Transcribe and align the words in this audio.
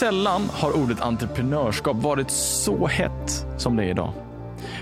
Sällan 0.00 0.42
har 0.52 0.76
ordet 0.82 1.00
entreprenörskap 1.00 1.96
varit 1.96 2.30
så 2.30 2.86
hett 2.86 3.46
som 3.56 3.76
det 3.76 3.84
är 3.84 3.88
idag. 3.88 4.12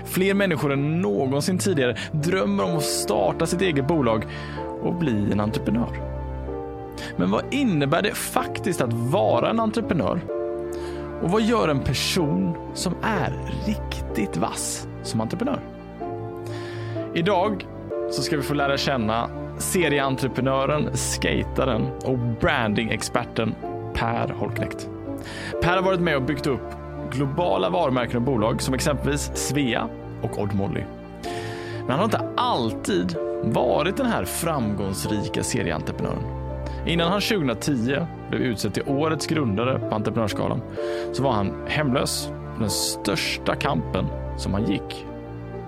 Fler 0.05 0.33
människor 0.33 0.73
än 0.73 1.01
någonsin 1.01 1.57
tidigare 1.57 1.97
drömmer 2.11 2.63
om 2.63 2.77
att 2.77 2.83
starta 2.83 3.45
sitt 3.45 3.61
eget 3.61 3.87
bolag 3.87 4.25
och 4.81 4.93
bli 4.93 5.31
en 5.31 5.39
entreprenör. 5.39 5.89
Men 7.17 7.31
vad 7.31 7.53
innebär 7.53 8.01
det 8.01 8.13
faktiskt 8.13 8.81
att 8.81 8.93
vara 8.93 9.49
en 9.49 9.59
entreprenör? 9.59 10.21
Och 11.21 11.31
vad 11.31 11.41
gör 11.41 11.67
en 11.67 11.83
person 11.83 12.57
som 12.73 12.95
är 13.03 13.33
riktigt 13.65 14.37
vass 14.37 14.87
som 15.03 15.21
entreprenör? 15.21 15.59
Idag 17.13 17.67
så 18.11 18.21
ska 18.21 18.37
vi 18.37 18.43
få 18.43 18.53
lära 18.53 18.77
känna 18.77 19.29
serieentreprenören, 19.57 20.97
skataren 20.97 21.87
och 22.05 22.17
brandingexperten 22.17 23.55
Per 23.93 24.29
Holknekt. 24.29 24.89
Per 25.61 25.75
har 25.75 25.81
varit 25.81 25.99
med 25.99 26.15
och 26.15 26.21
byggt 26.21 26.47
upp 26.47 26.61
globala 27.11 27.69
varumärken 27.69 28.15
och 28.15 28.21
bolag 28.21 28.61
som 28.61 28.73
exempelvis 28.73 29.31
Svea 29.33 29.89
och 30.21 30.39
Odd 30.39 30.55
Molly. 30.55 30.83
Men 31.79 31.89
han 31.89 31.97
har 31.97 32.05
inte 32.05 32.29
alltid 32.37 33.15
varit 33.43 33.97
den 33.97 34.05
här 34.05 34.25
framgångsrika 34.25 35.43
serieentreprenören. 35.43 36.23
Innan 36.85 37.11
han 37.11 37.21
2010 37.21 38.05
blev 38.29 38.41
utsedd 38.41 38.73
till 38.73 38.83
årets 38.87 39.27
grundare 39.27 39.79
på 39.89 39.95
Entreprenörsgalan 39.95 40.61
så 41.13 41.23
var 41.23 41.31
han 41.31 41.67
hemlös. 41.67 42.29
Den 42.59 42.69
största 42.69 43.55
kampen 43.55 44.05
som 44.37 44.53
han 44.53 44.65
gick 44.65 45.05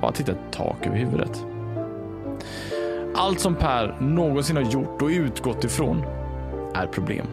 var 0.01 0.09
att 0.09 0.19
hitta 0.19 0.31
ett 0.31 0.51
tak 0.51 0.87
över 0.87 0.97
huvudet. 0.97 1.45
Allt 3.15 3.39
som 3.39 3.55
Per 3.55 3.97
någonsin 3.99 4.55
har 4.55 4.63
gjort 4.63 5.01
och 5.01 5.07
utgått 5.07 5.63
ifrån 5.63 6.03
är 6.73 6.87
problem. 6.87 7.27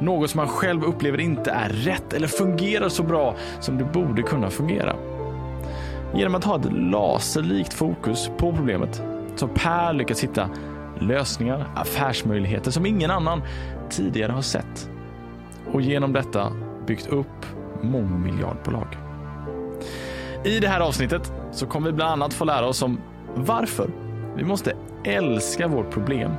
Något 0.00 0.30
som 0.30 0.38
man 0.38 0.48
själv 0.48 0.84
upplever 0.84 1.20
inte 1.20 1.50
är 1.50 1.68
rätt 1.68 2.12
eller 2.12 2.26
fungerar 2.26 2.88
så 2.88 3.02
bra 3.02 3.34
som 3.60 3.78
det 3.78 3.84
borde 3.84 4.22
kunna 4.22 4.50
fungera. 4.50 4.96
Genom 6.14 6.34
att 6.34 6.44
ha 6.44 6.56
ett 6.56 6.72
laserlikt 6.72 7.74
fokus 7.74 8.30
på 8.38 8.52
problemet 8.52 9.02
så 9.36 9.46
har 9.46 9.54
Per 9.54 9.92
lyckats 9.92 10.24
hitta 10.24 10.48
lösningar, 10.98 11.66
affärsmöjligheter 11.74 12.70
som 12.70 12.86
ingen 12.86 13.10
annan 13.10 13.42
tidigare 13.90 14.32
har 14.32 14.42
sett. 14.42 14.90
Och 15.72 15.80
genom 15.80 16.12
detta 16.12 16.52
byggt 16.86 17.06
upp 17.06 17.46
mångmiljardbolag. 17.82 18.96
I 20.44 20.58
det 20.60 20.68
här 20.68 20.80
avsnittet 20.80 21.32
så 21.52 21.66
kommer 21.66 21.86
vi 21.86 21.92
bland 21.92 22.12
annat 22.12 22.34
få 22.34 22.44
lära 22.44 22.66
oss 22.66 22.82
om 22.82 23.00
varför 23.34 23.90
vi 24.36 24.44
måste 24.44 24.72
älska 25.04 25.68
vårt 25.68 25.90
problem 25.90 26.30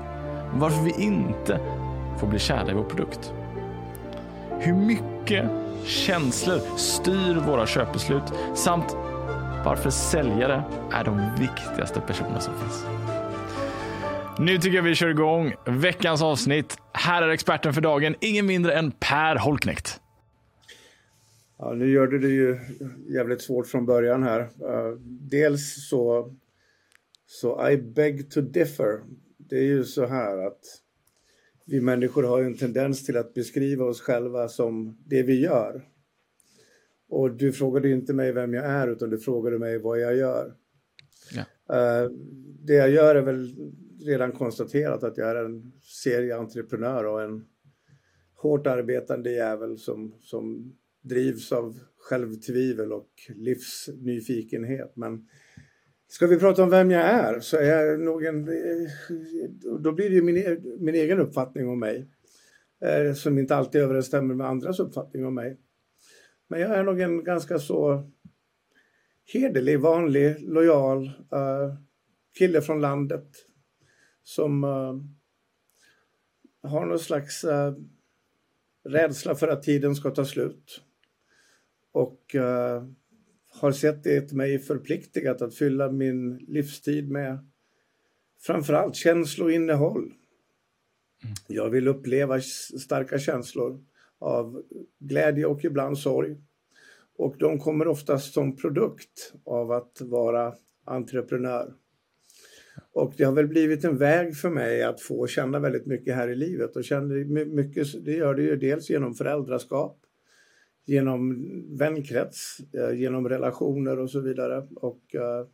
varför 0.54 0.84
vi 0.84 1.04
inte 1.04 1.60
får 2.20 2.28
bli 2.28 2.40
kära 2.40 2.72
i 2.72 2.74
vår 2.74 2.84
produkt. 2.84 3.34
Hur 4.64 4.74
mycket 4.74 5.50
känslor 5.86 6.78
styr 6.78 7.36
våra 7.48 7.68
köpbeslut 7.68 8.24
samt 8.56 8.94
varför 9.66 9.90
säljare 9.90 10.64
är 10.92 11.04
de 11.04 11.32
viktigaste 11.40 12.02
personerna 12.02 12.40
som 12.40 12.54
finns. 12.60 12.86
Nu 14.40 14.58
tycker 14.58 14.76
jag 14.76 14.84
vi 14.84 14.96
kör 14.96 15.08
igång 15.08 15.54
veckans 15.66 16.22
avsnitt. 16.22 16.78
Här 16.94 17.22
är 17.22 17.30
experten 17.30 17.74
för 17.74 17.82
dagen, 17.82 18.16
ingen 18.20 18.46
mindre 18.46 18.74
än 18.74 18.92
Per 18.92 19.36
Holknekt. 19.36 20.00
Ja, 21.58 21.74
nu 21.74 21.92
gör 21.92 22.08
du 22.08 22.20
det 22.20 22.30
ju 22.30 22.60
jävligt 23.16 23.42
svårt 23.42 23.68
från 23.68 23.86
början 23.86 24.24
här. 24.24 24.40
Eh, 24.40 24.98
dels 25.30 25.90
så, 25.90 26.34
så 27.26 27.70
I 27.70 27.78
beg 27.78 28.32
to 28.32 28.42
differ. 28.42 29.00
Det 29.38 29.56
är 29.56 29.64
ju 29.64 29.84
så 29.84 30.06
här 30.06 30.48
att 30.48 30.62
vi 31.72 31.82
människor 31.82 32.24
har 32.24 32.42
en 32.42 32.58
tendens 32.58 33.06
till 33.06 33.18
att 33.18 33.34
beskriva 33.34 33.86
oss 33.86 34.02
själva 34.02 34.48
som 34.48 34.98
det 35.06 35.24
vi 35.24 35.42
gör. 35.42 35.88
Och 37.10 37.32
du 37.32 37.52
frågade 37.52 37.90
inte 37.90 38.14
mig 38.14 38.32
vem 38.32 38.54
jag 38.54 38.66
är 38.66 38.88
utan 38.88 39.10
du 39.10 39.20
frågade 39.20 39.60
mig 39.60 39.80
vad 39.80 40.00
jag 40.00 40.16
gör. 40.16 40.56
Ja. 41.36 41.42
Uh, 41.76 42.12
det 42.60 42.74
jag 42.74 42.90
gör 42.90 43.16
är 43.16 43.22
väl 43.22 43.56
redan 44.06 44.32
konstaterat 44.32 45.04
att 45.04 45.18
jag 45.18 45.30
är 45.30 45.36
en 45.36 45.72
serieentreprenör 45.82 47.04
och 47.04 47.22
en 47.22 47.46
hårt 48.36 48.68
arbetande 48.68 49.32
jävel 49.32 49.78
som, 49.78 50.16
som 50.22 50.74
drivs 51.02 51.52
av 51.52 51.80
självtvivel 51.98 52.94
och 52.94 53.12
livsnyfikenhet. 53.36 54.92
Men 54.96 55.28
ska 56.12 56.28
vi 56.28 56.40
prata 56.40 56.64
om 56.64 56.70
vem 56.70 56.92
jag 56.92 57.04
är 57.04 57.40
så 57.40 57.58
är 57.58 57.64
jag 57.64 58.00
nog 58.00 58.26
en... 58.26 58.50
Då 59.80 59.92
blir 59.92 60.10
det 60.10 60.16
ju 60.16 60.22
min, 60.22 60.62
min 60.80 60.96
egen 60.96 61.20
uppfattning 61.20 61.70
om 61.70 61.80
mig 61.80 62.08
eh, 62.82 63.14
som 63.14 63.38
inte 63.38 63.56
alltid 63.56 63.82
överensstämmer 63.82 64.36
med 64.36 64.48
andras 64.48 64.80
uppfattning 64.80 65.26
om 65.26 65.36
mig. 65.36 65.58
Men 66.48 66.60
jag 66.62 66.72
är 66.72 66.84
nog 66.84 67.02
en 67.02 67.24
ganska 67.24 67.60
så 67.60 68.10
hederlig, 69.34 69.80
vanlig, 69.80 70.36
lojal 70.40 71.06
uh, 71.08 71.76
kille 72.38 72.62
från 72.62 72.82
landet 72.82 73.28
som 74.24 74.64
uh, 74.64 75.02
har 76.64 76.86
någon 76.86 77.00
slags 77.00 77.44
uh, 77.44 77.74
rädsla 78.84 79.36
för 79.36 79.48
att 79.48 79.64
tiden 79.64 79.96
ska 79.96 80.10
ta 80.10 80.26
slut. 80.26 80.82
Och 81.92 82.36
uh, 82.36 82.84
har 83.62 83.72
sett 83.72 84.04
det 84.04 84.32
mig 84.32 84.60
förpliktigat 84.60 85.42
att 85.42 85.56
fylla 85.56 85.92
min 85.92 86.38
livstid 86.38 87.12
med 87.12 87.48
framförallt 88.42 88.96
känsloinnehåll. 88.96 90.04
Mm. 90.04 91.36
Jag 91.48 91.70
vill 91.70 91.88
uppleva 91.88 92.42
starka 92.80 93.20
känslor 93.20 93.86
av 94.20 94.64
glädje 95.00 95.46
och 95.46 95.66
ibland 95.66 95.98
sorg. 95.98 96.38
Och 97.18 97.36
de 97.40 97.60
kommer 97.60 97.88
oftast 97.88 98.34
som 98.34 98.56
produkt 98.56 99.34
av 99.46 99.72
att 99.72 100.02
vara 100.02 100.54
entreprenör. 100.86 101.74
Och 102.94 103.14
det 103.18 103.24
har 103.24 103.34
väl 103.34 103.48
blivit 103.48 103.84
en 103.84 103.98
väg 103.98 104.36
för 104.36 104.50
mig 104.50 104.84
att 104.84 105.02
få 105.02 105.28
känna 105.28 105.60
väldigt 105.60 105.86
mycket 105.86 106.16
här 106.16 106.30
i 106.30 106.36
livet 106.36 106.76
och 106.76 106.84
känner 106.84 107.46
mycket, 107.46 108.06
det 108.06 108.14
gör 108.14 108.36
det 108.36 108.42
ju 108.42 108.56
dels 108.56 108.90
genom 108.90 109.14
föräldraskap, 109.14 110.01
genom 110.86 111.46
vänkrets, 111.78 112.58
eh, 112.74 113.00
genom 113.00 113.30
relationer 113.30 114.00
och 114.00 114.10
så 114.10 114.20
vidare 114.20 114.68
och 114.76 115.16
eh, 115.16 115.46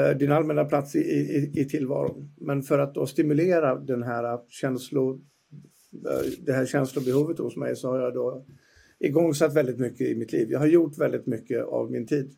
eh, 0.00 0.16
din 0.16 0.32
allmänna 0.32 0.64
plats 0.64 0.96
i, 0.96 0.98
i, 0.98 1.52
i 1.54 1.64
tillvaron. 1.64 2.34
Men 2.40 2.62
för 2.62 2.78
att 2.78 2.94
då 2.94 3.06
stimulera 3.06 3.78
den 3.78 4.02
här 4.02 4.40
känslo, 4.48 5.20
det 6.38 6.52
här 6.52 6.66
känslobehovet 6.66 7.38
hos 7.38 7.56
mig 7.56 7.76
så 7.76 7.88
har 7.88 8.00
jag 8.00 8.14
då 8.14 8.44
igångsatt 8.98 9.56
väldigt 9.56 9.78
mycket 9.78 10.08
i 10.08 10.14
mitt 10.14 10.32
liv. 10.32 10.50
Jag 10.50 10.58
har 10.58 10.66
gjort 10.66 10.98
väldigt 10.98 11.26
mycket 11.26 11.64
av 11.64 11.90
min 11.90 12.06
tid. 12.06 12.32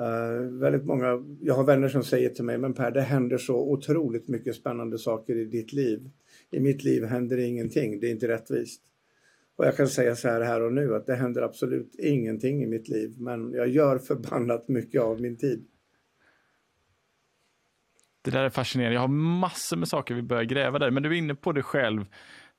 Uh, 0.00 0.58
väldigt 0.58 0.84
många, 0.84 1.24
jag 1.40 1.54
har 1.54 1.64
vänner 1.64 1.88
som 1.88 2.02
säger 2.02 2.30
till 2.30 2.44
mig, 2.44 2.58
men 2.58 2.74
Per, 2.74 2.90
det 2.90 3.00
händer 3.00 3.38
så 3.38 3.56
otroligt 3.56 4.28
mycket 4.28 4.54
spännande 4.54 4.98
saker 4.98 5.36
i 5.36 5.44
ditt 5.44 5.72
liv. 5.72 6.10
I 6.50 6.60
mitt 6.60 6.84
liv 6.84 7.04
händer 7.04 7.38
ingenting, 7.38 8.00
det 8.00 8.06
är 8.06 8.10
inte 8.10 8.28
rättvist. 8.28 8.82
Och 9.60 9.66
jag 9.66 9.76
kan 9.76 9.88
säga 9.88 10.16
så 10.16 10.28
här 10.28 10.40
här 10.40 10.62
och 10.62 10.72
nu 10.72 10.94
att 10.94 11.06
det 11.06 11.14
händer 11.14 11.42
absolut 11.42 11.94
ingenting 11.98 12.62
i 12.62 12.66
mitt 12.66 12.88
liv, 12.88 13.14
men 13.18 13.52
jag 13.52 13.68
gör 13.68 13.98
förbannat 13.98 14.68
mycket 14.68 15.02
av 15.02 15.20
min 15.20 15.36
tid. 15.36 15.66
Det 18.22 18.30
där 18.30 18.44
är 18.44 18.50
fascinerande. 18.50 18.94
Jag 18.94 19.00
har 19.00 19.08
massor 19.08 19.76
med 19.76 19.88
saker 19.88 20.14
vi 20.14 20.22
börjar 20.22 20.44
gräva 20.44 20.78
där, 20.78 20.90
men 20.90 21.02
du 21.02 21.08
är 21.08 21.14
inne 21.14 21.34
på 21.34 21.52
det 21.52 21.62
själv. 21.62 22.06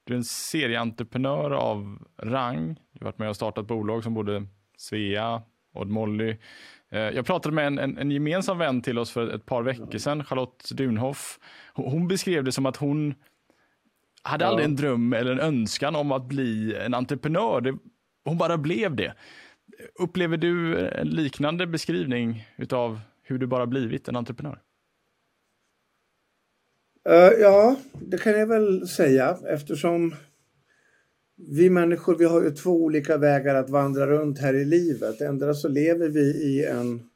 Du 0.03 0.13
är 0.13 0.17
en 0.17 0.23
serieentreprenör 0.23 1.51
av 1.51 1.97
rang. 2.17 2.79
Du 2.91 2.99
har 2.99 3.05
varit 3.05 3.19
med 3.19 3.29
och 3.29 3.35
startat 3.35 3.67
bolag 3.67 4.03
som 4.03 4.13
både 4.13 4.47
Svea, 4.77 5.41
Odd 5.73 5.89
Molly, 5.89 6.37
Eh, 6.91 6.99
jag 6.99 7.25
pratade 7.25 7.55
med 7.55 7.67
en, 7.67 7.79
en, 7.79 7.97
en, 7.97 8.11
gemensam 8.11 8.57
vän 8.57 8.81
till 8.81 8.99
oss 8.99 9.11
för 9.11 9.35
ett 9.35 9.45
par 9.45 9.63
veckor 9.63 9.97
sedan, 9.97 10.23
Charlotte 10.23 10.69
Dunhoff. 10.71 11.39
Hon 11.73 12.07
beskrev 12.07 12.43
det 12.43 12.51
som 12.51 12.65
att 12.65 12.77
hon 12.77 13.13
hade 14.23 14.47
aldrig 14.47 14.65
en 14.65 14.75
dröm 14.75 15.13
eller 15.13 15.31
en 15.31 15.39
önskan 15.39 15.95
om 15.95 16.11
att 16.11 16.25
bli 16.25 16.75
en 16.75 16.93
entreprenör. 16.93 17.61
Det, 17.61 17.77
hon 18.25 18.37
bara 18.37 18.57
blev 18.57 18.95
det. 18.95 19.13
Upplever 19.99 20.37
du 20.37 20.87
en 20.87 21.09
liknande 21.09 21.67
beskrivning 21.67 22.47
av 22.69 22.99
hur 23.23 23.37
du 23.37 23.47
bara 23.47 23.67
blivit 23.67 24.07
en 24.07 24.15
entreprenör? 24.15 24.59
Uh, 27.09 27.15
ja, 27.15 27.75
det 27.93 28.17
kan 28.17 28.39
jag 28.39 28.47
väl 28.47 28.87
säga 28.87 29.37
eftersom 29.47 30.15
vi 31.35 31.69
människor 31.69 32.17
vi 32.17 32.25
har 32.25 32.43
ju 32.43 32.51
två 32.51 32.83
olika 32.83 33.17
vägar 33.17 33.55
att 33.55 33.69
vandra 33.69 34.07
runt 34.07 34.39
här 34.39 34.53
i 34.53 34.65
livet. 34.65 35.21
Ändra 35.21 35.53
så 35.53 35.67
lever 35.67 36.09
vi 36.09 36.21
i 36.21 36.65
en 36.65 37.09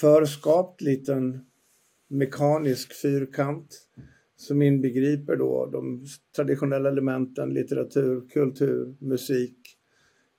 förskapt 0.00 0.80
liten 0.80 1.46
mekanisk 2.08 2.94
fyrkant 3.02 3.68
som 4.44 4.62
inbegriper 4.62 5.36
då 5.36 5.66
de 5.72 6.06
traditionella 6.36 6.88
elementen 6.88 7.54
litteratur, 7.54 8.28
kultur, 8.28 8.94
musik, 8.98 9.56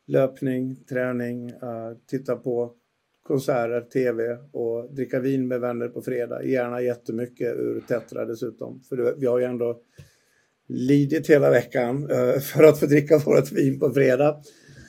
löpning, 0.07 0.75
träning, 0.75 1.49
eh, 1.49 1.91
titta 2.09 2.35
på 2.35 2.73
konserter, 3.23 3.81
tv 3.81 4.37
och 4.51 4.93
dricka 4.93 5.19
vin 5.19 5.47
med 5.47 5.61
vänner 5.61 5.87
på 5.87 6.01
fredag. 6.01 6.43
Gärna 6.43 6.81
jättemycket 6.81 7.55
ur 7.57 7.83
Tetra 7.87 8.25
dessutom. 8.25 8.81
För 8.89 9.15
vi 9.17 9.25
har 9.25 9.39
ju 9.39 9.45
ändå 9.45 9.81
lidit 10.67 11.29
hela 11.29 11.49
veckan 11.49 12.11
eh, 12.11 12.39
för 12.39 12.63
att 12.63 12.79
få 12.79 12.85
dricka 12.85 13.17
vårt 13.17 13.51
vin 13.51 13.79
på 13.79 13.89
fredag. 13.89 14.41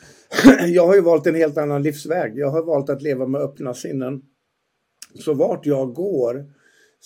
Jag 0.66 0.86
har 0.86 0.94
ju 0.94 1.00
valt 1.00 1.26
en 1.26 1.34
helt 1.34 1.58
annan 1.58 1.82
livsväg. 1.82 2.38
Jag 2.38 2.50
har 2.50 2.62
valt 2.62 2.90
att 2.90 3.02
leva 3.02 3.26
med 3.26 3.40
öppna 3.40 3.74
sinnen. 3.74 4.22
Så 5.14 5.34
vart 5.34 5.66
jag 5.66 5.94
går 5.94 6.52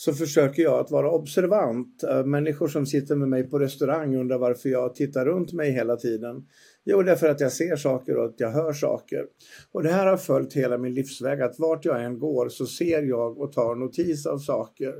så 0.00 0.12
försöker 0.12 0.62
jag 0.62 0.80
att 0.80 0.90
vara 0.90 1.10
observant. 1.10 2.02
Eh, 2.02 2.24
människor 2.24 2.68
som 2.68 2.86
sitter 2.86 3.16
med 3.16 3.28
mig 3.28 3.50
på 3.50 3.58
restaurang 3.58 4.16
undrar 4.16 4.38
varför 4.38 4.68
jag 4.68 4.94
tittar 4.94 5.24
runt 5.24 5.52
mig 5.52 5.70
hela 5.70 5.96
tiden. 5.96 6.46
Jo, 6.84 7.02
det 7.02 7.12
är 7.12 7.16
för 7.16 7.28
att 7.28 7.40
jag 7.40 7.52
ser 7.52 7.76
saker 7.76 8.16
och 8.16 8.24
att 8.24 8.40
jag 8.40 8.50
hör 8.50 8.72
saker. 8.72 9.26
Och 9.72 9.82
det 9.82 9.88
här 9.88 10.06
har 10.06 10.16
följt 10.16 10.52
hela 10.52 10.78
min 10.78 10.94
livsväg, 10.94 11.40
att 11.40 11.58
vart 11.58 11.84
jag 11.84 12.04
än 12.04 12.18
går 12.18 12.48
så 12.48 12.66
ser 12.66 13.02
jag 13.02 13.38
och 13.38 13.52
tar 13.52 13.74
notis 13.74 14.26
av 14.26 14.38
saker. 14.38 14.94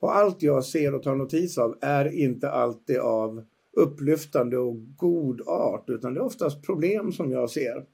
Och 0.00 0.16
allt 0.16 0.42
jag 0.42 0.64
ser 0.64 0.94
och 0.94 1.02
tar 1.02 1.14
notis 1.14 1.58
av 1.58 1.78
är 1.80 2.04
inte 2.14 2.50
alltid 2.50 2.98
av 2.98 3.44
upplyftande 3.76 4.58
och 4.58 4.76
god 4.96 5.40
art, 5.46 5.84
utan 5.90 6.14
det 6.14 6.20
är 6.20 6.24
oftast 6.24 6.62
problem 6.66 7.12
som 7.12 7.30
jag 7.30 7.50
ser. 7.50 7.84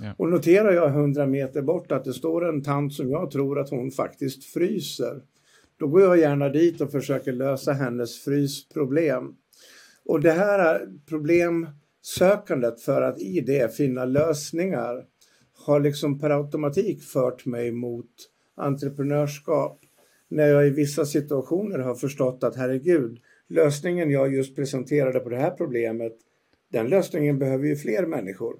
Ja. 0.00 0.14
Och 0.16 0.28
noterar 0.28 0.72
jag 0.72 0.90
hundra 0.90 1.26
meter 1.26 1.62
bort 1.62 1.92
att 1.92 2.04
det 2.04 2.14
står 2.14 2.48
en 2.48 2.62
tant 2.62 2.94
som 2.94 3.10
jag 3.10 3.30
tror 3.30 3.58
att 3.58 3.70
hon 3.70 3.90
faktiskt 3.90 4.44
fryser, 4.44 5.22
då 5.80 5.86
går 5.86 6.00
jag 6.00 6.18
gärna 6.18 6.48
dit 6.48 6.80
och 6.80 6.90
försöker 6.90 7.32
lösa 7.32 7.72
hennes 7.72 8.18
frysproblem. 8.24 9.34
Och 10.04 10.20
det 10.20 10.32
här 10.32 10.88
problemsökandet 11.08 12.80
för 12.80 13.02
att 13.02 13.20
i 13.20 13.40
det 13.40 13.76
finna 13.76 14.04
lösningar 14.04 15.04
har 15.52 15.80
liksom 15.80 16.18
per 16.18 16.30
automatik 16.30 17.02
fört 17.02 17.46
mig 17.46 17.72
mot 17.72 18.10
entreprenörskap. 18.56 19.80
När 20.28 20.46
jag 20.46 20.66
i 20.66 20.70
vissa 20.70 21.04
situationer 21.04 21.78
har 21.78 21.94
förstått 21.94 22.44
att 22.44 22.56
herregud, 22.56 23.18
lösningen 23.48 24.10
jag 24.10 24.34
just 24.34 24.56
presenterade 24.56 25.20
på 25.20 25.28
det 25.28 25.38
här 25.38 25.50
problemet, 25.50 26.16
den 26.72 26.88
lösningen 26.88 27.38
behöver 27.38 27.66
ju 27.66 27.76
fler 27.76 28.06
människor. 28.06 28.56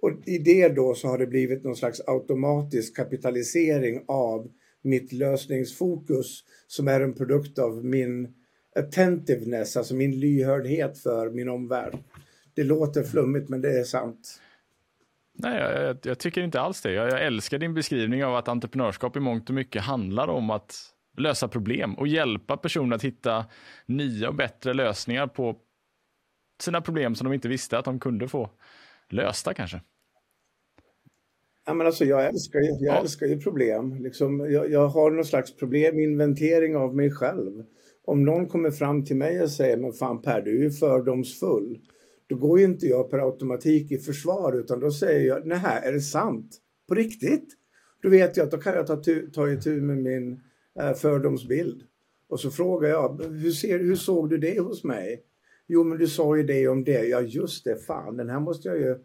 Och 0.00 0.10
i 0.26 0.38
det 0.38 0.68
då 0.68 0.94
så 0.94 1.08
har 1.08 1.18
det 1.18 1.26
blivit 1.26 1.64
någon 1.64 1.76
slags 1.76 2.00
automatisk 2.06 2.96
kapitalisering 2.96 4.04
av 4.06 4.50
mitt 4.82 5.12
lösningsfokus 5.12 6.44
som 6.66 6.88
är 6.88 7.00
en 7.00 7.14
produkt 7.14 7.58
av 7.58 7.84
min 7.84 8.34
attentiveness, 8.76 9.76
alltså 9.76 9.94
min 9.94 10.20
lyhördhet 10.20 10.98
för 10.98 11.30
min 11.30 11.48
omvärld. 11.48 11.98
Det 12.54 12.64
låter 12.64 13.02
flummigt 13.02 13.48
men 13.48 13.60
det 13.60 13.78
är 13.78 13.84
sant. 13.84 14.40
Nej, 15.40 15.60
jag, 15.60 15.96
jag 16.02 16.18
tycker 16.18 16.42
inte 16.42 16.60
alls 16.60 16.82
det. 16.82 16.92
Jag, 16.92 17.10
jag, 17.10 17.26
älskar 17.26 17.58
din 17.58 17.74
beskrivning 17.74 18.24
av 18.24 18.36
att 18.36 18.48
entreprenörskap 18.48 19.16
i 19.16 19.20
mångt 19.20 19.48
och 19.48 19.54
mycket 19.54 19.82
handlar 19.82 20.28
om 20.28 20.50
att 20.50 20.74
lösa 21.16 21.48
problem 21.48 21.94
och 21.94 22.08
hjälpa 22.08 22.56
personer 22.56 22.96
att 22.96 23.04
hitta 23.04 23.46
nya 23.86 24.28
och 24.28 24.34
bättre 24.34 24.74
lösningar 24.74 25.26
på 25.26 25.56
sina 26.60 26.80
problem 26.80 27.14
som 27.14 27.24
de 27.24 27.34
inte 27.34 27.48
visste 27.48 27.78
att 27.78 27.84
de 27.84 28.00
kunde 28.00 28.28
få 28.28 28.50
lösta 29.08 29.54
kanske. 29.54 29.80
Ja, 31.68 31.74
men 31.74 31.86
alltså, 31.86 32.04
jag 32.04 32.26
älskar 32.26 32.60
ju, 32.60 32.66
jag 32.66 32.94
ja. 32.96 33.00
älskar 33.00 33.26
ju 33.26 33.40
problem. 33.40 34.02
Liksom, 34.02 34.40
jag, 34.50 34.70
jag, 34.70 34.88
har 34.88 35.10
någon 35.10 35.24
slags 35.24 35.56
probleminventering 35.56 36.76
av 36.76 36.96
mig 36.96 37.10
själv. 37.10 37.64
Om 38.04 38.24
någon 38.24 38.46
kommer 38.46 38.70
fram 38.70 39.04
till 39.04 39.16
mig 39.16 39.42
och 39.42 39.50
säger 39.50 39.76
men 39.76 39.92
fan 39.92 40.22
Per, 40.22 40.42
du 40.42 40.58
är 40.58 40.62
ju 40.62 40.70
fördomsfull. 40.70 41.78
Då 42.26 42.36
går 42.36 42.58
ju 42.58 42.64
inte 42.64 42.86
jag 42.86 43.10
per 43.10 43.18
automatik 43.18 43.92
i 43.92 43.98
försvar 43.98 44.58
utan 44.58 44.80
då 44.80 44.90
säger 44.90 45.28
jag 45.28 45.46
nej, 45.46 45.60
är 45.82 45.92
det 45.92 46.00
sant? 46.00 46.58
På 46.88 46.94
riktigt? 46.94 47.48
Då 48.02 48.08
vet 48.08 48.36
jag 48.36 48.44
att 48.44 48.50
då 48.50 48.58
kan 48.58 48.74
jag 48.74 48.86
ta, 48.86 49.02
ta 49.34 49.50
itu 49.50 49.80
med 49.80 49.98
min 49.98 50.40
eh, 50.80 50.92
fördomsbild. 50.92 51.82
Och 52.28 52.40
så 52.40 52.50
frågar 52.50 52.88
jag, 52.88 53.22
hur, 53.22 53.50
ser, 53.50 53.78
hur 53.78 53.96
såg 53.96 54.30
du 54.30 54.38
det 54.38 54.60
hos 54.60 54.84
mig? 54.84 55.22
Jo, 55.66 55.84
men 55.84 55.98
du 55.98 56.06
sa 56.06 56.36
ju 56.36 56.42
det 56.42 56.68
om 56.68 56.84
det. 56.84 57.04
Ja, 57.04 57.20
just 57.20 57.64
det, 57.64 57.76
fan, 57.76 58.16
den 58.16 58.30
här 58.30 58.40
måste 58.40 58.68
jag 58.68 58.78
ju 58.78 58.96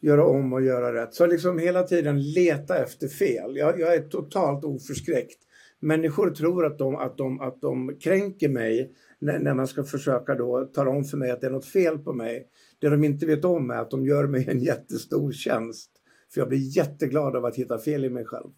göra 0.00 0.24
om 0.24 0.52
och 0.52 0.62
göra 0.62 1.02
rätt. 1.02 1.14
Så 1.14 1.26
liksom 1.26 1.58
hela 1.58 1.82
tiden 1.82 2.22
leta 2.22 2.78
efter 2.78 3.08
fel. 3.08 3.56
Jag, 3.56 3.80
jag 3.80 3.94
är 3.94 4.02
totalt 4.02 4.64
oförskräckt. 4.64 5.38
Människor 5.80 6.30
tror 6.30 6.66
att 6.66 6.78
de, 6.78 6.96
att 6.96 7.18
de, 7.18 7.40
att 7.40 7.60
de 7.60 7.98
kränker 8.00 8.48
mig 8.48 8.92
när, 9.18 9.38
när, 9.38 9.54
man 9.54 9.66
ska 9.66 9.84
försöka 9.84 10.34
då 10.34 10.64
tala 10.64 10.90
om 10.90 11.04
för 11.04 11.16
mig 11.16 11.30
att 11.30 11.40
det 11.40 11.46
är 11.46 11.50
något 11.50 11.66
fel 11.66 11.98
på 11.98 12.12
mig. 12.12 12.46
Det 12.78 12.88
de 12.88 13.04
inte 13.04 13.26
vet 13.26 13.44
om 13.44 13.70
är 13.70 13.76
att 13.76 13.90
de 13.90 14.06
gör 14.06 14.26
mig 14.26 14.48
en 14.48 14.60
jättestor 14.60 15.32
tjänst. 15.32 15.90
För 16.34 16.40
jag 16.40 16.48
blir 16.48 16.76
jätteglad 16.76 17.36
av 17.36 17.44
att 17.44 17.56
hitta 17.56 17.78
fel 17.78 18.04
i 18.04 18.10
mig 18.10 18.24
själv. 18.24 18.50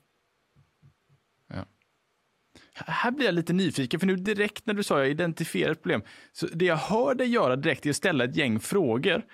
Ja. 1.48 1.66
Här 2.74 3.10
blir 3.10 3.26
jag 3.26 3.34
lite 3.34 3.52
nyfiken, 3.52 4.00
för 4.00 4.06
nu 4.06 4.16
direkt 4.16 4.66
när 4.66 4.74
du 4.74 4.82
sa 4.82 4.98
jag 4.98 5.10
identifierar 5.10 5.72
ett 5.72 5.82
problem, 5.82 6.02
så 6.32 6.46
det 6.46 6.64
jag 6.64 6.76
hör 6.76 7.14
dig 7.14 7.26
göra 7.26 7.56
direkt 7.56 7.86
är 7.86 7.90
att 7.90 7.96
ställa 7.96 8.24
ett 8.24 8.36
gäng 8.36 8.60
frågor. 8.60 9.24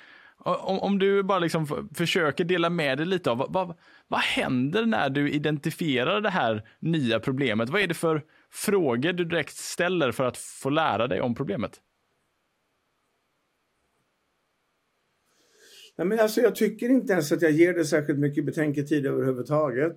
Om, 0.57 0.79
om 0.79 0.99
du 0.99 1.23
bara 1.23 1.39
liksom 1.39 1.89
försöker 1.95 2.45
dela 2.45 2.71
med 2.71 2.99
dig 2.99 3.07
lite 3.07 3.31
av 3.31 3.39
vad, 3.39 3.53
vad, 3.53 3.77
vad 4.09 4.21
händer 4.21 4.87
när 4.87 5.11
du 5.11 5.31
identifierar 5.31 6.21
det 6.21 6.31
här 6.31 6.69
nya 6.81 7.21
problemet? 7.21 7.69
Vad 7.69 7.81
är 7.81 7.87
det 7.87 7.95
för 7.95 8.25
frågor 8.51 9.13
du 9.13 9.25
direkt 9.25 9.57
ställer 9.57 10.13
för 10.13 10.25
att 10.25 10.37
få 10.37 10.71
lära 10.71 11.07
dig 11.07 11.21
om 11.21 11.35
problemet? 11.35 11.81
Nej, 15.97 16.07
men 16.07 16.21
alltså, 16.21 16.41
jag 16.41 16.55
tycker 16.55 16.89
inte 16.89 17.13
ens 17.13 17.33
att 17.33 17.43
jag 17.43 17.51
ger 17.51 17.75
det 17.75 17.85
särskilt 17.85 18.19
mycket 18.19 18.47
betänketid 18.47 19.07
överhuvudtaget. 19.07 19.97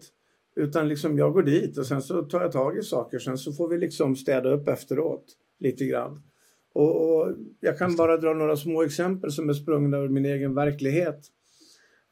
Utan 0.55 0.89
liksom 0.89 1.17
jag 1.17 1.33
går 1.33 1.43
dit 1.43 1.77
och 1.77 1.87
sen 1.87 2.01
så 2.01 2.23
tar 2.23 2.41
jag 2.41 2.51
tag 2.51 2.77
i 2.77 2.81
saker. 2.81 3.19
Sen 3.19 3.37
så 3.37 3.53
får 3.53 3.67
vi 3.67 3.77
liksom 3.77 4.15
städa 4.15 4.49
upp 4.49 4.67
efteråt 4.67 5.25
lite 5.59 5.85
grann. 5.85 6.23
Och, 6.73 7.17
och 7.17 7.31
jag 7.59 7.77
kan 7.77 7.95
bara 7.95 8.17
dra 8.17 8.33
några 8.33 8.55
små 8.55 8.83
exempel 8.83 9.31
som 9.31 9.49
är 9.49 9.53
sprungna 9.53 9.97
ur 9.97 10.09
min 10.09 10.25
egen 10.25 10.55
verklighet. 10.55 11.31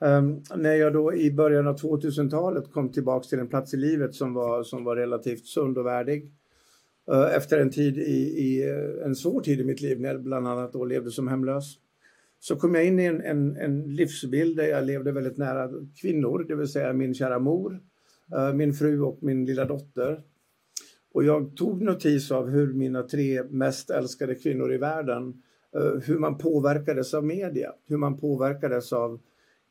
Um, 0.02 0.44
när 0.56 0.74
jag 0.74 0.94
då 0.94 1.14
i 1.14 1.32
början 1.32 1.68
av 1.68 1.78
2000-talet 1.78 2.72
kom 2.72 2.92
tillbaks 2.92 3.28
till 3.28 3.40
en 3.40 3.48
plats 3.48 3.74
i 3.74 3.78
livet 3.78 4.16
som 4.16 4.34
var, 4.34 4.64
som 4.64 4.84
var 4.84 4.96
relativt 4.96 5.46
sund 5.46 5.78
och 5.78 5.86
värdig. 5.86 6.32
Uh, 7.12 7.36
efter 7.36 7.60
en 7.60 7.70
tid 7.70 7.98
i, 7.98 8.20
i, 8.20 8.70
en 9.06 9.16
svår 9.16 9.42
tid 9.42 9.60
i 9.60 9.64
mitt 9.64 9.82
liv 9.82 10.02
när 10.02 10.10
jag 10.10 10.24
bland 10.24 10.48
annat 10.48 10.74
då 10.74 10.86
levde 10.86 11.12
som 11.12 11.28
hemlös. 11.28 11.76
Så 12.40 12.56
kom 12.56 12.76
jag 12.76 12.86
in 12.86 13.00
i 13.00 13.04
en, 13.04 13.22
en, 13.22 13.58
en 13.58 13.96
livsbild 13.96 14.58
där 14.58 14.68
jag 14.68 14.86
levde 14.86 15.12
väldigt 15.12 15.38
nära 15.38 15.70
kvinnor, 16.02 16.46
det 16.48 16.56
vill 16.56 16.68
säga 16.68 16.94
min 16.94 17.14
kära 17.14 17.40
mor, 17.40 17.80
uh, 18.38 18.54
min 18.54 18.74
fru 18.74 19.02
och 19.02 19.18
min 19.22 19.46
lilla 19.46 19.66
dotter. 19.66 20.24
Och 21.12 21.24
jag 21.24 21.56
tog 21.56 21.82
notis 21.82 22.32
av 22.32 22.50
hur 22.50 22.74
mina 22.74 23.04
tre 23.04 23.44
mest 23.44 23.90
älskade 23.90 24.36
kvinnor 24.36 24.74
i 24.74 24.78
världen, 24.78 25.42
uh, 25.78 26.00
hur 26.02 26.20
man 26.20 26.38
påverkades 26.38 27.14
av 27.14 27.26
media, 27.26 27.74
hur 27.88 27.98
man 27.98 28.18
påverkades 28.18 28.94
av 28.94 29.20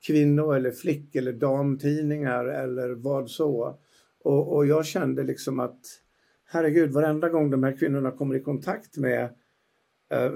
kvinno 0.07 0.53
eller 0.53 0.71
flick 0.71 1.17
eller 1.17 1.33
damtidningar 1.33 2.45
eller 2.45 2.91
vad 2.91 3.31
så. 3.31 3.79
Och, 4.23 4.57
och 4.57 4.67
jag 4.67 4.87
kände 4.87 5.23
liksom 5.23 5.61
att 5.61 5.81
herregud, 6.45 6.93
varenda 6.93 7.29
gång 7.29 7.51
de 7.51 7.63
här 7.63 7.77
kvinnorna 7.77 8.11
kommer 8.11 8.35
i 8.35 8.41
kontakt 8.41 8.97
med 8.97 9.25
eh, 10.11 10.33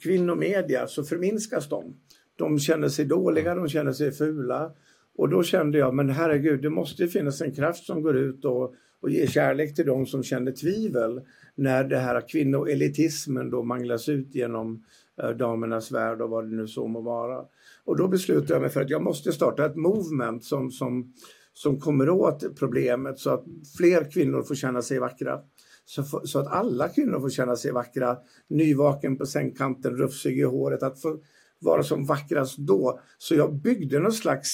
kvinnomedia 0.00 0.86
så 0.86 1.04
förminskas 1.04 1.68
de. 1.68 1.96
De 2.36 2.58
känner 2.58 2.88
sig 2.88 3.04
dåliga, 3.04 3.54
de 3.54 3.68
känner 3.68 3.92
sig 3.92 4.12
fula. 4.12 4.72
Och 5.16 5.28
då 5.28 5.42
kände 5.42 5.78
jag, 5.78 5.94
men 5.94 6.10
herregud, 6.10 6.62
det 6.62 6.70
måste 6.70 7.08
finnas 7.08 7.40
en 7.40 7.54
kraft 7.54 7.84
som 7.84 8.02
går 8.02 8.16
ut 8.16 8.44
och, 8.44 8.74
och 9.00 9.10
ge 9.10 9.26
kärlek 9.26 9.74
till 9.74 9.86
de 9.86 10.06
som 10.06 10.22
känner 10.22 10.52
tvivel 10.52 11.20
när 11.54 11.84
det 11.84 11.98
här 11.98 12.28
kvinnoelitismen 12.28 13.50
då 13.50 13.62
manglas 13.62 14.08
ut 14.08 14.34
genom 14.34 14.84
eh, 15.22 15.30
damernas 15.30 15.92
värld 15.92 16.20
och 16.20 16.30
vad 16.30 16.50
det 16.50 16.56
nu 16.56 16.66
så 16.66 16.86
må 16.86 17.00
vara. 17.00 17.44
Och 17.84 17.96
då 17.96 18.08
beslutade 18.08 18.52
jag 18.52 18.60
mig 18.60 18.70
för 18.70 18.80
att 18.80 18.90
jag 18.90 19.02
måste 19.02 19.32
starta 19.32 19.66
ett 19.66 19.76
movement 19.76 20.44
som, 20.44 20.70
som, 20.70 21.12
som 21.52 21.80
kommer 21.80 22.10
åt 22.10 22.58
problemet 22.58 23.18
så 23.18 23.30
att 23.30 23.44
fler 23.76 24.10
kvinnor 24.10 24.42
får 24.42 24.54
känna 24.54 24.82
sig 24.82 24.98
vackra. 24.98 25.40
Så, 25.84 26.02
så 26.24 26.38
att 26.38 26.46
alla 26.46 26.88
kvinnor 26.88 27.20
får 27.20 27.30
känna 27.30 27.56
sig 27.56 27.72
vackra, 27.72 28.16
nyvaken 28.48 29.16
på 29.16 29.26
sängkanten, 29.26 29.96
rufsig 29.96 30.38
i 30.38 30.42
håret, 30.42 30.82
att 30.82 31.02
få 31.02 31.18
vara 31.58 31.82
som 31.82 32.04
vackrast 32.04 32.58
då. 32.58 33.00
Så 33.18 33.34
jag 33.34 33.54
byggde 33.54 33.98
någon 33.98 34.12
slags 34.12 34.50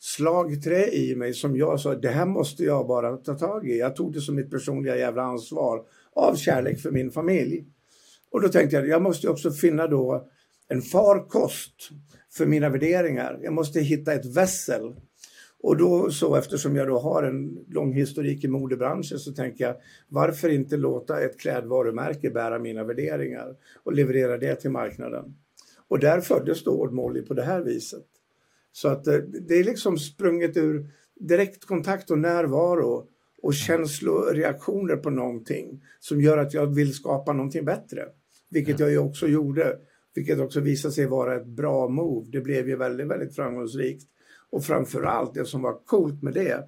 slagträ 0.00 0.86
i 0.86 1.14
mig 1.16 1.34
som 1.34 1.56
jag 1.56 1.80
sa, 1.80 1.94
det 1.94 2.08
här 2.08 2.26
måste 2.26 2.64
jag 2.64 2.86
bara 2.86 3.16
ta 3.16 3.34
tag 3.34 3.68
i. 3.68 3.78
Jag 3.78 3.96
tog 3.96 4.12
det 4.12 4.20
som 4.20 4.34
mitt 4.34 4.50
personliga 4.50 4.96
jävla 4.96 5.22
ansvar 5.22 5.82
av 6.12 6.34
kärlek 6.34 6.80
för 6.80 6.90
min 6.90 7.10
familj. 7.10 7.64
Och 8.30 8.42
då 8.42 8.48
tänkte 8.48 8.76
jag, 8.76 8.88
jag 8.88 9.02
måste 9.02 9.28
också 9.28 9.50
finna 9.50 9.86
då 9.86 10.28
en 10.68 10.82
farkost 10.82 11.90
för 12.32 12.46
mina 12.46 12.68
värderingar. 12.68 13.38
Jag 13.42 13.52
måste 13.52 13.80
hitta 13.80 14.12
ett 14.12 14.36
vässel. 14.36 14.94
Och 15.62 15.76
då 15.76 16.10
så 16.10 16.36
eftersom 16.36 16.76
jag 16.76 16.88
då 16.88 16.98
har 16.98 17.22
en 17.22 17.64
lång 17.68 17.92
historik 17.92 18.44
i 18.44 18.48
modebranschen 18.48 19.18
så 19.18 19.32
tänker 19.32 19.64
jag 19.64 19.76
varför 20.08 20.48
inte 20.48 20.76
låta 20.76 21.20
ett 21.20 21.40
klädvarumärke 21.40 22.30
bära 22.30 22.58
mina 22.58 22.84
värderingar 22.84 23.56
och 23.82 23.92
leverera 23.92 24.38
det 24.38 24.54
till 24.54 24.70
marknaden. 24.70 25.34
Och 25.88 25.98
där 25.98 26.20
föddes 26.20 26.64
då 26.64 26.70
Odd 26.70 26.92
Molly 26.92 27.22
på 27.22 27.34
det 27.34 27.42
här 27.42 27.60
viset. 27.60 28.06
Så 28.72 28.88
att 28.88 29.06
eh, 29.06 29.16
det 29.16 29.54
är 29.54 29.64
liksom 29.64 29.98
sprunget 29.98 30.56
ur 30.56 30.86
direktkontakt 31.20 32.10
och 32.10 32.18
närvaro 32.18 33.08
och 33.42 33.54
känsloreaktioner 33.54 34.96
på 34.96 35.10
någonting 35.10 35.82
som 36.00 36.20
gör 36.20 36.38
att 36.38 36.54
jag 36.54 36.66
vill 36.66 36.94
skapa 36.94 37.32
någonting 37.32 37.64
bättre. 37.64 38.04
Vilket 38.50 38.80
jag 38.80 38.90
ju 38.90 38.98
också 38.98 39.26
gjorde. 39.26 39.76
Vilket 40.14 40.38
också 40.38 40.60
visade 40.60 40.94
sig 40.94 41.06
vara 41.06 41.36
ett 41.36 41.46
bra 41.46 41.88
move. 41.88 42.30
Det 42.30 42.40
blev 42.40 42.68
ju 42.68 42.76
väldigt, 42.76 43.06
väldigt 43.06 43.36
framgångsrikt. 43.36 44.08
Och 44.50 44.64
framförallt 44.64 45.34
det 45.34 45.44
som 45.44 45.62
var 45.62 45.84
coolt 45.84 46.22
med 46.22 46.34
det. 46.34 46.64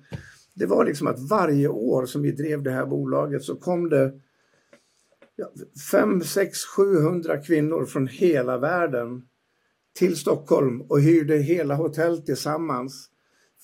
Det 0.54 0.66
var 0.66 0.85
liksom 0.85 1.06
att 1.06 1.30
varje 1.30 1.68
år 1.68 2.06
som 2.06 2.23
vi 2.23 2.32
drev 2.32 2.62
det 2.62 2.71
här 2.71 2.87
bolaget 2.87 3.42
så 3.42 3.56
kom 3.56 3.88
det 3.88 4.12
5, 5.90 6.21
6, 6.21 6.59
700 6.76 7.38
kvinnor 7.38 7.85
från 7.85 8.06
hela 8.06 8.59
världen 8.59 9.23
till 9.93 10.17
Stockholm 10.17 10.81
och 10.81 11.01
hyrde 11.01 11.37
hela 11.37 11.75
hotell 11.75 12.23
tillsammans. 12.23 13.09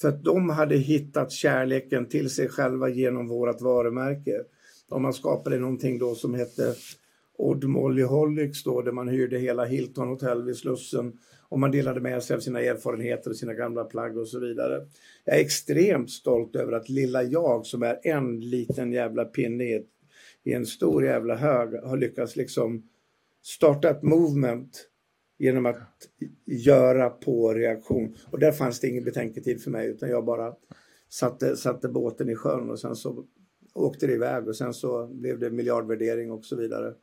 För 0.00 0.08
att 0.08 0.24
de 0.24 0.50
hade 0.50 0.76
hittat 0.76 1.32
kärleken 1.32 2.08
till 2.08 2.30
sig 2.30 2.48
själva 2.48 2.88
genom 2.88 3.28
vårt 3.28 3.60
varumärke. 3.60 4.42
Och 4.90 5.00
man 5.00 5.12
skapade 5.12 5.58
någonting 5.58 5.98
då 5.98 6.14
som 6.14 6.34
hette 6.34 6.74
Odd 7.38 7.64
Molly 7.64 8.02
Holics 8.02 8.64
då, 8.64 8.82
där 8.82 8.92
man 8.92 9.08
hyrde 9.08 9.38
hela 9.38 9.64
Hilton 9.64 10.08
Hotel 10.08 10.44
vid 10.44 10.56
Slussen 10.56 11.12
och 11.48 11.58
man 11.58 11.70
delade 11.70 12.00
med 12.00 12.22
sig 12.22 12.36
av 12.36 12.40
sina 12.40 12.60
erfarenheter 12.60 13.30
och 13.30 13.36
sina 13.36 13.54
gamla 13.54 13.84
plagg 13.84 14.18
och 14.18 14.28
så 14.28 14.40
vidare. 14.40 14.86
Jag 15.24 15.36
är 15.36 15.40
extremt 15.40 16.10
stolt 16.10 16.56
över 16.56 16.72
att 16.72 16.88
lilla 16.88 17.22
jag 17.22 17.66
som 17.66 17.82
är 17.82 18.00
en 18.02 18.40
liten 18.40 18.92
jävla 18.92 19.24
pinne 19.24 19.64
i, 19.64 19.84
i 20.44 20.52
en 20.52 20.66
stor 20.66 21.04
jävla 21.04 21.36
hög 21.36 21.82
har 21.82 21.96
lyckats 21.96 22.36
liksom 22.36 22.82
starta 23.42 23.90
ett 23.90 24.02
movement 24.02 24.88
genom 25.38 25.66
att 25.66 25.76
göra 26.44 27.10
på 27.10 27.54
reaktion. 27.54 28.14
Och 28.30 28.38
där 28.38 28.52
fanns 28.52 28.80
det 28.80 28.88
ingen 28.88 29.04
betänketid 29.04 29.62
för 29.62 29.70
mig 29.70 29.88
utan 29.88 30.08
jag 30.08 30.24
bara 30.24 30.54
satte, 31.08 31.56
satte 31.56 31.88
båten 31.88 32.28
i 32.30 32.34
sjön 32.34 32.70
och 32.70 32.80
sen 32.80 32.96
så 32.96 33.24
åkte 33.74 34.06
det 34.06 34.12
iväg 34.12 34.48
och 34.48 34.56
sen 34.56 34.74
så 34.74 35.06
blev 35.06 35.38
det 35.38 35.50
miljardvärdering 35.50 36.30
och 36.30 36.44
så 36.44 36.56
vidare. 36.56 36.94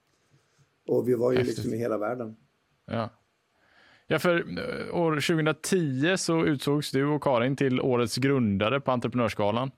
Och 0.88 1.10
vi 1.10 1.14
var 1.14 1.32
ju 1.32 1.44
liksom 1.44 1.74
i 1.74 1.78
hela 1.78 1.98
världen. 1.98 2.36
Ja. 2.86 3.10
Ja, 4.08 4.20
för 4.20 4.36
eh, 4.36 4.96
år 4.96 5.12
2010 5.12 6.18
så 6.18 6.46
utsågs 6.46 6.92
du 6.92 7.06
och 7.06 7.24
Karin 7.24 7.56
till 7.56 7.82
årets 7.82 8.18
grundare 8.18 8.82
på 8.82 8.92
Entreprenörsgalan. 8.92 9.72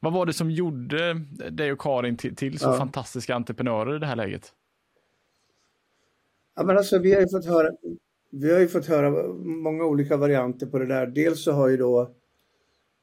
Vad 0.00 0.12
var 0.12 0.26
det 0.26 0.32
som 0.32 0.50
gjorde 0.50 1.14
dig 1.50 1.72
och 1.72 1.80
Karin 1.80 2.16
till, 2.16 2.36
till 2.36 2.58
så 2.58 2.68
ja. 2.68 2.78
fantastiska 2.78 3.34
entreprenörer 3.34 3.96
i 3.96 3.98
det 3.98 4.06
här 4.06 4.16
läget? 4.16 4.52
Ja, 6.56 6.64
men 6.64 6.76
alltså, 6.76 6.98
vi 6.98 7.14
har 7.14 7.20
ju 7.20 7.28
fått 7.28 7.46
höra, 7.46 7.70
vi 8.30 8.52
har 8.52 8.60
ju 8.60 8.68
fått 8.68 8.86
höra 8.86 9.32
många 9.38 9.84
olika 9.84 10.16
varianter 10.16 10.66
på 10.66 10.78
det 10.78 10.86
där. 10.86 11.06
Dels 11.06 11.44
så 11.44 11.52
har 11.52 11.68
ju 11.68 11.76
då 11.76 12.00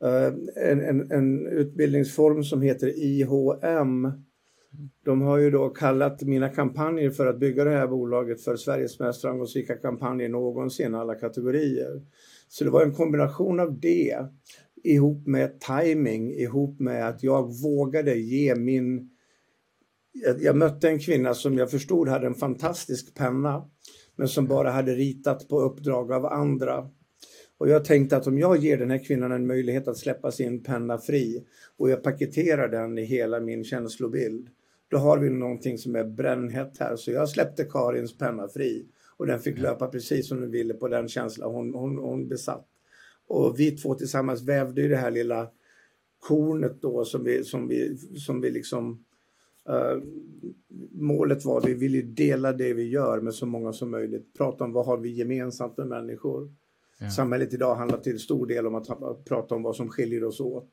eh, 0.04 0.34
en, 0.72 0.82
en, 0.82 1.12
en, 1.12 1.48
utbildningsform 1.48 2.44
som 2.44 2.62
heter 2.62 2.88
IHM. 2.98 4.12
De 5.06 5.22
har 5.22 5.38
ju 5.38 5.52
då 5.52 5.70
kallat 5.70 6.22
mina 6.22 6.50
kampanjer 6.50 7.10
för 7.10 7.28
att 7.28 7.40
bygga 7.40 7.64
det 7.64 7.70
här 7.70 7.88
bolaget 7.88 8.42
för 8.44 8.56
Sveriges 8.56 9.00
mest 9.00 9.22
framgångsrika 9.22 9.76
kampanjer 9.76 10.30
någonsin, 10.30 10.96
alla 10.96 11.16
kategorier. 11.16 12.02
Så 12.48 12.64
det 12.64 12.70
var 12.70 12.84
en 12.84 12.94
kombination 12.94 13.60
av 13.60 13.80
det 13.80 14.16
ihop 14.84 15.28
med 15.28 15.60
timing, 15.60 16.32
ihop 16.32 16.80
med 16.80 17.08
att 17.08 17.24
jag 17.24 17.62
vågade 17.64 18.16
ge 18.16 18.56
min... 18.56 19.10
Jag 20.40 20.56
mötte 20.56 20.90
en 20.90 21.00
kvinna 21.00 21.34
som 21.34 21.58
jag 21.58 21.72
förstod 21.72 22.08
hade 22.08 22.28
en 22.28 22.36
fantastisk 22.36 23.16
penna 23.16 23.70
men 24.16 24.28
som 24.28 24.48
bara 24.48 24.72
hade 24.72 24.96
ritat 24.96 25.48
på 25.48 25.62
uppdrag 25.62 26.12
av 26.12 26.26
andra. 26.26 26.90
Och 27.58 27.70
jag 27.70 27.86
tänkte 27.86 28.18
att 28.18 28.28
om 28.28 28.40
jag 28.40 28.58
ger 28.58 28.78
den 28.78 28.92
här 28.92 29.06
kvinnan 29.06 29.32
en 29.32 29.48
möjlighet 29.48 29.88
att 29.88 29.98
släppa 29.98 30.32
sin 30.32 30.64
penna 30.64 30.98
fri 30.98 31.46
och 31.78 31.90
jag 31.90 32.04
paketerar 32.04 32.68
den 32.68 32.98
i 32.98 33.04
hela 33.04 33.40
min 33.40 33.64
känslobild, 33.64 34.50
då 34.88 34.98
har 34.98 35.18
vi 35.18 35.30
någonting 35.30 35.78
som 35.78 35.96
är 35.96 36.04
brännhett 36.04 36.78
här. 36.80 36.96
Så 36.96 37.12
jag 37.12 37.30
släppte 37.30 37.64
Karins 37.64 38.18
penna 38.18 38.48
fri 38.48 38.86
och 39.18 39.28
den 39.28 39.40
fick 39.40 39.58
löpa 39.58 39.88
precis 39.88 40.28
som 40.28 40.42
den 40.42 40.52
ville 40.52 40.74
på 40.74 40.88
den 40.88 41.08
känsla 41.08 41.48
hon, 41.48 41.74
hon, 41.74 41.98
hon 41.98 42.28
besatt. 42.28 42.68
Och 43.28 43.60
vi 43.60 43.72
två 43.72 43.96
tillsammans 43.96 44.42
vävde 44.42 44.82
ju 44.82 44.90
det 44.90 44.98
här 44.98 45.12
lilla 45.12 45.50
kornet 46.20 46.82
då 46.82 47.06
som 47.06 47.24
vi, 47.24 47.44
som 47.44 47.68
vi, 47.68 47.98
som 47.98 48.42
vi 48.42 48.52
liksom 48.52 49.06
Uh, 49.70 50.04
målet 50.92 51.46
var 51.46 51.58
att 51.58 51.66
vi 51.66 51.74
ville 51.74 52.02
dela 52.02 52.54
det 52.54 52.74
vi 52.74 52.90
gör 52.90 53.22
med 53.22 53.34
så 53.34 53.46
många 53.46 53.74
som 53.74 53.92
möjligt. 53.92 54.34
Prata 54.38 54.64
om 54.64 54.74
vad 54.74 54.86
har 54.86 54.98
vi 54.98 55.10
gemensamt 55.10 55.78
med 55.78 55.88
människor. 55.88 56.56
Ja. 57.00 57.10
Samhället 57.10 57.54
idag 57.54 57.76
handlar 57.76 57.98
till 57.98 58.20
stor 58.20 58.48
del 58.48 58.68
om 58.68 58.76
att 58.76 58.88
prata 59.26 59.56
om 59.56 59.64
vad 59.64 59.76
som 59.76 59.90
skiljer 59.90 60.24
oss 60.24 60.40
åt. 60.40 60.72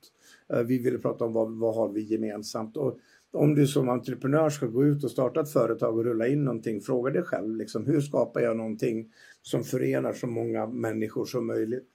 Uh, 0.55 0.61
vi 0.61 0.79
ville 0.79 0.99
prata 0.99 1.25
om 1.25 1.33
vad, 1.33 1.59
vad 1.59 1.75
har 1.75 1.89
vi 1.89 2.01
gemensamt. 2.03 2.77
Och 2.77 2.99
om 3.33 3.55
du 3.55 3.67
som 3.67 3.89
entreprenör 3.89 4.51
ska 4.51 4.67
gå 4.67 4.85
ut 4.85 5.05
och 5.05 5.11
starta 5.11 5.41
ett 5.41 5.53
företag 5.53 5.99
och 5.99 6.05
rulla 6.05 6.27
in 6.27 6.45
någonting, 6.45 6.81
fråga 6.81 7.13
dig 7.13 7.23
själv 7.23 7.57
liksom, 7.57 7.87
hur 7.87 8.01
skapar 8.01 8.41
jag 8.41 8.57
någonting 8.57 9.13
som 9.43 9.65
förenar 9.65 10.13
så 10.13 10.27
många 10.27 10.67
människor 10.67 11.25
som 11.25 11.47
möjligt. 11.47 11.89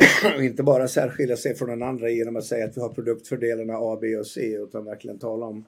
och 0.36 0.44
inte 0.44 0.62
bara 0.62 0.88
särskilja 0.88 1.36
sig 1.36 1.54
från 1.54 1.68
den 1.68 1.82
andra 1.82 2.10
genom 2.10 2.36
att 2.36 2.44
säga 2.44 2.64
att 2.64 2.76
vi 2.76 2.80
har 2.80 2.88
produktfördelarna 2.88 3.74
A, 3.76 3.98
B 4.00 4.16
och 4.16 4.26
C 4.26 4.56
utan 4.56 4.84
verkligen 4.84 5.18
tala 5.18 5.46
om 5.46 5.64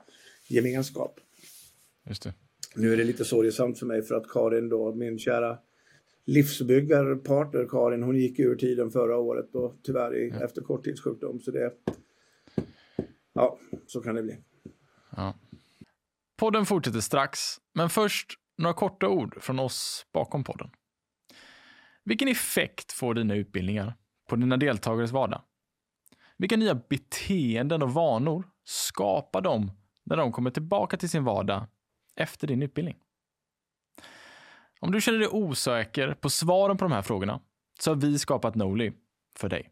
gemenskap. 0.52 1.20
Just 2.08 2.22
det. 2.22 2.34
Nu 2.74 2.92
är 2.92 2.96
det 2.96 3.04
lite 3.04 3.24
sorgesamt 3.24 3.78
för 3.78 3.86
mig 3.86 4.02
för 4.02 4.14
att 4.14 4.28
Karin 4.28 4.68
då, 4.68 4.94
min 4.94 5.18
kära 5.18 5.58
livsbyggarpartner 6.24 7.66
Karin, 7.68 8.02
hon 8.02 8.16
gick 8.16 8.38
ur 8.38 8.56
tiden 8.56 8.90
förra 8.90 9.16
året 9.16 9.54
och 9.54 9.76
tyvärr 9.82 10.16
i, 10.16 10.28
ja. 10.28 10.44
efter 10.44 10.62
korttidssjukdom. 10.62 11.40
Så 11.40 11.50
det, 11.50 11.72
ja, 13.32 13.58
så 13.86 14.00
kan 14.00 14.14
det 14.14 14.22
bli. 14.22 14.38
Ja. 15.16 15.34
Podden 16.36 16.66
fortsätter 16.66 17.00
strax, 17.00 17.40
men 17.74 17.90
först 17.90 18.32
några 18.58 18.74
korta 18.74 19.08
ord 19.08 19.42
från 19.42 19.58
oss 19.58 20.06
bakom 20.12 20.44
podden. 20.44 20.70
Vilken 22.04 22.28
effekt 22.28 22.92
får 22.92 23.14
dina 23.14 23.34
utbildningar 23.34 23.94
på 24.28 24.36
dina 24.36 24.56
deltagares 24.56 25.12
vardag? 25.12 25.42
Vilka 26.36 26.56
nya 26.56 26.74
beteenden 26.74 27.82
och 27.82 27.92
vanor 27.92 28.44
skapar 28.64 29.40
de 29.40 29.70
när 30.04 30.16
de 30.16 30.32
kommer 30.32 30.50
tillbaka 30.50 30.96
till 30.96 31.08
sin 31.08 31.24
vardag 31.24 31.66
efter 32.16 32.46
din 32.46 32.62
utbildning. 32.62 32.96
Om 34.80 34.92
du 34.92 35.00
känner 35.00 35.18
dig 35.18 35.28
osäker 35.28 36.14
på 36.14 36.30
svaren 36.30 36.76
på 36.76 36.84
de 36.84 36.92
här 36.92 37.02
frågorna 37.02 37.40
så 37.80 37.90
har 37.90 37.96
vi 37.96 38.18
skapat 38.18 38.54
Noli 38.54 38.92
för 39.36 39.48
dig. 39.48 39.70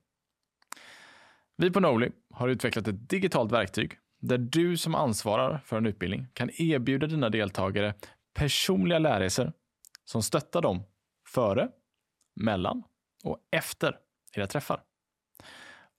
Vi 1.57 1.71
på 1.71 1.81
Noli 1.81 2.13
har 2.35 2.49
utvecklat 2.49 2.89
ett 2.89 3.09
digitalt 3.09 3.53
verktyg 3.53 3.99
där 4.21 4.39
du 4.39 4.77
som 4.77 4.95
ansvarar 4.95 5.59
för 5.65 5.77
en 5.77 5.87
utbildning 5.87 6.27
kan 6.33 6.51
erbjuda 6.51 7.07
dina 7.07 7.29
deltagare 7.29 7.95
personliga 8.35 8.99
lärresor 8.99 9.53
som 10.05 10.23
stöttar 10.23 10.63
dem 10.63 10.83
före, 11.29 11.69
mellan 12.37 12.83
och 13.25 13.39
efter 13.51 13.97
era 14.33 14.47
träffar. 14.47 14.83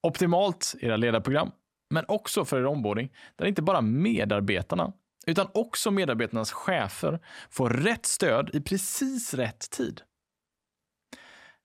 Optimalt 0.02 0.76
era 0.80 0.98
ledarprogram 0.98 1.52
men 1.92 2.06
också 2.08 2.46
för 2.46 2.60
er 2.60 2.66
onboarding, 2.66 3.14
där 3.36 3.46
inte 3.46 3.62
bara 3.62 3.82
medarbetarna, 3.82 4.94
utan 5.28 5.48
också 5.54 5.92
medarbetarnas 5.92 6.52
chefer 6.52 7.20
får 7.50 7.70
rätt 7.70 8.06
stöd 8.06 8.50
i 8.54 8.62
precis 8.62 9.34
rätt 9.34 9.70
tid. 9.72 10.02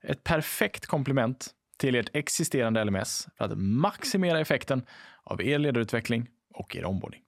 Ett 0.03 0.25
perfekt 0.25 0.87
komplement 0.87 1.51
till 1.79 1.95
ert 1.95 2.17
existerande 2.17 2.85
LMS 2.85 3.29
för 3.39 3.45
att 3.45 3.59
maximera 3.59 4.41
effekten 4.41 4.83
av 5.23 5.43
er 5.43 5.59
ledarutveckling 5.59 6.29
och 6.55 6.77
er 6.77 6.85
onboarding. 6.85 7.23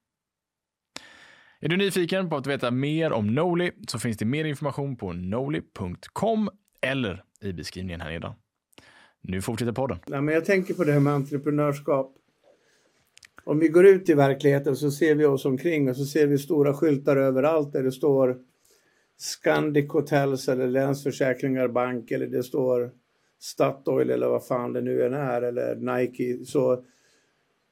Är 1.61 1.69
du 1.69 1.77
nyfiken 1.77 2.29
på 2.29 2.37
att 2.37 2.47
veta 2.47 2.71
mer 2.71 3.13
om 3.13 3.35
Noli 3.35 3.73
så 3.89 3.99
finns 3.99 4.17
det 4.17 4.25
mer 4.25 4.45
information 4.45 4.97
på 4.97 5.13
noli.com 5.13 6.51
eller 6.81 7.25
i 7.41 7.53
beskrivningen 7.53 8.01
här 8.01 8.11
nedan. 8.11 8.35
Nu 9.21 9.43
fortsätter 9.43 9.73
podden. 9.73 9.99
Ja, 10.07 10.21
men 10.21 10.35
jag 10.35 10.45
tänker 10.45 10.75
på 10.75 10.85
det 10.85 10.93
här 10.93 11.01
med 11.01 11.13
entreprenörskap. 11.13 12.15
Om 13.49 13.59
vi 13.59 13.69
går 13.69 13.87
ut 13.87 14.09
i 14.09 14.15
verkligheten 14.15 14.77
så 14.77 14.91
ser 14.91 15.15
vi 15.15 15.25
oss 15.25 15.45
omkring 15.45 15.89
och 15.89 15.97
så 15.97 16.05
ser 16.05 16.27
vi 16.27 16.39
stora 16.39 16.75
skyltar 16.75 17.17
överallt 17.17 17.73
där 17.73 17.83
det 17.83 17.93
står 17.93 18.37
Scandic 19.19 19.93
Hotels 19.93 20.49
eller 20.49 20.67
Länsförsäkringar 20.67 21.69
Bank 21.69 22.11
eller 22.11 22.27
det 22.27 22.43
står 22.43 22.91
Statoil 23.41 24.11
eller 24.11 24.29
vad 24.29 24.47
fan 24.47 24.73
det 24.73 24.81
nu 24.81 25.03
än 25.03 25.15
är 25.15 25.43
eller 25.43 25.77
Nike. 25.77 26.45
Så, 26.45 26.85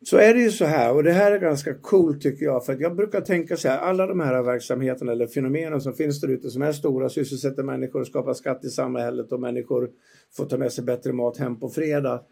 så 0.05 0.17
är 0.17 0.35
det 0.35 0.41
ju 0.41 0.51
så 0.51 0.65
här 0.65 0.95
och 0.95 1.03
det 1.03 1.13
här 1.13 1.33
är 1.33 1.39
ganska 1.39 1.75
coolt 1.75 2.23
tycker 2.23 2.45
jag 2.45 2.67
för 2.67 2.73
att 2.73 2.81
jag 2.81 2.97
brukar 2.97 3.21
tänka 3.21 3.57
så 3.57 3.69
här 3.69 3.79
alla 3.79 4.07
de 4.07 4.21
här 4.21 4.43
verksamheterna 4.43 5.13
eller 5.13 5.27
fenomenen 5.27 5.81
som 5.81 5.93
finns 5.95 6.21
där 6.21 6.29
ute 6.29 6.51
som 6.51 6.63
är 6.63 6.73
stora 6.73 7.09
sysselsätter 7.09 7.63
människor 7.63 8.01
och 8.01 8.07
skapar 8.07 8.35
skatt 8.35 8.65
i 8.65 8.69
samhället 8.69 9.33
och 9.33 9.41
människor 9.41 9.91
får 10.37 10.47
ta 10.47 10.59
med 10.59 10.73
sig 10.73 10.85
bättre 10.85 11.13
mat 11.13 11.37
hem 11.37 11.61
på 11.61 11.69
fredag. 11.69 12.23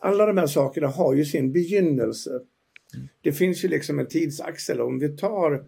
Alla 0.00 0.26
de 0.26 0.38
här 0.38 0.46
sakerna 0.46 0.88
har 0.88 1.14
ju 1.14 1.24
sin 1.24 1.52
begynnelse. 1.52 2.40
Det 3.20 3.32
finns 3.32 3.64
ju 3.64 3.68
liksom 3.68 3.98
en 3.98 4.06
tidsaxel. 4.06 4.80
Om 4.80 4.98
vi 4.98 5.08
tar 5.08 5.64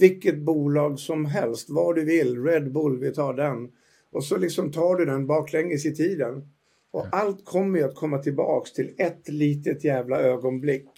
vilket 0.00 0.38
bolag 0.38 0.98
som 0.98 1.24
helst, 1.24 1.70
vad 1.70 1.94
du 1.94 2.04
vill, 2.04 2.44
Red 2.44 2.72
Bull, 2.72 3.00
vi 3.00 3.12
tar 3.12 3.34
den. 3.34 3.68
Och 4.10 4.24
så 4.24 4.36
liksom 4.36 4.72
tar 4.72 4.96
du 4.96 5.04
den 5.04 5.26
baklänges 5.26 5.86
i 5.86 5.94
tiden. 5.94 6.48
Och 6.90 7.06
ja. 7.12 7.18
allt 7.18 7.44
kommer 7.44 7.78
ju 7.78 7.84
att 7.84 7.94
komma 7.94 8.18
tillbaks 8.18 8.72
till 8.72 8.94
ett 8.98 9.28
litet 9.28 9.84
jävla 9.84 10.20
ögonblick. 10.20 10.90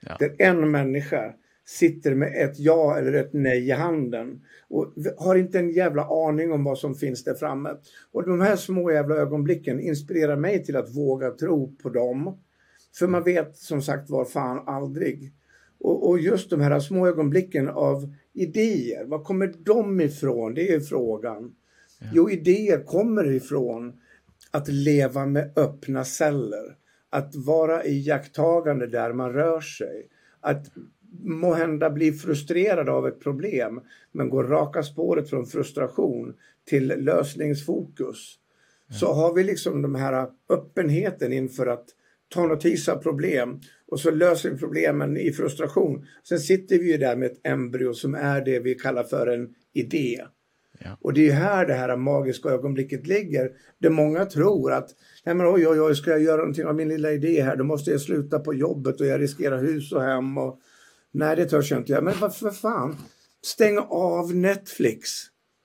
Ja. 0.00 0.16
Där 0.18 0.34
en 0.38 0.70
människa 0.70 1.34
sitter 1.64 2.14
med 2.14 2.32
ett 2.44 2.58
ja 2.58 2.98
eller 2.98 3.12
ett 3.12 3.32
nej 3.32 3.68
i 3.68 3.70
handen 3.70 4.40
och 4.68 4.94
har 5.18 5.36
inte 5.36 5.58
en 5.58 5.70
jävla 5.70 6.04
aning 6.04 6.52
om 6.52 6.64
vad 6.64 6.78
som 6.78 6.94
finns 6.94 7.24
där 7.24 7.34
framme. 7.34 7.70
Och 8.12 8.28
de 8.28 8.40
här 8.40 8.56
små 8.56 8.90
jävla 8.90 9.14
ögonblicken 9.14 9.80
inspirerar 9.80 10.36
mig 10.36 10.64
till 10.64 10.76
att 10.76 10.96
våga 10.96 11.30
tro 11.30 11.76
på 11.82 11.88
dem. 11.88 12.38
För 12.98 13.06
man 13.06 13.24
vet 13.24 13.56
som 13.56 13.82
sagt 13.82 14.10
var 14.10 14.24
fan 14.24 14.68
aldrig. 14.68 15.32
Och, 15.78 16.08
och 16.08 16.18
just 16.18 16.50
de 16.50 16.60
här 16.60 16.80
små 16.80 17.06
ögonblicken 17.06 17.68
av 17.68 18.14
idéer, 18.32 19.04
var 19.04 19.24
kommer 19.24 19.54
de 19.58 20.00
ifrån? 20.00 20.54
Det 20.54 20.74
är 20.74 20.80
frågan. 20.80 21.54
Ja. 21.98 22.06
Jo, 22.12 22.30
idéer 22.30 22.84
kommer 22.84 23.32
ifrån 23.32 24.00
att 24.50 24.68
leva 24.68 25.26
med 25.26 25.52
öppna 25.56 26.04
celler. 26.04 26.76
Att 27.10 27.36
vara 27.36 27.84
iakttagande 27.84 28.86
där 28.86 29.12
man 29.12 29.32
rör 29.32 29.60
sig. 29.60 30.08
Att 30.40 30.66
må 31.22 31.54
hända 31.54 31.90
bli 31.90 32.12
frustrerad 32.12 32.88
av 32.88 33.08
ett 33.08 33.20
problem 33.20 33.80
men 34.12 34.30
gå 34.30 34.42
raka 34.42 34.82
spåret 34.82 35.30
från 35.30 35.46
frustration 35.46 36.34
till 36.64 36.86
lösningsfokus. 36.86 38.38
Ja. 38.88 38.94
Så 38.94 39.12
har 39.12 39.34
vi 39.34 39.44
liksom 39.44 39.82
den 39.82 39.94
här 39.94 40.28
öppenheten 40.48 41.32
inför 41.32 41.66
att 41.66 41.86
ta 42.28 42.46
notis 42.46 42.88
av 42.88 42.96
problem 42.96 43.60
och 43.90 44.00
så 44.00 44.10
löser 44.10 44.50
vi 44.50 44.58
problemen 44.58 45.16
i 45.16 45.32
frustration. 45.32 46.06
Sen 46.28 46.40
sitter 46.40 46.78
vi 46.78 46.92
ju 46.92 46.98
där 46.98 47.16
med 47.16 47.26
ett 47.26 47.46
embryo 47.46 47.94
som 47.94 48.14
är 48.14 48.44
det 48.44 48.60
vi 48.60 48.74
kallar 48.74 49.04
för 49.04 49.26
en 49.26 49.48
idé. 49.74 50.24
Ja. 50.78 50.98
Och 51.00 51.12
det 51.12 51.28
är 51.28 51.32
här 51.32 51.66
det 51.66 51.74
här 51.74 51.96
magiska 51.96 52.48
ögonblicket 52.48 53.06
ligger. 53.06 53.50
Där 53.78 53.90
många 53.90 54.24
tror 54.24 54.72
att 54.72 54.90
Nej, 55.24 55.34
men 55.34 55.46
oj, 55.46 55.68
oj, 55.68 55.80
oj, 55.80 55.94
ska 55.94 56.10
jag 56.10 56.22
göra 56.22 56.36
någonting 56.36 56.66
av 56.66 56.74
min 56.74 56.88
lilla 56.88 57.12
idé 57.12 57.42
här 57.42 57.56
då 57.56 57.64
måste 57.64 57.90
jag 57.90 58.00
sluta 58.00 58.38
på 58.38 58.54
jobbet 58.54 59.00
och 59.00 59.06
jag 59.06 59.20
riskerar 59.20 59.58
hus 59.58 59.92
och 59.92 60.02
hem. 60.02 60.38
Och... 60.38 60.60
Nej, 61.12 61.36
det 61.36 61.46
törs 61.46 61.70
jag 61.70 61.80
inte 61.80 61.92
göra. 61.92 62.02
Men 62.02 62.14
vad 62.20 62.56
fan, 62.56 62.96
stäng 63.42 63.78
av 63.88 64.34
Netflix. 64.34 65.10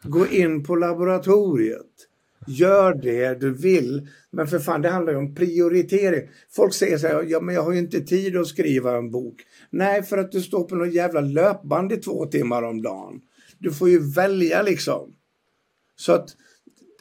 Gå 0.03 0.27
in 0.27 0.63
på 0.63 0.75
laboratoriet. 0.75 2.07
Gör 2.47 2.93
det 2.93 3.41
du 3.41 3.53
vill. 3.53 4.07
Men 4.31 4.47
för 4.47 4.59
fan, 4.59 4.81
det 4.81 4.89
handlar 4.89 5.13
ju 5.13 5.19
om 5.19 5.35
prioritering. 5.35 6.29
Folk 6.49 6.73
säger 6.73 6.97
så 6.97 7.07
här, 7.07 7.23
ja 7.27 7.41
men 7.41 7.55
jag 7.55 7.61
har 7.61 7.71
ju 7.71 7.79
inte 7.79 8.01
tid 8.01 8.37
att 8.37 8.47
skriva 8.47 8.97
en 8.97 9.11
bok. 9.11 9.35
Nej, 9.69 10.03
för 10.03 10.17
att 10.17 10.31
du 10.31 10.41
står 10.41 10.63
på 10.63 10.75
något 10.75 10.93
jävla 10.93 11.21
löpband 11.21 11.91
i 11.91 11.97
två 11.97 12.25
timmar 12.25 12.63
om 12.63 12.81
dagen. 12.81 13.21
Du 13.59 13.71
får 13.71 13.89
ju 13.89 14.11
välja 14.11 14.61
liksom. 14.61 15.15
Så 15.95 16.11
att 16.13 16.29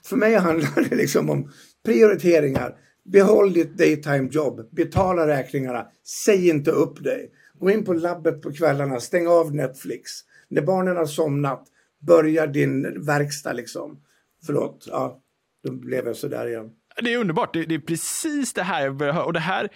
för 0.05 0.17
mig 0.17 0.35
handlar 0.35 0.89
det 0.91 0.97
liksom 0.97 1.31
om 1.31 1.51
prioriteringar. 1.85 2.77
Behåll 3.05 3.53
ditt 3.53 3.79
daytime 3.79 4.29
jobb, 4.33 4.69
betala 4.71 5.27
räkningarna, 5.27 5.87
säg 6.25 6.49
inte 6.49 6.71
upp 6.71 7.05
dig. 7.05 7.31
Gå 7.59 7.71
in 7.71 7.85
på 7.85 7.93
labbet 7.93 8.43
på 8.43 8.53
kvällarna, 8.53 9.01
stäng 9.01 9.27
av 9.27 9.55
Netflix. 9.55 10.11
När 10.49 10.63
barnen 10.63 10.97
har 10.97 11.07
somnat, 11.07 11.67
börja 11.99 12.47
din 12.47 13.05
verkstad 13.05 13.53
liksom. 13.53 14.01
Förlåt, 14.47 14.87
ja, 14.91 15.21
då 15.62 15.73
blev 15.73 16.07
jag 16.07 16.17
sådär 16.17 16.47
igen. 16.47 16.71
Det 17.02 17.12
är 17.12 17.19
underbart, 17.19 17.52
det, 17.55 17.64
det 17.64 17.75
är 17.75 17.79
precis 17.79 18.52
det 18.52 18.62
här 18.62 18.85
jag 18.85 18.99
vill 18.99 19.12
höra. 19.12 19.25
Och 19.25 19.33
det 19.33 19.40
här 19.40 19.69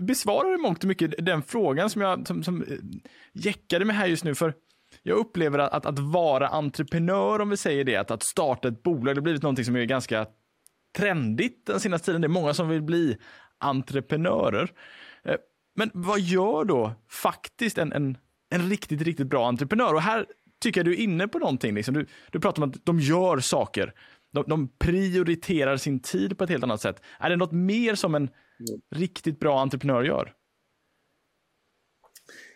besvarar 0.00 0.54
i 0.54 0.56
mångt 0.56 0.84
och 0.84 0.88
mycket 0.88 1.26
den 1.26 1.42
frågan 1.42 1.90
som 1.90 2.02
jag 2.02 2.26
som, 2.26 2.42
som 2.42 2.62
eh, 2.62 2.78
jäckade 3.32 3.84
mig 3.84 3.96
här 3.96 4.06
just 4.06 4.24
nu. 4.24 4.34
För 4.34 4.54
jag 5.02 5.18
upplever 5.18 5.58
att, 5.58 5.72
att, 5.72 5.86
att, 5.86 5.98
vara 5.98 6.48
entreprenör, 6.48 7.40
om 7.40 7.50
vi 7.50 7.56
säger 7.56 7.84
det, 7.84 7.96
att, 7.96 8.10
att 8.10 8.22
starta 8.22 8.68
ett 8.68 8.82
bolag, 8.82 9.14
det 9.14 9.18
har 9.18 9.22
blivit 9.22 9.42
någonting 9.42 9.64
som 9.64 9.76
är 9.76 9.84
ganska 9.84 10.26
trendigt 10.96 11.66
den 11.66 11.80
senaste 11.80 12.06
tiden. 12.06 12.20
Det 12.20 12.26
är 12.26 12.28
många 12.28 12.54
som 12.54 12.68
vill 12.68 12.82
bli 12.82 13.16
entreprenörer. 13.58 14.72
Eh, 15.24 15.36
men 15.76 15.90
vad 15.94 16.20
gör 16.20 16.64
då 16.64 16.92
faktiskt 17.10 17.78
en, 17.78 17.92
en, 17.92 18.18
en 18.50 18.70
riktigt, 18.70 19.02
riktigt 19.02 19.26
bra 19.26 19.48
entreprenör? 19.48 19.94
Och 19.94 20.02
här 20.02 20.26
tycker 20.60 20.80
jag 20.80 20.86
du 20.86 20.92
är 20.92 21.00
inne 21.00 21.28
på 21.28 21.38
någonting. 21.38 21.74
Liksom. 21.74 21.94
Du, 21.94 22.06
du 22.30 22.40
pratar 22.40 22.62
om 22.62 22.70
att 22.70 22.86
de 22.86 23.00
gör 23.00 23.38
saker. 23.38 23.94
De, 24.32 24.44
de, 24.48 24.68
prioriterar 24.68 25.76
sin 25.76 26.00
tid 26.00 26.38
på 26.38 26.44
ett 26.44 26.50
helt 26.50 26.64
annat 26.64 26.80
sätt. 26.80 27.02
Är 27.18 27.30
det 27.30 27.36
något 27.36 27.52
mer 27.52 27.94
som 27.94 28.14
en 28.14 28.22
mm. 28.22 28.80
riktigt 28.90 29.40
bra 29.40 29.60
entreprenör 29.60 30.02
gör? 30.02 30.34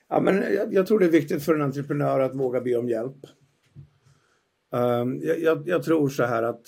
Ja, 0.08 0.20
men 0.20 0.54
jag, 0.54 0.74
jag, 0.74 0.86
tror 0.86 0.98
det 0.98 1.06
är 1.06 1.10
viktigt 1.10 1.44
för 1.44 1.54
en 1.54 1.62
entreprenör 1.62 2.20
att 2.20 2.34
våga 2.34 2.60
be 2.60 2.76
om 2.76 2.88
hjälp. 2.88 3.16
Um, 4.70 5.20
jag, 5.22 5.40
jag, 5.40 5.68
jag, 5.68 5.82
tror 5.82 6.08
så 6.08 6.24
här 6.24 6.42
att 6.42 6.66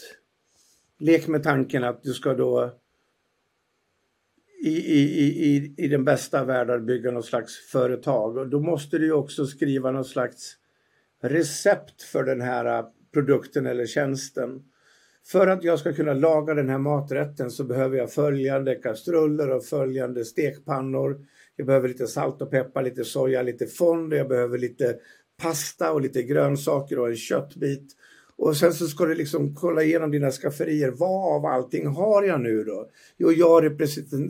lek 0.98 1.26
med 1.26 1.42
tanken 1.42 1.84
att 1.84 2.02
du 2.02 2.12
ska 2.14 2.34
då 2.34 2.72
i, 4.62 4.76
i, 4.76 5.02
i, 5.24 5.74
i 5.76 5.88
den 5.88 6.04
bästa 6.04 6.44
världar 6.44 6.78
bygga 6.78 7.10
något 7.10 7.24
slags 7.24 7.70
företag 7.72 8.36
och 8.36 8.48
då 8.48 8.60
måste 8.60 8.98
du 8.98 9.12
också 9.12 9.46
skriva 9.46 9.90
något 9.90 10.06
slags 10.06 10.56
recept 11.22 12.02
för 12.02 12.24
den 12.24 12.40
här 12.40 12.84
produkten 13.12 13.66
eller 13.66 13.86
tjänsten. 13.86 14.62
För 15.26 15.46
att 15.46 15.64
jag 15.64 15.78
ska 15.78 15.92
kunna 15.92 16.14
laga 16.14 16.54
den 16.54 16.68
här 16.68 16.78
maträtten 16.78 17.50
så 17.50 17.64
behöver 17.64 17.98
jag 17.98 18.12
följande 18.12 18.74
kastruller 18.74 19.50
och 19.50 19.64
följande 19.64 20.24
stekpannor. 20.24 21.26
Jag 21.56 21.66
behöver 21.66 21.88
lite 21.88 22.06
salt 22.06 22.42
och 22.42 22.50
peppar, 22.50 22.82
lite 22.82 23.04
soja, 23.04 23.42
lite 23.42 23.66
fond. 23.66 24.12
Jag 24.12 24.28
behöver 24.28 24.58
lite 24.58 24.96
pasta 25.42 25.92
och 25.92 26.00
lite 26.00 26.22
grönsaker 26.22 26.98
och 26.98 27.08
en 27.08 27.16
köttbit. 27.16 27.96
Och 28.36 28.56
sen 28.56 28.72
så 28.72 28.86
ska 28.86 29.04
du 29.04 29.14
liksom 29.14 29.54
kolla 29.54 29.82
igenom 29.82 30.10
dina 30.10 30.30
skafferier. 30.30 30.90
Vad 30.90 31.36
av 31.36 31.46
allting 31.46 31.86
har 31.86 32.22
jag 32.22 32.40
nu 32.40 32.64
då? 32.64 32.90
Jo, 33.16 33.32
jag 33.32 33.64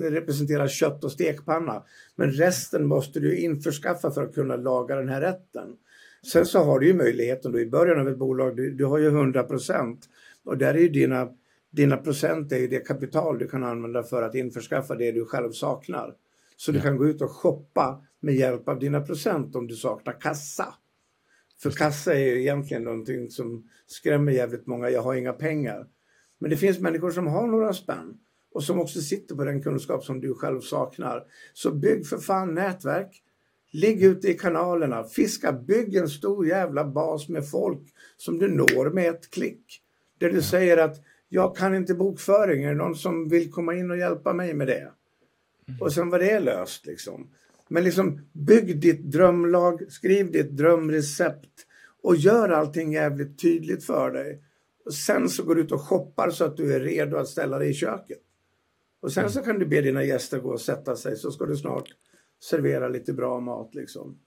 representerar 0.00 0.68
kött 0.68 1.04
och 1.04 1.12
stekpanna. 1.12 1.82
Men 2.16 2.32
resten 2.32 2.86
måste 2.86 3.20
du 3.20 3.36
införskaffa 3.36 4.10
för 4.10 4.22
att 4.22 4.34
kunna 4.34 4.56
laga 4.56 4.96
den 4.96 5.08
här 5.08 5.20
rätten. 5.20 5.68
Sen 6.32 6.46
så 6.46 6.58
har 6.58 6.78
du 6.80 6.86
ju 6.86 6.94
möjligheten 6.94 7.52
då 7.52 7.60
i 7.60 7.66
början 7.66 8.00
av 8.00 8.08
ett 8.08 8.18
bolag, 8.18 8.56
du, 8.56 8.70
du 8.70 8.84
har 8.84 8.98
ju 8.98 9.06
100 9.06 9.42
procent 9.42 10.08
och 10.46 10.58
där 10.58 10.74
är 10.74 10.78
ju 10.78 10.88
dina, 10.88 11.28
dina 11.70 11.96
procent 11.96 12.52
är 12.52 12.58
ju 12.58 12.68
det 12.68 12.86
kapital 12.86 13.38
du 13.38 13.48
kan 13.48 13.64
använda 13.64 14.02
för 14.02 14.22
att 14.22 14.34
införskaffa 14.34 14.94
det 14.94 15.12
du 15.12 15.24
själv 15.24 15.50
saknar. 15.50 16.14
Så 16.56 16.72
du 16.72 16.80
kan 16.80 16.96
gå 16.96 17.06
ut 17.06 17.22
och 17.22 17.30
shoppa 17.30 18.02
med 18.20 18.34
hjälp 18.34 18.68
av 18.68 18.78
dina 18.78 19.00
procent 19.00 19.56
om 19.56 19.66
du 19.66 19.74
saknar 19.74 20.20
kassa. 20.20 20.74
För 21.62 21.70
kassa 21.70 22.14
är 22.14 22.18
ju 22.18 22.40
egentligen 22.40 22.82
någonting 22.82 23.30
som 23.30 23.68
skrämmer 23.86 24.32
jävligt 24.32 24.66
många. 24.66 24.90
Jag 24.90 25.02
har 25.02 25.14
inga 25.14 25.32
pengar. 25.32 25.86
Men 26.38 26.50
det 26.50 26.56
finns 26.56 26.78
människor 26.78 27.10
som 27.10 27.26
har 27.26 27.46
några 27.46 27.72
spänn 27.72 28.18
och 28.54 28.62
som 28.62 28.80
också 28.80 29.00
sitter 29.00 29.34
på 29.34 29.44
den 29.44 29.62
kunskap 29.62 30.04
som 30.04 30.20
du 30.20 30.34
själv 30.34 30.60
saknar. 30.60 31.24
Så 31.52 31.70
bygg 31.70 32.06
för 32.06 32.18
fan 32.18 32.54
nätverk. 32.54 33.22
Ligg 33.72 34.02
ute 34.02 34.28
i 34.28 34.34
kanalerna, 34.34 35.04
fiska, 35.04 35.52
bygg 35.52 35.94
en 35.94 36.08
stor 36.08 36.46
jävla 36.46 36.84
bas 36.84 37.28
med 37.28 37.50
folk 37.50 37.82
som 38.16 38.38
du 38.38 38.48
når 38.48 38.90
med 38.90 39.10
ett 39.10 39.30
klick. 39.30 39.82
Där 40.18 40.30
du 40.30 40.42
säger 40.42 40.76
att 40.76 41.00
jag 41.28 41.56
kan 41.56 41.74
inte 41.74 41.94
bokföring, 41.94 42.64
är 42.64 42.68
det 42.68 42.74
någon 42.74 42.94
som 42.94 43.28
vill 43.28 43.50
komma 43.50 43.74
in 43.74 43.90
och 43.90 43.98
hjälpa 43.98 44.32
mig 44.32 44.54
med 44.54 44.66
det? 44.66 44.92
Mm. 45.68 45.80
Och 45.80 45.92
sen 45.92 46.10
var 46.10 46.18
det 46.18 46.40
löst 46.40 46.86
liksom. 46.86 47.30
Men 47.68 47.84
liksom 47.84 48.20
bygg 48.32 48.80
ditt 48.80 49.02
drömlag, 49.02 49.92
skriv 49.92 50.32
ditt 50.32 50.50
drömrecept 50.50 51.66
och 52.02 52.16
gör 52.16 52.48
allting 52.48 52.92
jävligt 52.92 53.38
tydligt 53.38 53.84
för 53.84 54.10
dig. 54.10 54.42
Och 54.84 54.94
sen 54.94 55.28
så 55.28 55.44
går 55.44 55.54
du 55.54 55.60
ut 55.60 55.72
och 55.72 55.80
shoppar 55.80 56.30
så 56.30 56.44
att 56.44 56.56
du 56.56 56.74
är 56.74 56.80
redo 56.80 57.16
att 57.16 57.28
ställa 57.28 57.58
dig 57.58 57.70
i 57.70 57.74
köket. 57.74 58.22
Och 59.00 59.12
sen 59.12 59.30
så 59.30 59.42
kan 59.42 59.58
du 59.58 59.66
be 59.66 59.80
dina 59.80 60.04
gäster 60.04 60.40
gå 60.40 60.50
och 60.50 60.60
sätta 60.60 60.96
sig 60.96 61.16
så 61.16 61.30
ska 61.30 61.46
du 61.46 61.56
snart 61.56 61.88
servera 62.42 62.88
lite 62.88 63.12
bra 63.12 63.40
mat 63.40 63.74
liksom. 63.74 64.18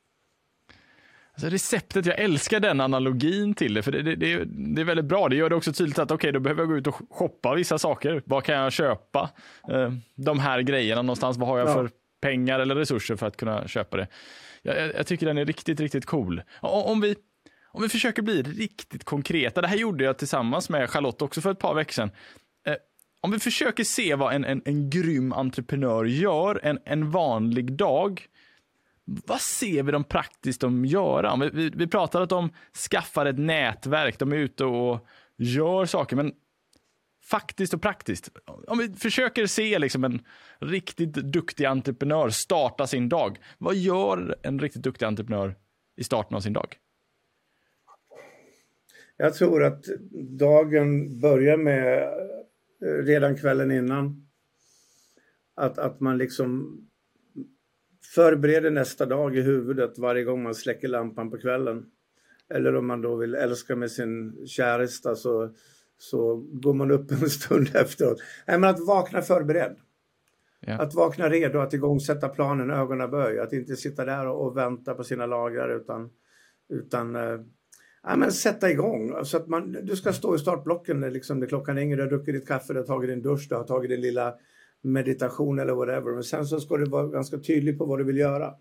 Alltså 1.40 1.54
receptet, 1.54 2.06
jag 2.06 2.20
älskar 2.20 2.60
den 2.60 2.82
analogin 2.82 3.54
till 3.54 3.74
det, 3.74 3.84
för 3.84 3.92
det, 3.92 4.02
det, 4.02 4.16
det, 4.16 4.44
det 4.46 4.82
är 4.82 4.86
väldigt 4.86 5.06
bra. 5.06 5.30
Det 5.30 5.36
gör 5.36 5.50
det 5.50 5.56
också 5.56 5.74
tydligt 5.74 6.00
att 6.00 6.12
okej, 6.12 6.16
okay, 6.16 6.32
då 6.32 6.40
behöver 6.40 6.62
jag 6.62 6.70
gå 6.70 6.78
ut 6.78 6.88
och 6.88 6.96
shoppa 7.10 7.56
vissa 7.56 7.78
saker. 7.78 8.22
Vad 8.26 8.44
kan 8.44 8.56
jag 8.56 8.74
köpa? 8.74 9.30
Eh, 9.70 9.94
de 10.16 10.40
här 10.40 10.62
grejerna 10.62 11.02
någonstans, 11.02 11.38
vad 11.38 11.48
har 11.50 11.60
jag 11.60 11.70
ja. 11.70 11.74
för 11.74 11.90
pengar 12.22 12.60
eller 12.60 12.76
resurser 12.76 13.16
för 13.16 13.28
att 13.28 13.38
kunna 13.38 13.68
köpa 13.68 13.98
det? 13.98 14.08
Jag, 14.62 14.96
jag 14.96 15.08
tycker 15.08 15.26
den 15.26 15.38
är 15.38 15.46
riktigt, 15.46 15.80
riktigt 15.80 16.06
cool. 16.06 16.42
Om 16.62 17.02
vi, 17.02 17.16
om 17.68 17.82
vi 17.82 17.90
försöker 17.90 18.22
bli 18.22 18.42
riktigt 18.42 19.04
konkreta, 19.04 19.62
det 19.62 19.68
här 19.68 19.78
gjorde 19.78 20.04
jag 20.04 20.18
tillsammans 20.18 20.70
med 20.70 20.90
Charlotte 20.90 21.22
också 21.22 21.42
för 21.42 21.52
ett 21.52 21.60
par 21.60 21.74
veckor 21.74 21.94
sedan. 21.94 22.12
Eh, 22.68 22.76
om 23.22 23.32
vi 23.32 23.40
försöker 23.40 23.84
se 23.84 24.16
vad 24.16 24.34
en, 24.34 24.46
en, 24.46 24.62
en 24.66 24.90
grym 24.90 25.34
entreprenör 25.34 26.06
gör 26.06 26.60
en, 26.64 26.80
en 26.86 27.12
vanlig 27.12 27.74
dag, 27.74 28.28
vad 29.26 29.42
ser 29.42 29.84
vi 29.84 29.92
dem 29.92 30.04
praktiskt 30.04 30.62
de 30.62 30.86
göra? 30.86 31.36
Vi, 31.36 31.50
vi, 31.50 31.70
vi 31.70 31.88
pratar 31.88 32.22
att 32.22 32.30
de 32.30 32.50
skaffar 32.90 33.26
ett 33.26 33.40
nätverk, 33.40 34.20
de 34.20 34.32
är 34.32 34.38
ute 34.38 34.66
och 34.66 35.08
gör 35.38 35.86
saker, 35.86 36.16
men 36.16 36.34
faktiskt 37.24 37.74
och 37.74 37.82
praktiskt. 37.82 38.30
Om 38.68 38.78
vi 38.78 38.94
försöker 38.94 39.46
se 39.46 39.80
liksom 39.80 40.04
en 40.04 40.22
riktigt 40.60 41.14
duktig 41.14 41.66
entreprenör 41.66 42.30
starta 42.30 42.88
sin 42.88 43.10
dag. 43.10 43.38
Vad 43.58 43.76
gör 43.76 44.36
en 44.44 44.60
riktigt 44.60 44.84
duktig 44.84 45.06
entreprenör 45.06 45.56
i 45.96 46.04
starten 46.04 46.36
av 46.36 46.42
sin 46.42 46.54
dag? 46.54 46.78
Jag 49.18 49.34
tror 49.34 49.64
att 49.64 49.86
dagen 50.40 51.20
börjar 51.20 51.58
med 51.58 52.04
eh, 52.84 53.04
redan 53.06 53.38
kvällen 53.38 53.72
innan. 53.72 54.28
Att, 55.56 55.78
att 55.78 56.00
man 56.00 56.18
liksom 56.18 56.80
förbereder 58.16 58.72
nästa 58.72 59.06
dag 59.06 59.38
i 59.38 59.42
huvudet 59.42 59.98
varje 59.98 60.24
gång 60.24 60.44
man 60.44 60.56
släcker 60.56 60.88
lampan 60.88 61.32
på 61.32 61.38
kvällen. 61.38 61.86
Eller 62.54 62.76
om 62.76 62.88
man 62.88 63.02
då 63.02 63.16
vill 63.16 63.36
älska 63.36 63.76
med 63.76 63.92
sin 63.92 64.48
käresta 64.48 65.16
så, 65.16 65.54
så 65.98 66.36
går 66.36 66.74
man 66.74 66.92
upp 66.92 67.12
en 67.12 67.30
stund 67.30 67.70
efteråt. 67.76 68.18
Nej, 68.48 68.60
men 68.60 68.70
att 68.70 68.88
vakna 68.88 69.22
förberedd. 69.22 69.78
Ja. 70.60 70.74
Att 70.74 70.94
vakna 70.94 71.30
redo 71.30 71.60
att 71.60 71.74
igångsätta 71.74 72.30
planen 72.30 72.72
ögonaböj. 72.72 73.40
Att 73.40 73.54
inte 73.54 73.76
sitta 73.76 74.06
där 74.06 74.28
och, 74.28 74.58
vänta 74.58 74.94
på 74.94 75.04
sina 75.04 75.26
lagrar 75.26 75.70
utan, 75.70 76.10
utan 76.70 77.16
eh, 77.16 77.40
ja, 78.04 78.16
men 78.16 78.32
sätta 78.32 78.70
igång. 78.70 79.26
Så 79.26 79.38
att 79.38 79.48
man, 79.48 79.78
du 79.84 79.96
ska 79.96 80.14
stå 80.14 80.36
i 80.36 80.40
startblocken 80.40 81.00
när, 81.00 81.12
liksom, 81.12 81.40
när 81.40 81.48
klockan 81.48 81.76
ringer, 81.76 81.98
du 81.98 82.04
har 82.04 82.10
druckit 82.10 82.34
ditt 82.34 82.48
kaffe, 82.48 82.74
du 82.74 82.80
har 82.80 82.86
tagit 82.86 83.10
din 83.10 83.22
dusch, 83.22 83.48
du 83.50 83.56
har 83.56 83.64
tagit 83.64 83.90
din 83.90 84.02
lilla 84.02 84.36
meditation 84.82 85.60
eller 85.60 85.74
whatever. 85.74 86.14
Men 86.14 86.24
sen 86.24 86.46
så 86.46 86.60
ska 86.60 86.78
du 86.78 86.86
vara 86.86 87.08
ganska 87.08 87.38
tydlig 87.38 87.78
på 87.78 87.86
vad 87.86 88.00
du 88.00 88.04
vill 88.04 88.18
göra. 88.18 88.54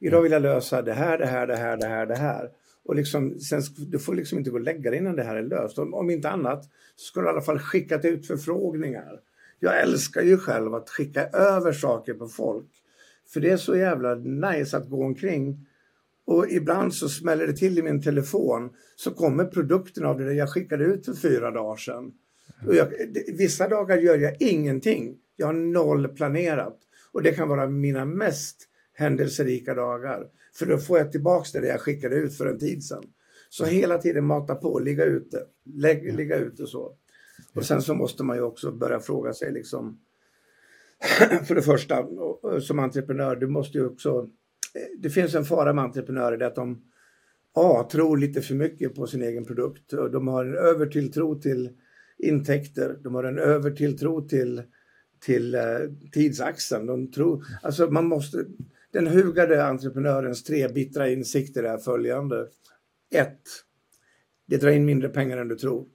Idag 0.00 0.22
vill 0.22 0.32
jag 0.32 0.42
lösa 0.42 0.82
det 0.82 0.92
här, 0.92 1.18
det 1.18 1.26
här, 1.26 1.46
det 1.46 1.56
här, 1.56 1.76
det 1.76 1.86
här, 1.86 2.06
det 2.06 2.16
här. 2.16 2.50
Och 2.84 2.94
liksom, 2.94 3.40
sen, 3.40 3.62
du 3.76 3.98
får 3.98 4.14
liksom 4.14 4.38
inte 4.38 4.50
gå 4.50 4.56
och 4.56 4.62
lägga 4.62 4.90
dig 4.90 4.98
innan 4.98 5.16
det 5.16 5.22
här 5.22 5.36
är 5.36 5.42
löst. 5.42 5.78
Om, 5.78 5.94
om 5.94 6.10
inte 6.10 6.30
annat 6.30 6.64
så 6.96 7.04
ska 7.04 7.20
du 7.20 7.26
i 7.26 7.30
alla 7.30 7.40
fall 7.40 7.58
skicka 7.58 8.00
ut 8.00 8.26
förfrågningar. 8.26 9.20
Jag 9.60 9.80
älskar 9.80 10.22
ju 10.22 10.38
själv 10.38 10.74
att 10.74 10.90
skicka 10.90 11.26
över 11.26 11.72
saker 11.72 12.14
på 12.14 12.28
folk. 12.28 12.68
För 13.32 13.40
det 13.40 13.50
är 13.50 13.56
så 13.56 13.76
jävla 13.76 14.14
nice 14.14 14.76
att 14.76 14.90
gå 14.90 15.04
omkring 15.04 15.66
och 16.26 16.50
ibland 16.50 16.94
så 16.94 17.08
smäller 17.08 17.46
det 17.46 17.52
till 17.52 17.78
i 17.78 17.82
min 17.82 18.02
telefon 18.02 18.70
så 18.96 19.10
kommer 19.10 19.44
produkten 19.44 20.04
av 20.04 20.18
det 20.18 20.34
jag 20.34 20.52
skickade 20.52 20.84
ut 20.84 21.04
för 21.06 21.14
fyra 21.14 21.50
dagar 21.50 21.76
sedan. 21.76 22.12
Jag, 22.70 22.88
vissa 23.38 23.68
dagar 23.68 23.98
gör 23.98 24.18
jag 24.18 24.36
ingenting. 24.40 25.18
Jag 25.36 25.46
har 25.46 25.52
noll 25.52 26.08
planerat. 26.08 26.78
Och 27.12 27.22
det 27.22 27.32
kan 27.32 27.48
vara 27.48 27.68
mina 27.68 28.04
mest 28.04 28.68
händelserika 28.92 29.74
dagar. 29.74 30.26
För 30.54 30.66
då 30.66 30.78
får 30.78 30.98
jag 30.98 31.12
tillbaka 31.12 31.60
det 31.60 31.68
jag 31.68 31.80
skickade 31.80 32.16
ut 32.16 32.36
för 32.36 32.46
en 32.46 32.58
tid 32.58 32.84
sedan. 32.84 33.04
Så 33.48 33.64
hela 33.64 33.98
tiden 33.98 34.24
mata 34.24 34.54
på, 34.54 34.78
ligga 34.78 35.04
ute, 35.04 35.42
lägg, 35.64 36.14
ligga 36.14 36.36
ute 36.36 36.66
så. 36.66 36.92
Och 37.54 37.64
sen 37.64 37.82
så 37.82 37.94
måste 37.94 38.24
man 38.24 38.36
ju 38.36 38.42
också 38.42 38.72
börja 38.72 39.00
fråga 39.00 39.32
sig 39.32 39.52
liksom 39.52 39.98
för 41.44 41.54
det 41.54 41.62
första 41.62 42.06
som 42.60 42.78
entreprenör, 42.78 43.36
du 43.36 43.46
måste 43.46 43.78
ju 43.78 43.86
också 43.86 44.28
det 44.98 45.10
finns 45.10 45.34
en 45.34 45.44
fara 45.44 45.72
med 45.72 45.84
entreprenörer, 45.84 46.36
det 46.36 46.44
är 46.44 46.48
att 46.48 46.54
de 46.54 46.82
A. 47.54 47.88
tror 47.92 48.16
lite 48.16 48.42
för 48.42 48.54
mycket 48.54 48.94
på 48.94 49.06
sin 49.06 49.22
egen 49.22 49.44
produkt. 49.44 49.92
Och 49.92 50.10
de 50.10 50.28
har 50.28 50.44
en 50.44 50.54
övertilltro 50.54 51.40
till 51.40 51.70
intäkter, 52.18 52.98
de 53.02 53.14
har 53.14 53.24
en 53.24 53.38
övertilltro 53.38 54.28
till, 54.28 54.62
till 55.24 55.54
eh, 55.54 55.62
tidsaxeln. 56.12 56.86
De 56.86 57.10
tror, 57.10 57.44
alltså 57.62 57.90
man 57.90 58.06
måste, 58.06 58.44
den 58.92 59.06
hugade 59.06 59.64
entreprenörens 59.64 60.44
tre 60.44 60.68
bittra 60.68 61.08
insikter 61.08 61.62
är 61.62 61.78
följande. 61.78 62.48
1. 63.14 63.38
Det 64.46 64.56
drar 64.56 64.70
in 64.70 64.84
mindre 64.84 65.08
pengar 65.08 65.38
än 65.38 65.48
du 65.48 65.56
tror. 65.56 65.86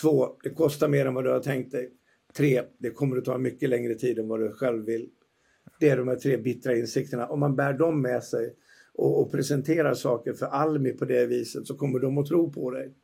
2. 0.00 0.36
Det 0.42 0.50
kostar 0.50 0.88
mer 0.88 1.06
än 1.06 1.14
vad 1.14 1.24
du 1.24 1.30
har 1.30 1.40
tänkt 1.40 1.72
dig. 1.72 1.90
3. 2.36 2.62
Det 2.78 2.90
kommer 2.90 3.16
att 3.16 3.24
ta 3.24 3.38
mycket 3.38 3.68
längre 3.68 3.94
tid 3.94 4.18
än 4.18 4.28
vad 4.28 4.40
du 4.40 4.52
själv 4.52 4.84
vill. 4.84 5.08
Det 5.80 5.88
är 5.88 5.96
de 5.96 6.08
här 6.08 6.16
tre 6.16 6.36
bittra 6.36 6.76
insikterna. 6.76 7.26
Om 7.26 7.40
man 7.40 7.56
bär 7.56 7.72
dem 7.72 8.02
med 8.02 8.24
sig 8.24 8.54
och, 8.94 9.20
och 9.20 9.32
presenterar 9.32 9.94
saker 9.94 10.32
för 10.32 10.46
Almi 10.46 10.92
på 10.92 11.04
det 11.04 11.26
viset 11.26 11.66
så 11.66 11.76
kommer 11.76 11.98
de 11.98 12.18
att 12.18 12.26
tro 12.26 12.52
på 12.52 12.70
dig. 12.70 12.94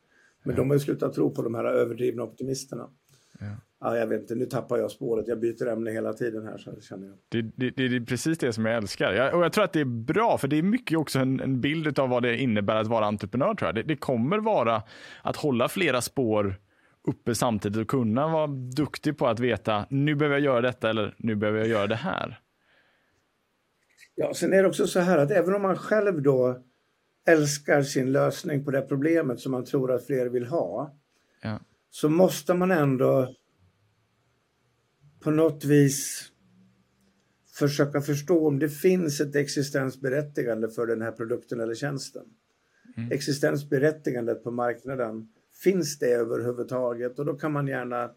Men 0.46 0.56
de 0.56 0.70
har 0.70 0.76
ju 0.76 0.80
slutat 0.80 1.14
tro 1.14 1.34
på 1.34 1.42
de 1.42 1.54
här 1.54 1.64
överdrivna 1.64 2.22
optimisterna. 2.22 2.88
Ja. 3.40 3.46
ja. 3.80 3.96
jag 3.96 4.06
vet 4.06 4.20
inte, 4.20 4.34
nu 4.34 4.46
tappar 4.46 4.78
jag 4.78 4.90
spåret. 4.90 5.28
Jag 5.28 5.40
byter 5.40 5.66
ämne 5.66 5.90
hela 5.90 6.12
tiden 6.12 6.46
här. 6.46 6.58
Så 6.58 6.80
känner 6.80 7.06
jag. 7.06 7.16
Det, 7.28 7.42
det, 7.42 7.70
det 7.70 7.96
är 7.96 8.00
precis 8.00 8.38
det 8.38 8.52
som 8.52 8.66
jag 8.66 8.76
älskar. 8.76 9.12
Jag, 9.12 9.34
och 9.34 9.44
jag 9.44 9.52
tror 9.52 9.64
att 9.64 9.72
det 9.72 9.80
är 9.80 9.84
bra, 9.84 10.38
för 10.38 10.48
det 10.48 10.56
är 10.56 10.62
mycket 10.62 10.98
också 10.98 11.18
en, 11.18 11.40
en 11.40 11.60
bild 11.60 11.98
av 11.98 12.08
vad 12.08 12.22
det 12.22 12.36
innebär 12.36 12.76
att 12.76 12.86
vara 12.86 13.06
entreprenör. 13.06 13.54
tror 13.54 13.68
jag. 13.68 13.74
Det, 13.74 13.82
det 13.82 13.96
kommer 13.96 14.38
vara 14.38 14.82
att 15.22 15.36
hålla 15.36 15.68
flera 15.68 16.00
spår 16.00 16.60
uppe 17.08 17.34
samtidigt 17.34 17.78
och 17.78 17.88
kunna 17.88 18.28
vara 18.28 18.46
duktig 18.76 19.18
på 19.18 19.26
att 19.26 19.40
veta 19.40 19.86
nu 19.90 20.14
behöver 20.14 20.36
jag 20.36 20.44
göra 20.44 20.60
detta 20.60 20.90
eller 20.90 21.14
nu 21.18 21.34
behöver 21.34 21.58
jag 21.58 21.68
göra 21.68 21.86
det 21.86 21.94
här. 21.94 22.40
Ja, 24.14 24.34
sen 24.34 24.52
är 24.52 24.62
det 24.62 24.68
också 24.68 24.86
så 24.86 25.00
här 25.00 25.18
att 25.18 25.30
även 25.30 25.54
om 25.54 25.62
man 25.62 25.76
själv 25.76 26.22
då 26.22 26.62
älskar 27.26 27.82
sin 27.82 28.12
lösning 28.12 28.64
på 28.64 28.70
det 28.70 28.82
problemet 28.82 29.40
som 29.40 29.52
man 29.52 29.64
tror 29.64 29.92
att 29.92 30.06
fler 30.06 30.26
vill 30.26 30.46
ha. 30.46 30.96
Ja. 31.42 31.60
Så 31.90 32.08
måste 32.08 32.54
man 32.54 32.70
ändå 32.70 33.34
på 35.20 35.30
något 35.30 35.64
vis 35.64 36.30
försöka 37.54 38.00
förstå 38.00 38.48
om 38.48 38.58
det 38.58 38.68
finns 38.68 39.20
ett 39.20 39.36
existensberättigande 39.36 40.68
för 40.68 40.86
den 40.86 41.02
här 41.02 41.12
produkten 41.12 41.60
eller 41.60 41.74
tjänsten. 41.74 42.24
Mm. 42.96 43.12
Existensberättigandet 43.12 44.44
på 44.44 44.50
marknaden, 44.50 45.28
finns 45.62 45.98
det 45.98 46.06
överhuvudtaget? 46.06 47.18
Och 47.18 47.26
då 47.26 47.34
kan 47.34 47.52
man 47.52 47.66
gärna 47.66 48.10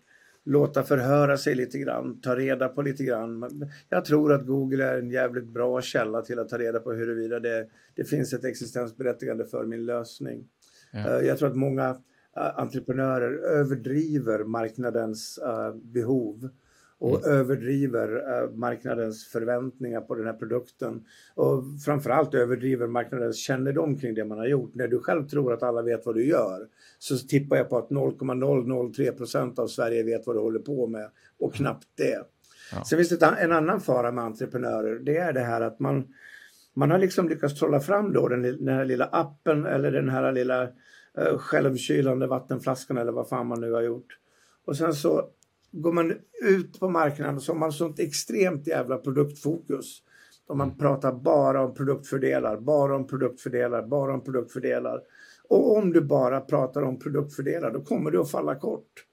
låta 0.50 0.84
förhöra 0.84 1.38
sig 1.38 1.56
lite 1.56 1.80
grann, 1.80 2.22
ta 2.22 2.36
reda 2.36 2.70
på 2.70 2.82
lite 2.82 3.04
grann. 3.04 3.70
Jag 3.90 4.06
tror 4.06 4.34
att 4.34 4.46
Google 4.46 4.86
är 4.86 5.00
en 5.00 5.12
jävligt 5.12 5.48
bra 5.48 5.82
källa 5.82 6.22
till 6.22 6.40
att 6.40 6.50
ta 6.50 6.58
reda 6.58 6.80
på 6.80 6.92
huruvida 6.92 7.40
det, 7.40 7.68
det 7.96 8.04
finns 8.04 8.34
ett 8.34 8.44
existensberättigande 8.44 9.46
för 9.46 9.66
min 9.66 9.86
lösning. 9.86 10.48
Ja. 10.92 11.00
Eh, 11.00 11.28
jag 11.28 11.38
tror 11.38 11.50
att 11.50 11.56
många 11.56 11.90
eh, 12.38 12.60
entreprenörer 12.60 13.34
överdriver 13.34 14.44
marknadens 14.44 15.40
uh, 15.44 15.76
behov 15.76 16.50
och 17.00 17.26
mm. 17.26 17.40
överdriver 17.40 18.16
uh, 18.16 18.52
marknadens 18.56 19.28
förväntningar 19.28 20.02
på 20.02 20.16
den 20.16 20.26
här 20.26 20.34
produkten. 20.34 21.06
Och 21.36 21.64
framförallt 21.86 22.34
överdriver 22.34 22.88
marknadens 22.88 23.38
kännedom 23.38 23.98
kring 23.98 24.14
det 24.14 24.26
man 24.26 24.38
har 24.38 24.46
gjort. 24.46 24.76
När 24.76 24.88
du 24.88 25.00
själv 25.00 25.28
tror 25.28 25.54
att 25.54 25.64
alla 25.64 25.82
vet 25.82 26.06
vad 26.06 26.16
du 26.16 26.26
gör 26.26 26.68
så 27.00 27.18
tippar 27.18 27.58
jag 27.58 27.70
på 27.70 27.78
att 27.78 27.90
0,003 27.90 29.12
procent 29.12 29.60
av 29.60 29.68
Sverige 29.68 30.04
vet 30.04 30.28
vad 30.28 30.36
du 30.36 30.40
håller 30.40 30.60
på 30.60 30.88
med 30.88 31.10
och 31.40 31.54
knappt 31.54 31.88
det. 31.96 32.24
Ja. 32.72 32.84
Sen 32.84 32.98
finns 32.98 33.10
det 33.10 33.26
en 33.26 33.52
annan 33.52 33.82
fara 33.82 34.12
med 34.12 34.24
entreprenörer. 34.24 35.00
Det 35.00 35.18
är 35.18 35.34
det 35.34 35.40
här 35.40 35.62
att 35.62 35.80
man, 35.80 36.08
man 36.74 36.92
har 36.92 36.98
liksom 36.98 37.30
lyckats 37.30 37.60
trolla 37.60 37.80
fram 37.80 38.14
då 38.14 38.28
den, 38.28 38.42
den 38.42 38.76
här 38.76 38.86
lilla 38.86 39.06
appen 39.06 39.66
eller 39.66 39.92
den 39.92 40.10
här 40.10 40.32
lilla 40.32 40.64
uh, 40.64 41.38
självkylande 41.38 42.28
vattenflaskan 42.28 42.98
eller 42.98 43.12
vad 43.12 43.30
fan 43.30 43.48
man 43.48 43.62
nu 43.62 43.72
har 43.72 43.82
gjort. 43.82 44.18
Och 44.66 44.78
sen 44.78 44.94
så 44.94 45.30
går 45.72 45.94
man 45.94 46.14
ut 46.42 46.80
på 46.80 46.90
marknaden 46.90 47.42
så 47.42 47.52
har 47.52 47.60
man 47.60 47.72
sånt 47.72 48.00
extremt 48.00 48.68
jävla 48.68 48.98
produktfokus. 48.98 50.02
Om 50.48 50.58
man 50.58 50.78
pratar 50.78 51.14
bara 51.14 51.66
om 51.66 51.74
produktfördelar, 51.74 52.58
bara 52.58 52.96
om 52.96 53.08
produktfördelar, 53.08 53.88
bara 53.88 54.14
om 54.14 54.24
produktfördelar. 54.24 55.02
Och 55.48 55.78
om 55.78 55.94
du 55.94 56.02
bara 56.02 56.42
pratar 56.42 56.82
om 56.82 57.00
produktfördelar 57.00 57.72
då 57.72 57.82
kommer 57.82 58.12
du 58.12 58.20
att 58.20 58.32
falla 58.32 58.56
kort. 58.56 59.06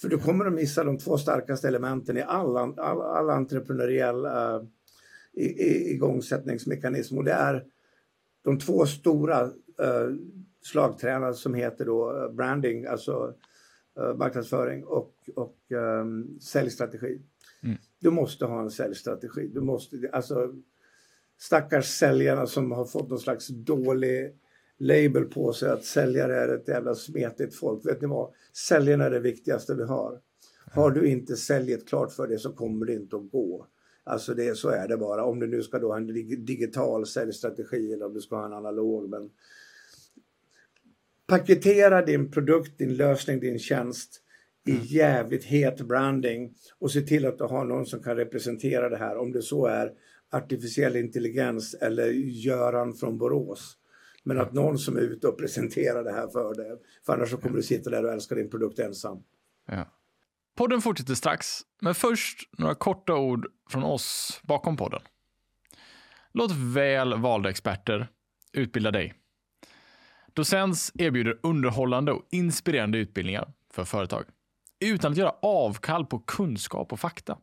För 0.00 0.08
du 0.08 0.18
kommer 0.18 0.44
att 0.44 0.52
missa 0.52 0.84
de 0.84 0.98
två 0.98 1.18
starkaste 1.18 1.68
elementen 1.68 2.16
i 2.16 2.22
all, 2.22 2.56
all, 2.56 3.00
all 3.00 3.30
entreprenöriell 3.30 4.26
uh, 4.26 4.62
i, 5.32 5.44
i, 5.44 5.94
igångsättningsmekanism 5.94 7.18
och 7.18 7.24
det 7.24 7.32
är 7.32 7.64
de 8.44 8.58
två 8.58 8.86
stora 8.86 9.44
uh, 9.44 10.16
slagtränare 10.62 11.34
som 11.34 11.54
heter 11.54 11.84
då 11.84 12.12
uh, 12.12 12.32
branding, 12.32 12.86
alltså 12.86 13.34
marknadsföring 14.16 14.84
och, 14.84 15.14
och 15.34 15.56
um, 15.70 16.38
säljstrategi. 16.40 17.20
Mm. 17.62 17.76
Du 17.98 18.10
måste 18.10 18.44
ha 18.44 18.60
en 18.60 18.70
säljstrategi. 18.70 19.50
Du 19.54 19.60
måste, 19.60 20.10
alltså, 20.12 20.54
stackars 21.38 21.86
säljarna 21.86 22.46
som 22.46 22.72
har 22.72 22.84
fått 22.84 23.08
någon 23.08 23.18
slags 23.18 23.48
dålig 23.48 24.34
label 24.78 25.24
på 25.24 25.52
sig 25.52 25.70
att 25.70 25.84
säljare 25.84 26.36
är 26.36 26.48
ett 26.48 26.68
jävla 26.68 26.94
smetigt 26.94 27.54
folk. 27.54 27.86
Vet 27.86 28.00
ni 28.00 28.06
vad? 28.06 28.32
Säljarna 28.52 29.04
är 29.04 29.10
det 29.10 29.20
viktigaste 29.20 29.74
vi 29.74 29.84
har. 29.84 30.20
Har 30.72 30.90
du 30.90 31.08
inte 31.08 31.36
säljet 31.36 31.88
klart 31.88 32.12
för 32.12 32.26
dig 32.26 32.38
så 32.38 32.52
kommer 32.52 32.86
det 32.86 32.94
inte 32.94 33.16
att 33.16 33.30
gå. 33.30 33.66
Alltså 34.04 34.34
det, 34.34 34.56
så 34.56 34.68
är 34.68 34.88
det 34.88 34.96
bara. 34.96 35.24
Om 35.24 35.40
du 35.40 35.46
nu 35.46 35.62
ska 35.62 35.78
då 35.78 35.88
ha 35.88 35.96
en 35.96 36.06
digital 36.44 37.06
säljstrategi 37.06 37.92
eller 37.92 38.06
om 38.06 38.14
du 38.14 38.20
ska 38.20 38.36
ha 38.36 38.46
en 38.46 38.52
analog. 38.52 39.08
Men 39.08 39.30
paketera 41.28 42.02
din 42.02 42.30
produkt, 42.30 42.78
din 42.78 42.96
lösning, 42.96 43.40
din 43.40 43.58
tjänst 43.58 44.22
i 44.66 44.70
mm. 44.70 44.82
jävligt 44.84 45.44
het 45.44 45.80
branding 45.80 46.54
och 46.78 46.90
se 46.90 47.00
till 47.00 47.26
att 47.26 47.38
du 47.38 47.44
har 47.44 47.64
någon 47.64 47.86
som 47.86 48.02
kan 48.02 48.16
representera 48.16 48.88
det 48.88 48.96
här. 48.96 49.16
Om 49.16 49.32
det 49.32 49.42
så 49.42 49.66
är 49.66 49.92
artificiell 50.32 50.96
intelligens 50.96 51.74
eller 51.74 52.06
Göran 52.44 52.94
från 52.94 53.18
Borås. 53.18 53.76
Men 54.24 54.40
att 54.40 54.52
någon 54.52 54.78
som 54.78 54.96
är 54.96 55.00
ute 55.00 55.28
och 55.28 55.38
presenterar 55.38 56.04
det 56.04 56.12
här 56.12 56.28
för 56.28 56.54
dig. 56.54 56.76
För 57.06 57.12
annars 57.12 57.30
så 57.30 57.36
kommer 57.36 57.56
du 57.56 57.62
sitta 57.62 57.90
där 57.90 58.04
och 58.04 58.12
älska 58.12 58.34
din 58.34 58.50
produkt 58.50 58.78
ensam. 58.78 59.22
Ja. 59.66 59.94
Podden 60.56 60.80
fortsätter 60.80 61.14
strax, 61.14 61.60
men 61.80 61.94
först 61.94 62.48
några 62.58 62.74
korta 62.74 63.14
ord 63.14 63.46
från 63.70 63.84
oss 63.84 64.40
bakom 64.42 64.76
podden. 64.76 65.00
Låt 66.32 66.52
väl 66.52 67.20
valda 67.20 67.50
experter 67.50 68.08
utbilda 68.52 68.90
dig. 68.90 69.14
Docens 70.38 70.92
erbjuder 70.98 71.38
underhållande 71.42 72.12
och 72.12 72.26
inspirerande 72.30 72.98
utbildningar 72.98 73.52
för 73.72 73.84
företag 73.84 74.24
utan 74.84 75.12
att 75.12 75.18
göra 75.18 75.34
avkall 75.42 76.06
på 76.06 76.18
kunskap 76.18 76.92
och 76.92 77.00
fakta. 77.00 77.38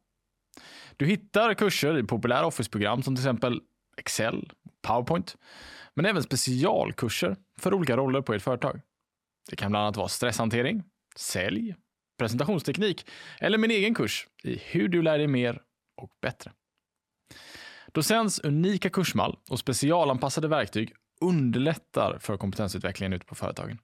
Du 0.98 1.06
hittar 1.06 1.54
kurser 1.54 1.98
i 1.98 2.04
populära 2.04 2.46
Office-program 2.46 3.04
som 3.04 3.16
till 3.16 3.24
exempel 3.24 3.62
Excel, 3.98 4.52
PowerPoint, 4.82 5.38
men 5.94 6.06
även 6.06 6.24
specialkurser 6.24 7.36
för 7.60 7.74
olika 7.74 7.98
roller 7.98 8.22
på 8.22 8.34
ert 8.34 8.42
företag. 8.42 8.82
Det 9.50 9.56
kan 9.56 9.72
bland 9.72 9.84
annat 9.84 9.98
vara 9.98 10.08
stresshantering, 10.08 10.84
sälj, 11.16 11.76
presentationsteknik 12.20 13.10
eller 13.40 13.58
min 13.58 13.72
egen 13.72 13.94
kurs 13.94 14.28
i 14.44 14.62
hur 14.66 14.88
du 14.88 15.02
lär 15.02 15.18
dig 15.18 15.28
mer 15.28 15.62
och 16.02 16.10
bättre. 16.22 16.52
Docents 17.94 18.40
unika 18.40 18.90
kursmall 18.90 19.38
och 19.50 19.60
specialanpassade 19.60 20.48
verktyg 20.48 20.94
underlättar 21.22 22.18
för 22.20 22.38
kompetensutvecklingen 22.38 23.14
ute 23.14 23.26
på 23.26 23.36
företagen. 23.36 23.80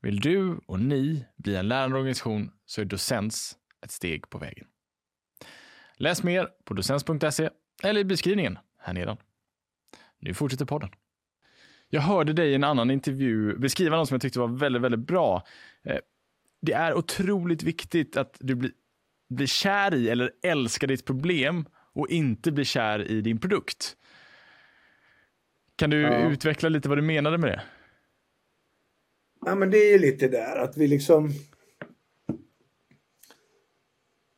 Vill 0.00 0.20
du 0.20 0.60
och 0.66 0.80
ni 0.80 1.24
bli 1.36 1.56
en 1.56 1.68
lärande 1.68 1.96
organisation 1.96 2.50
så 2.66 2.80
är 2.80 2.84
Docens 2.84 3.56
ett 3.84 3.90
steg 3.90 4.30
på 4.30 4.38
vägen. 4.38 4.66
Läs 5.96 6.22
mer 6.22 6.48
på 6.64 6.74
docens.se 6.74 7.50
eller 7.82 8.00
i 8.00 8.04
beskrivningen 8.04 8.58
här 8.78 8.92
nedan. 8.94 9.16
Nu 10.18 10.34
fortsätter 10.34 10.64
podden. 10.64 10.90
Jag 11.88 12.00
hörde 12.00 12.32
dig 12.32 12.50
i 12.50 12.54
en 12.54 12.64
annan 12.64 12.90
intervju 12.90 13.58
beskriva 13.58 13.96
något 13.96 14.08
som 14.08 14.14
jag 14.14 14.22
tyckte 14.22 14.38
var 14.38 14.48
väldigt, 14.48 14.82
väldigt 14.82 15.06
bra. 15.06 15.46
Eh, 15.82 15.98
det 16.60 16.72
är 16.72 16.94
otroligt 16.94 17.62
viktigt 17.62 18.16
att 18.16 18.36
du 18.40 18.54
blir, 18.54 18.72
blir 19.28 19.46
kär 19.46 19.94
i 19.94 20.08
eller 20.08 20.32
älskar 20.42 20.86
ditt 20.86 21.04
problem 21.04 21.68
och 21.92 22.08
inte 22.08 22.52
blir 22.52 22.64
kär 22.64 23.10
i 23.10 23.20
din 23.20 23.38
produkt. 23.38 23.96
Kan 25.78 25.90
du 25.90 26.00
ja. 26.02 26.30
utveckla 26.30 26.68
lite 26.68 26.88
vad 26.88 26.98
du 26.98 27.02
menade 27.02 27.38
med 27.38 27.50
det? 27.50 27.62
Ja, 29.46 29.54
men 29.54 29.70
det 29.70 29.78
är 29.78 29.92
ju 29.92 29.98
lite 29.98 30.28
där 30.28 30.56
att 30.56 30.76
vi 30.76 30.88
liksom... 30.88 31.30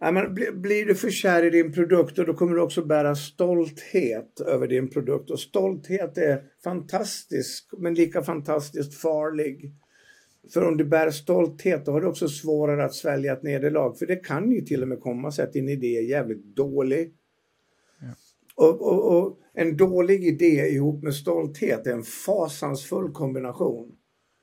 Ja, 0.00 0.10
men 0.12 0.34
blir 0.34 0.86
du 0.86 0.94
för 0.94 1.10
kär 1.10 1.44
i 1.44 1.50
din 1.50 1.72
produkt 1.72 2.18
och 2.18 2.26
då 2.26 2.34
kommer 2.34 2.54
du 2.54 2.60
också 2.60 2.84
bära 2.84 3.14
stolthet 3.14 4.40
över 4.40 4.68
din 4.68 4.90
produkt. 4.90 5.30
Och 5.30 5.40
stolthet 5.40 6.18
är 6.18 6.42
fantastisk, 6.64 7.68
men 7.78 7.94
lika 7.94 8.22
fantastiskt 8.22 9.00
farlig. 9.00 9.74
För 10.52 10.68
om 10.68 10.76
du 10.76 10.84
bär 10.84 11.10
stolthet 11.10 11.86
då 11.86 11.92
har 11.92 12.00
du 12.00 12.06
också 12.06 12.28
svårare 12.28 12.84
att 12.84 12.94
svälja 12.94 13.32
ett 13.32 13.42
nederlag. 13.42 13.98
För 13.98 14.06
det 14.06 14.16
kan 14.16 14.52
ju 14.52 14.60
till 14.60 14.82
och 14.82 14.88
med 14.88 15.00
komma 15.00 15.32
sig 15.32 15.44
att 15.44 15.52
din 15.52 15.68
idé 15.68 15.96
är 15.96 16.02
jävligt 16.02 16.44
dålig. 16.44 17.14
Ja. 18.00 18.14
Och, 18.54 18.82
och, 18.82 19.18
och, 19.18 19.38
en 19.60 19.76
dålig 19.76 20.24
idé 20.24 20.68
ihop 20.68 21.02
med 21.02 21.14
stolthet 21.14 21.86
är 21.86 21.92
en 21.92 22.02
fasansfull 22.02 23.12
kombination. 23.12 23.92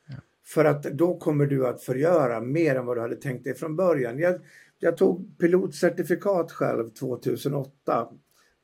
Ja. 0.08 0.16
För 0.46 0.66
att 0.66 0.84
då 0.84 1.18
kommer 1.18 1.46
du 1.46 1.68
att 1.68 1.84
förgöra 1.84 2.42
mer 2.42 2.76
än 2.76 2.86
vad 2.86 2.98
du 2.98 3.02
hade 3.02 3.16
tänkt 3.16 3.44
dig 3.44 3.56
från 3.56 3.76
början. 3.76 4.20
Jag, 4.20 4.40
jag 4.80 4.98
tog 4.98 5.40
pilotcertifikat 5.40 6.52
själv 6.52 6.90
2008 6.90 8.08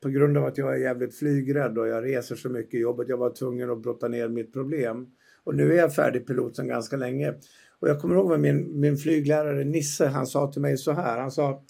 på 0.04 0.10
grund 0.10 0.38
av 0.38 0.46
att 0.46 0.58
jag 0.58 0.74
är 0.74 0.78
jävligt 0.78 1.16
flygrädd 1.16 1.78
och 1.78 1.88
jag 1.88 2.04
reser 2.04 2.36
så 2.36 2.50
mycket 2.50 2.74
i 2.74 2.80
jobbet. 2.80 3.10
Jag 3.10 3.18
var 3.18 3.30
tvungen 3.30 3.70
att 3.70 3.82
brotta 3.82 4.08
ner 4.08 4.30
mitt 4.30 4.54
problem. 4.54 5.08
Och 5.44 5.56
nu 5.56 5.74
är 5.74 5.78
jag 5.78 5.96
färdig 5.96 6.28
pilot 6.28 6.56
sedan 6.56 6.68
ganska 6.68 6.98
länge. 6.98 7.34
Och 7.80 7.89
jag 7.89 8.02
kommer 8.02 8.16
ihåg 8.16 8.30
vad 8.30 8.39
min, 8.39 8.80
min 8.80 8.98
flyglärare 8.98 9.63
Nisse, 9.63 10.08
han 10.08 10.28
sa 10.28 10.52
till 10.52 10.62
mig 10.62 10.78
så 10.78 10.92
här. 10.92 11.20
Han 11.20 11.32
sa 11.32 11.63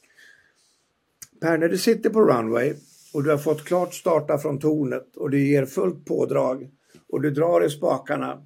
Per, 1.41 1.57
när 1.57 1.69
du 1.69 1.77
sitter 1.77 2.09
på 2.09 2.21
runway 2.21 2.73
och 3.13 3.23
du 3.23 3.29
har 3.29 3.37
fått 3.37 3.63
klart 3.63 3.93
starta 3.93 4.37
från 4.37 4.59
tornet 4.59 5.15
och 5.15 5.29
du 5.29 5.47
ger 5.47 5.65
fullt 5.65 6.05
pådrag 6.05 6.69
och 7.09 7.21
du 7.21 7.31
drar 7.31 7.65
i 7.65 7.69
spakarna. 7.69 8.45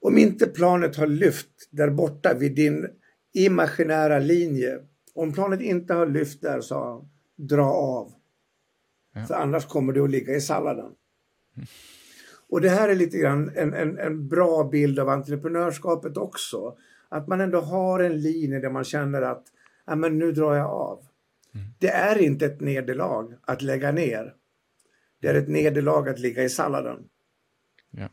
Om 0.00 0.18
inte 0.18 0.46
planet 0.46 0.96
har 0.96 1.06
lyft 1.06 1.68
där 1.70 1.90
borta 1.90 2.34
vid 2.34 2.54
din 2.54 2.86
imaginära 3.34 4.18
linje. 4.18 4.78
Om 5.14 5.32
planet 5.32 5.60
inte 5.60 5.94
har 5.94 6.06
lyft 6.06 6.42
där, 6.42 6.60
sa 6.60 6.92
han, 6.92 7.08
dra 7.48 7.72
av. 7.72 8.12
Ja. 9.14 9.24
För 9.26 9.34
annars 9.34 9.66
kommer 9.66 9.92
du 9.92 10.04
att 10.04 10.10
ligga 10.10 10.34
i 10.34 10.40
salladen. 10.40 10.92
Mm. 11.56 11.66
Och 12.48 12.60
det 12.60 12.68
här 12.68 12.88
är 12.88 12.94
lite 12.94 13.18
grann 13.18 13.50
en, 13.54 13.74
en, 13.74 13.98
en 13.98 14.28
bra 14.28 14.64
bild 14.64 14.98
av 14.98 15.08
entreprenörskapet 15.08 16.16
också. 16.16 16.76
Att 17.08 17.28
man 17.28 17.40
ändå 17.40 17.60
har 17.60 18.00
en 18.00 18.20
linje 18.20 18.60
där 18.60 18.70
man 18.70 18.84
känner 18.84 19.22
att 19.22 19.44
men 19.96 20.18
nu 20.18 20.32
drar 20.32 20.54
jag 20.54 20.70
av. 20.70 21.09
Mm. 21.54 21.66
Det 21.78 21.88
är 21.88 22.18
inte 22.18 22.46
ett 22.46 22.60
nederlag 22.60 23.34
att 23.42 23.62
lägga 23.62 23.92
ner. 23.92 24.34
Det 25.20 25.28
är 25.28 25.34
ett 25.34 25.48
nederlag 25.48 26.08
att 26.08 26.18
ligga 26.18 26.42
i 26.42 26.48
salladen. 26.48 26.98
Ja. 27.90 28.08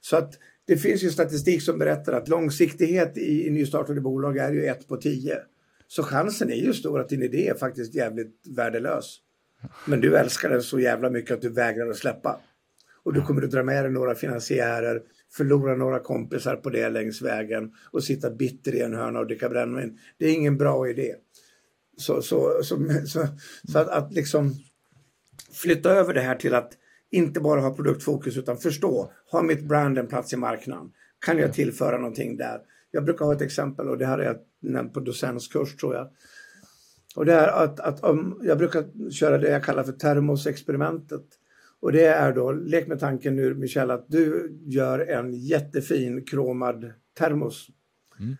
Så 0.00 0.16
att 0.16 0.38
det 0.66 0.76
finns 0.76 1.04
ju 1.04 1.10
statistik 1.10 1.62
som 1.62 1.78
berättar 1.78 2.12
att 2.12 2.28
långsiktighet 2.28 3.18
i, 3.18 3.46
i 3.46 3.50
nystartade 3.50 4.00
bolag 4.00 4.36
är 4.36 4.52
ju 4.52 4.64
ett 4.66 4.88
på 4.88 4.96
tio. 4.96 5.38
Så 5.86 6.02
chansen 6.02 6.50
är 6.50 6.56
ju 6.56 6.72
stor 6.72 7.00
att 7.00 7.08
din 7.08 7.22
idé 7.22 7.48
är 7.48 7.54
faktiskt 7.54 7.94
jävligt 7.94 8.46
värdelös. 8.56 9.20
Men 9.86 10.00
du 10.00 10.16
älskar 10.16 10.48
den 10.48 10.62
så 10.62 10.80
jävla 10.80 11.10
mycket 11.10 11.30
att 11.30 11.42
du 11.42 11.48
vägrar 11.48 11.90
att 11.90 11.96
släppa. 11.96 12.40
Och 13.02 13.14
du 13.14 13.22
kommer 13.22 13.42
att 13.42 13.50
dra 13.50 13.62
med 13.62 13.84
dig 13.84 13.92
några 13.92 14.14
finansiärer, 14.14 15.02
förlora 15.32 15.76
några 15.76 15.98
kompisar 15.98 16.56
på 16.56 16.70
det 16.70 16.88
längs 16.88 17.22
vägen 17.22 17.72
och 17.90 18.04
sitta 18.04 18.30
bitter 18.30 18.74
i 18.74 18.80
en 18.80 18.94
hörna 18.94 19.18
och 19.18 19.26
dricka 19.26 19.48
brännvin. 19.48 19.98
Det 20.18 20.26
är 20.26 20.34
ingen 20.34 20.56
bra 20.56 20.88
idé. 20.88 21.14
Så, 21.96 22.22
så, 22.22 22.60
så, 22.62 22.76
så, 23.06 23.26
så 23.72 23.78
att, 23.78 23.88
att 23.88 24.12
liksom 24.12 24.54
flytta 25.52 25.90
över 25.90 26.14
det 26.14 26.20
här 26.20 26.34
till 26.34 26.54
att 26.54 26.72
inte 27.10 27.40
bara 27.40 27.60
ha 27.60 27.74
produktfokus 27.74 28.36
utan 28.36 28.58
förstå, 28.58 29.12
har 29.30 29.42
mitt 29.42 29.64
brand 29.64 29.98
en 29.98 30.06
plats 30.06 30.32
i 30.32 30.36
marknaden? 30.36 30.90
Kan 31.18 31.38
jag 31.38 31.52
tillföra 31.52 31.98
någonting 31.98 32.36
där? 32.36 32.60
Jag 32.90 33.04
brukar 33.04 33.24
ha 33.24 33.32
ett 33.32 33.42
exempel 33.42 33.88
och 33.88 33.98
det 33.98 34.06
här 34.06 34.18
är 34.18 34.24
jag 34.24 34.36
nämnt 34.60 34.94
på 34.94 35.00
docenskurs 35.00 35.76
tror 35.76 35.94
jag. 35.94 36.10
Och 37.16 37.26
det 37.26 37.34
är 37.34 37.48
att, 37.48 37.80
att 37.80 38.04
om, 38.04 38.40
jag 38.42 38.58
brukar 38.58 39.10
köra 39.10 39.38
det 39.38 39.50
jag 39.50 39.64
kallar 39.64 39.84
för 39.84 39.92
termosexperimentet. 39.92 41.24
Och 41.80 41.92
det 41.92 42.06
är 42.06 42.32
då, 42.32 42.52
lek 42.52 42.86
med 42.86 43.00
tanken 43.00 43.36
nu 43.36 43.54
Michel, 43.54 43.90
att 43.90 44.04
du 44.08 44.52
gör 44.64 44.98
en 44.98 45.34
jättefin 45.34 46.24
kromad 46.24 46.92
termos. 47.18 47.68
Mm. 48.20 48.36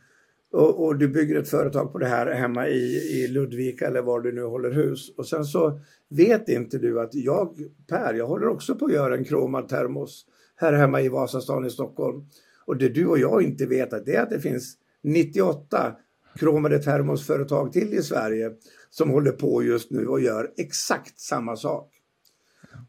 Och, 0.52 0.84
och, 0.84 0.98
du 0.98 1.08
bygger 1.08 1.36
ett 1.36 1.48
företag 1.48 1.92
på 1.92 1.98
det 1.98 2.06
här 2.06 2.26
hemma 2.26 2.68
i, 2.68 2.96
i 2.96 3.28
Ludvika 3.28 3.86
eller 3.86 4.02
var 4.02 4.20
du 4.20 4.32
nu 4.32 4.42
håller 4.42 4.70
hus. 4.70 5.14
Och 5.16 5.26
sen 5.26 5.44
så 5.44 5.80
vet 6.08 6.48
inte 6.48 6.78
du 6.78 7.00
att 7.00 7.14
jag, 7.14 7.58
Per, 7.88 8.14
jag 8.14 8.26
håller 8.26 8.48
också 8.48 8.74
på 8.74 8.84
att 8.84 8.92
göra 8.92 9.16
en 9.16 9.24
kromad 9.24 9.68
termos 9.68 10.26
här 10.56 10.72
hemma 10.72 11.00
i 11.00 11.08
Vasastan 11.08 11.66
i 11.66 11.70
Stockholm. 11.70 12.24
Och 12.66 12.76
det 12.76 12.88
du 12.88 13.06
och 13.06 13.18
jag 13.18 13.42
inte 13.42 13.66
vet 13.66 13.92
att 13.92 14.06
det 14.06 14.14
är 14.14 14.22
att 14.22 14.30
det 14.30 14.40
finns 14.40 14.76
98 15.02 15.96
kromade 16.38 16.78
termosföretag 16.78 17.72
till 17.72 17.94
i 17.94 18.02
Sverige 18.02 18.50
som 18.90 19.10
håller 19.10 19.32
på 19.32 19.62
just 19.62 19.90
nu 19.90 20.06
och 20.06 20.20
gör 20.20 20.50
exakt 20.56 21.20
samma 21.20 21.56
sak. 21.56 21.92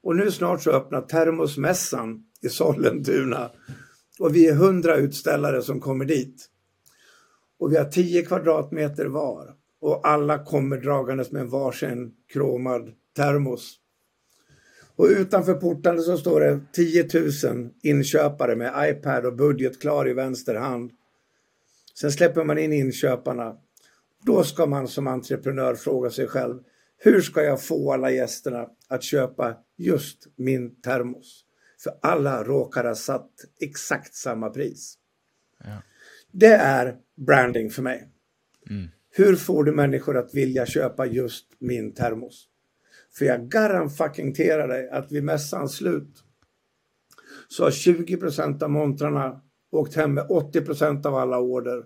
Och 0.02 0.16
nu 0.16 0.32
snart 0.32 0.64
så 0.64 0.72
öppnar 0.72 1.02
Termosmässan 1.02 2.24
i 2.42 2.50
Sollentuna. 2.50 3.52
Och 4.20 4.36
vi 4.36 4.48
är 4.48 4.54
hundra 4.54 4.96
utställare 4.96 5.62
som 5.62 5.80
kommer 5.80 6.06
dit. 6.06 6.50
Och 7.60 7.72
vi 7.72 7.78
har 7.78 7.86
10 7.86 8.26
kvadratmeter 8.26 9.06
var. 9.06 9.56
Och 9.82 10.08
alla 10.08 10.44
kommer 10.44 10.78
dragandes 10.78 11.32
med 11.32 11.48
varsin 11.48 12.14
kromad 12.34 12.92
termos. 13.16 13.80
Och 14.96 15.06
utanför 15.06 15.54
portarna 15.54 16.02
så 16.02 16.18
står 16.18 16.40
det 16.40 16.60
10 16.74 17.08
000 17.54 17.70
inköpare 17.84 18.56
med 18.56 18.90
iPad 18.90 19.26
och 19.26 19.36
budget 19.36 19.82
klar 19.82 20.10
i 20.10 20.14
vänster 20.14 20.56
hand. 20.56 20.92
Sen 22.00 22.12
släpper 22.12 22.44
man 22.44 22.58
in 22.58 22.74
inköparna. 22.74 23.58
Då 24.26 24.44
ska 24.44 24.66
man 24.66 24.88
som 24.88 25.08
entreprenör 25.08 25.76
fråga 25.76 26.10
sig 26.10 26.28
själv, 26.28 26.60
hur 26.98 27.22
ska 27.22 27.44
jag 27.44 27.64
få 27.64 27.94
alla 27.94 28.12
gästerna 28.12 28.68
att 28.88 29.04
köpa 29.04 29.58
just 29.78 30.28
min 30.36 30.82
termos? 30.82 31.44
För 31.84 31.94
alla 32.02 32.44
råkar 32.44 32.84
ha 32.84 32.96
satt 32.96 33.32
exakt 33.60 34.14
samma 34.14 34.50
pris. 34.50 34.98
Ja. 35.64 35.82
Det 36.40 36.54
är 36.54 36.98
branding 37.16 37.70
för 37.70 37.82
mig. 37.82 38.10
Mm. 38.70 38.88
Hur 39.10 39.36
får 39.36 39.64
du 39.64 39.72
människor 39.72 40.18
att 40.18 40.36
vilja 40.36 40.66
köpa 40.66 41.06
just 41.06 41.46
min 41.60 41.94
termos? 41.94 42.48
För 43.18 43.26
jag 43.26 43.50
garanterar 43.50 44.68
dig 44.68 44.90
att 44.90 45.12
vid 45.12 45.24
mässans 45.24 45.76
slut 45.76 46.24
så 47.48 47.64
har 47.64 47.72
20% 47.72 48.64
av 48.64 48.70
montrarna 48.70 49.42
åkt 49.70 49.96
hem 49.96 50.14
med 50.14 50.28
80% 50.28 51.06
av 51.06 51.16
alla 51.16 51.40
order 51.40 51.84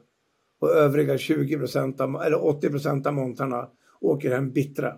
och 0.59 0.69
övriga 0.69 1.17
20 1.17 1.55
av, 1.99 2.21
eller 2.21 2.37
80% 2.37 3.07
av 3.07 3.13
montrarna 3.13 3.69
åker 3.99 4.31
hem 4.31 4.51
bittra 4.51 4.97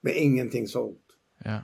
med 0.00 0.16
ingenting 0.16 0.66
sålt. 0.66 1.04
Ja. 1.44 1.60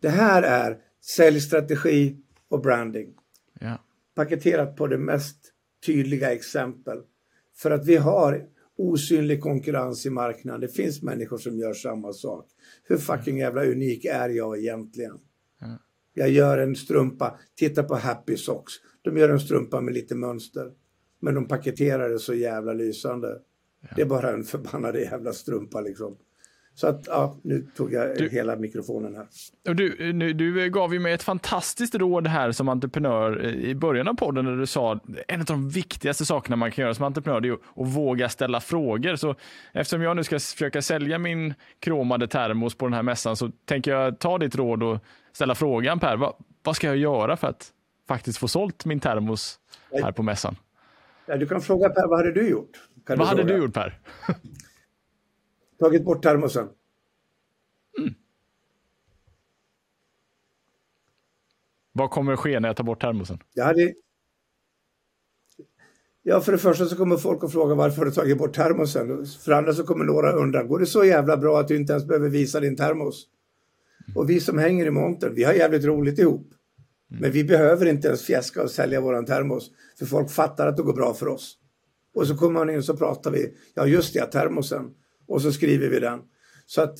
Det 0.00 0.08
här 0.08 0.42
är 0.42 0.78
säljstrategi 1.00 2.16
och 2.48 2.60
branding. 2.60 3.14
Ja. 3.60 3.78
Paketerat 4.14 4.76
på 4.76 4.86
det 4.86 4.98
mest 4.98 5.54
tydliga 5.86 6.32
exempel. 6.32 6.98
För 7.56 7.70
att 7.70 7.86
vi 7.86 7.96
har 7.96 8.46
osynlig 8.78 9.40
konkurrens 9.40 10.06
i 10.06 10.10
marknaden. 10.10 10.60
Det 10.60 10.68
finns 10.68 11.02
människor 11.02 11.38
som 11.38 11.58
gör 11.58 11.74
samma 11.74 12.12
sak. 12.12 12.46
Hur 12.84 12.96
fucking 12.96 13.38
jävla 13.38 13.64
unik 13.64 14.04
är 14.04 14.28
jag 14.28 14.58
egentligen? 14.58 15.18
Ja. 15.60 15.78
Jag 16.14 16.30
gör 16.30 16.58
en 16.58 16.76
strumpa, 16.76 17.38
titta 17.54 17.82
på 17.82 17.94
Happy 17.94 18.36
Socks. 18.36 18.72
De 19.02 19.16
gör 19.16 19.28
en 19.28 19.40
strumpa 19.40 19.80
med 19.80 19.94
lite 19.94 20.14
mönster. 20.14 20.72
Men 21.20 21.34
de 21.34 21.48
paketerar 21.48 22.08
det 22.08 22.18
så 22.18 22.34
jävla 22.34 22.72
lysande. 22.72 23.40
Ja. 23.80 23.88
Det 23.96 24.02
är 24.02 24.06
bara 24.06 24.30
en 24.30 24.44
förbannad 24.44 24.96
jävla 24.96 25.32
strumpa 25.32 25.80
liksom. 25.80 26.16
Så 26.80 26.86
att, 26.86 27.06
ja, 27.06 27.36
nu 27.42 27.66
tog 27.76 27.92
jag 27.92 28.18
du, 28.18 28.28
hela 28.28 28.56
mikrofonen 28.56 29.16
här. 29.16 29.26
Du, 29.74 30.12
nu, 30.12 30.32
du 30.32 30.70
gav 30.70 30.94
ju 30.94 31.00
mig 31.00 31.12
ett 31.12 31.22
fantastiskt 31.22 31.94
råd 31.94 32.26
här 32.26 32.52
som 32.52 32.68
entreprenör 32.68 33.44
i 33.44 33.74
början 33.74 34.08
av 34.08 34.14
podden 34.14 34.44
när 34.44 34.56
du 34.56 34.66
sa 34.66 35.00
en 35.28 35.40
av 35.40 35.46
de 35.46 35.68
viktigaste 35.68 36.24
sakerna 36.24 36.56
man 36.56 36.70
kan 36.70 36.82
göra 36.82 36.94
som 36.94 37.04
entreprenör 37.04 37.46
är 37.46 37.52
att 37.52 37.58
våga 37.74 38.28
ställa 38.28 38.60
frågor. 38.60 39.16
Så 39.16 39.34
eftersom 39.72 40.02
jag 40.02 40.16
nu 40.16 40.24
ska 40.24 40.38
försöka 40.38 40.82
sälja 40.82 41.18
min 41.18 41.54
kromade 41.80 42.28
termos 42.28 42.74
på 42.74 42.86
den 42.86 42.94
här 42.94 43.02
mässan 43.02 43.36
så 43.36 43.50
tänker 43.64 43.90
jag 43.90 44.18
ta 44.18 44.38
ditt 44.38 44.56
råd 44.56 44.82
och 44.82 44.98
ställa 45.32 45.54
frågan 45.54 46.00
Per, 46.00 46.16
vad, 46.16 46.34
vad 46.62 46.76
ska 46.76 46.86
jag 46.86 46.96
göra 46.96 47.36
för 47.36 47.48
att 47.48 47.68
faktiskt 48.08 48.38
få 48.38 48.48
sålt 48.48 48.84
min 48.84 49.00
termos 49.00 49.58
här 50.02 50.12
på 50.12 50.22
mässan? 50.22 50.56
Ja, 51.26 51.36
du 51.36 51.46
kan 51.46 51.60
fråga 51.60 51.88
Per, 51.88 52.08
vad 52.08 52.18
hade 52.18 52.32
du 52.32 52.48
gjort? 52.48 52.80
Kan 53.06 53.18
vad 53.18 53.26
du 53.26 53.28
hade 53.28 53.42
du 53.42 53.56
gjort 53.56 53.74
Per? 53.74 53.98
Tagit 55.80 56.04
bort 56.04 56.22
termosen. 56.22 56.68
Mm. 57.98 58.14
Vad 61.92 62.10
kommer 62.10 62.32
att 62.32 62.38
ske 62.38 62.60
när 62.60 62.68
jag 62.68 62.76
tar 62.76 62.84
bort 62.84 63.00
termosen? 63.00 63.38
Jag 63.54 63.64
hade... 63.64 63.94
Ja, 66.22 66.40
för 66.40 66.52
det 66.52 66.58
första 66.58 66.86
så 66.86 66.96
kommer 66.96 67.16
folk 67.16 67.44
att 67.44 67.52
fråga 67.52 67.74
varför 67.74 68.04
du 68.04 68.10
tagit 68.10 68.38
bort 68.38 68.54
termosen. 68.54 69.26
För 69.26 69.50
det 69.50 69.56
andra 69.56 69.74
så 69.74 69.84
kommer 69.84 70.04
några 70.04 70.32
undra, 70.32 70.62
går 70.62 70.78
det 70.78 70.86
så 70.86 71.04
jävla 71.04 71.36
bra 71.36 71.60
att 71.60 71.68
du 71.68 71.76
inte 71.76 71.92
ens 71.92 72.06
behöver 72.06 72.28
visa 72.28 72.60
din 72.60 72.76
termos? 72.76 73.26
Och 74.14 74.30
vi 74.30 74.40
som 74.40 74.58
hänger 74.58 74.86
i 74.86 74.90
montern, 74.90 75.34
vi 75.34 75.44
har 75.44 75.52
jävligt 75.52 75.84
roligt 75.84 76.18
ihop. 76.18 76.46
Mm. 77.10 77.22
Men 77.22 77.32
vi 77.32 77.44
behöver 77.44 77.86
inte 77.86 78.08
ens 78.08 78.22
fjäska 78.22 78.62
och 78.62 78.70
sälja 78.70 79.00
våran 79.00 79.26
termos. 79.26 79.70
För 79.98 80.06
folk 80.06 80.30
fattar 80.30 80.66
att 80.66 80.76
det 80.76 80.82
går 80.82 80.94
bra 80.94 81.14
för 81.14 81.28
oss. 81.28 81.56
Och 82.14 82.26
så 82.26 82.36
kommer 82.36 82.60
man 82.60 82.70
in 82.70 82.78
och 82.78 82.84
så 82.84 82.96
pratar 82.96 83.30
vi, 83.30 83.54
ja 83.74 83.86
just 83.86 84.14
det, 84.14 84.26
termosen. 84.26 84.94
Och 85.30 85.42
så 85.42 85.52
skriver 85.52 85.88
vi 85.88 86.00
den. 86.00 86.18
Så 86.66 86.82
att, 86.82 86.98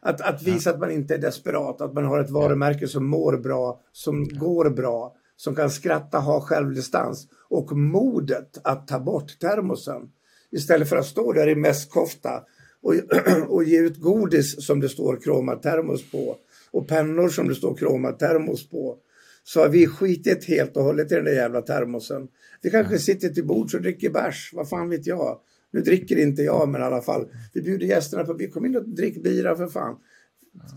att, 0.00 0.20
att 0.20 0.42
visa 0.42 0.70
att 0.70 0.80
man 0.80 0.90
inte 0.90 1.14
är 1.14 1.18
desperat, 1.18 1.80
att 1.80 1.94
man 1.94 2.04
har 2.04 2.20
ett 2.20 2.30
varumärke 2.30 2.88
som 2.88 3.06
mår 3.06 3.36
bra, 3.36 3.80
som 3.92 4.28
går 4.28 4.70
bra, 4.70 5.14
som 5.36 5.54
kan 5.54 5.70
skratta, 5.70 6.18
ha 6.18 6.40
självdistans 6.40 7.28
och 7.50 7.76
modet 7.76 8.58
att 8.64 8.88
ta 8.88 9.00
bort 9.00 9.38
termosen. 9.40 10.02
Istället 10.50 10.88
för 10.88 10.96
att 10.96 11.06
stå 11.06 11.32
där 11.32 11.48
i 11.48 11.54
mässkofta 11.54 12.42
och, 12.82 12.94
och 13.48 13.64
ge 13.64 13.80
ut 13.80 14.00
godis 14.00 14.66
som 14.66 14.80
det 14.80 14.88
står 14.88 15.20
kromatermos 15.22 16.10
på 16.10 16.36
och 16.70 16.88
pennor 16.88 17.28
som 17.28 17.48
det 17.48 17.54
står 17.54 17.76
kromatermos 17.76 18.70
på 18.70 18.96
så 19.44 19.60
har 19.60 19.68
vi 19.68 19.86
skitit 19.86 20.44
helt 20.44 20.76
och 20.76 20.82
hållet 20.82 21.12
i 21.12 21.14
den 21.14 21.24
där 21.24 21.32
jävla 21.32 21.62
termosen. 21.62 22.28
Vi 22.62 22.70
kanske 22.70 22.98
sitter 22.98 23.28
till 23.28 23.46
bords 23.46 23.74
och 23.74 23.82
dricker 23.82 24.10
bärs, 24.10 24.50
vad 24.54 24.68
fan 24.68 24.88
vet 24.88 25.06
jag. 25.06 25.40
Nu 25.70 25.80
dricker 25.80 26.16
inte 26.16 26.42
jag, 26.42 26.68
men 26.68 26.80
i 26.80 26.84
alla 26.84 27.02
fall. 27.02 27.28
Vi 27.52 27.62
bjuder 27.62 27.86
gästerna 27.86 28.24
på, 28.24 28.32
vi 28.32 28.50
kom 28.50 28.66
in 28.66 28.76
och 28.76 28.88
drick 28.88 29.22
bira 29.22 29.56
för 29.56 29.66
fan. 29.66 29.96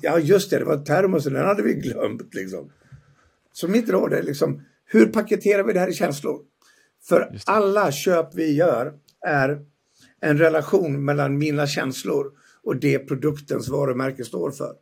Ja, 0.02 0.20
just 0.20 0.50
det, 0.50 0.58
det 0.58 0.66
var 0.66 0.78
termosen, 0.78 1.34
den 1.34 1.46
hade 1.46 1.64
vi 1.64 1.74
glömt 1.74 2.34
liksom. 2.34 2.72
Så 3.54 3.68
mitt 3.68 3.90
råd 3.90 4.14
är 4.14 4.24
liksom, 4.24 4.62
hur 4.86 5.06
paketerar 5.06 5.64
vi 5.64 5.74
det 5.74 5.80
här 5.80 5.90
i 5.90 5.94
känslor? 5.94 6.40
För 7.04 7.38
alla 7.46 7.92
köp 7.92 8.36
vi 8.36 8.54
gör 8.54 8.94
är 9.28 9.66
en 10.20 10.38
relation 10.38 11.06
mellan 11.06 11.38
mina 11.38 11.68
känslor 11.68 12.32
och 12.64 12.76
det 12.76 13.00
produktens 13.00 13.70
varumärke 13.70 14.24
står 14.24 14.52
för. 14.52 14.74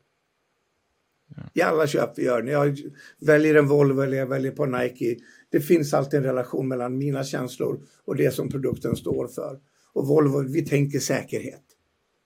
I 1.54 1.62
alla 1.62 1.88
köp 1.88 2.17
vi 2.17 2.24
gör, 2.24 2.43
när 2.43 2.52
jag 2.52 2.78
väljer 3.19 3.56
en 3.56 3.67
Volvo 3.67 4.02
eller 4.02 4.17
jag 4.17 4.28
väljer 4.28 4.52
på 4.52 4.65
Nike, 4.65 5.17
det 5.52 5.60
finns 5.60 5.93
alltid 5.93 6.17
en 6.17 6.24
relation 6.24 6.67
mellan 6.67 6.98
mina 6.98 7.24
känslor 7.24 7.80
och 8.06 8.15
det 8.15 8.32
som 8.32 8.50
produkten 8.50 8.95
står 8.95 9.28
för. 9.28 9.60
Och 9.93 10.08
Volvo, 10.08 10.43
vi 10.54 10.65
tänker 10.65 10.99
säkerhet. 10.99 11.63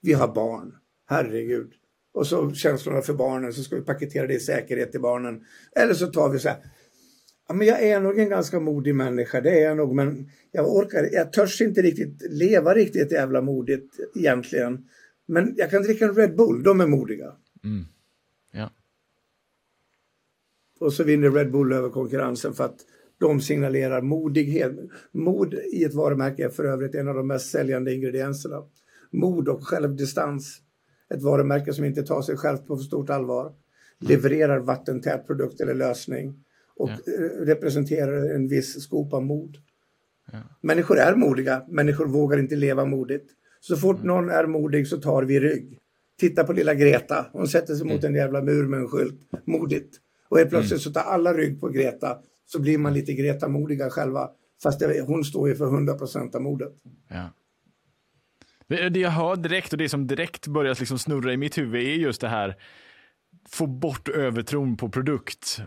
Vi 0.01 0.13
har 0.13 0.27
barn, 0.27 0.75
herregud. 1.05 1.73
Och 2.13 2.27
så 2.27 2.53
känslorna 2.53 3.01
för 3.01 3.13
barnen, 3.13 3.53
så 3.53 3.63
ska 3.63 3.75
vi 3.75 3.81
paketera 3.81 4.27
det 4.27 4.33
i 4.33 4.39
säkerhet 4.39 4.91
till 4.91 5.01
barnen. 5.01 5.45
Eller 5.75 5.93
så 5.93 6.07
tar 6.07 6.29
vi 6.29 6.39
så 6.39 6.49
här, 6.49 6.57
ja, 7.47 7.53
men 7.53 7.67
jag 7.67 7.83
är 7.83 7.99
nog 7.99 8.19
en 8.19 8.29
ganska 8.29 8.59
modig 8.59 8.95
människa, 8.95 9.41
det 9.41 9.59
är 9.59 9.63
jag 9.63 9.77
nog, 9.77 9.95
men 9.95 10.29
jag 10.51 10.75
orkar, 10.75 11.09
jag 11.11 11.33
törs 11.33 11.61
inte 11.61 11.81
riktigt 11.81 12.31
leva 12.31 12.73
riktigt 12.73 13.11
jävla 13.11 13.41
modigt 13.41 13.99
egentligen. 14.15 14.89
Men 15.25 15.53
jag 15.57 15.69
kan 15.69 15.83
dricka 15.83 16.05
en 16.05 16.15
Red 16.15 16.35
Bull, 16.35 16.63
de 16.63 16.81
är 16.81 16.87
modiga. 16.87 17.33
Mm. 17.63 17.85
Ja. 18.51 18.71
Och 20.79 20.93
så 20.93 21.03
vinner 21.03 21.31
Red 21.31 21.51
Bull 21.51 21.73
över 21.73 21.89
konkurrensen 21.89 22.53
för 22.53 22.63
att 22.63 22.77
de 23.23 23.41
signalerar 23.41 24.01
modighet. 24.01 24.71
Mod 25.11 25.53
i 25.53 25.83
ett 25.83 25.93
varumärke 25.93 26.45
är 26.45 26.49
för 26.49 26.63
övrigt 26.63 26.95
en 26.95 27.07
av 27.07 27.15
de 27.15 27.27
mest 27.27 27.49
säljande 27.49 27.93
ingredienserna. 27.93 28.63
Mod 29.11 29.49
och 29.49 29.67
självdistans. 29.67 30.61
Ett 31.13 31.21
varumärke 31.21 31.73
som 31.73 31.85
inte 31.85 32.03
tar 32.03 32.21
sig 32.21 32.37
självt 32.37 32.67
på 32.67 32.77
för 32.77 32.83
stort 32.83 33.09
allvar. 33.09 33.53
Levererar 33.99 34.59
vattentät 34.59 35.27
produkt 35.27 35.61
eller 35.61 35.73
lösning. 35.73 36.43
Och 36.75 36.89
ja. 36.89 37.13
representerar 37.39 38.35
en 38.35 38.47
viss 38.47 38.83
skopa 38.83 39.19
mod. 39.19 39.57
Ja. 40.31 40.39
Människor 40.61 40.97
är 40.97 41.15
modiga, 41.15 41.65
människor 41.69 42.05
vågar 42.05 42.37
inte 42.37 42.55
leva 42.55 42.85
modigt. 42.85 43.31
Så 43.59 43.77
fort 43.77 43.95
mm. 43.95 44.07
någon 44.07 44.29
är 44.29 44.45
modig 44.45 44.87
så 44.87 44.97
tar 44.97 45.23
vi 45.23 45.39
rygg. 45.39 45.79
Titta 46.19 46.43
på 46.43 46.53
lilla 46.53 46.73
Greta, 46.73 47.25
hon 47.31 47.47
sätter 47.47 47.75
sig 47.75 47.87
mot 47.87 48.03
mm. 48.03 48.05
en 48.05 48.15
jävla 48.15 48.41
mur 48.41 48.67
med 48.67 48.79
en 48.79 48.87
skylt. 48.87 49.19
Modigt. 49.45 49.97
Och 50.29 50.37
helt 50.37 50.49
plötsligt 50.49 50.71
mm. 50.71 50.79
så 50.79 50.91
tar 50.91 51.01
alla 51.01 51.33
rygg 51.33 51.59
på 51.59 51.69
Greta 51.69 52.17
så 52.53 52.59
blir 52.59 52.77
man 52.77 52.93
lite 52.93 53.13
Greta-modiga 53.13 53.89
själva. 53.89 54.29
Fast 54.63 54.79
det, 54.79 55.01
hon 55.01 55.23
står 55.23 55.49
ju 55.49 55.55
för 55.55 55.65
100 55.65 55.93
procent 55.93 56.35
av 56.35 56.41
modet. 56.41 56.73
Ja. 57.09 57.29
Det 58.67 58.99
jag 58.99 59.09
hör 59.09 59.35
direkt 59.35 59.71
och 59.71 59.77
det 59.77 59.89
som 59.89 60.07
direkt 60.07 60.47
börjar 60.47 60.75
liksom 60.79 60.99
snurra 60.99 61.33
i 61.33 61.37
mitt 61.37 61.57
huvud 61.57 61.81
är 61.81 61.95
just 61.95 62.21
det 62.21 62.27
här 62.27 62.55
få 63.49 63.67
bort 63.67 64.09
övertron 64.09 64.77
på 64.77 64.89
produkt. 64.89 65.61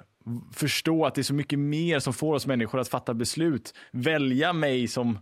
Förstå 0.52 1.06
att 1.06 1.14
det 1.14 1.20
är 1.20 1.22
så 1.22 1.34
mycket 1.34 1.58
mer 1.58 1.98
som 1.98 2.12
får 2.12 2.34
oss 2.34 2.46
människor 2.46 2.80
att 2.80 2.88
fatta 2.88 3.14
beslut. 3.14 3.74
Välja 3.92 4.52
mig 4.52 4.88
som 4.88 5.18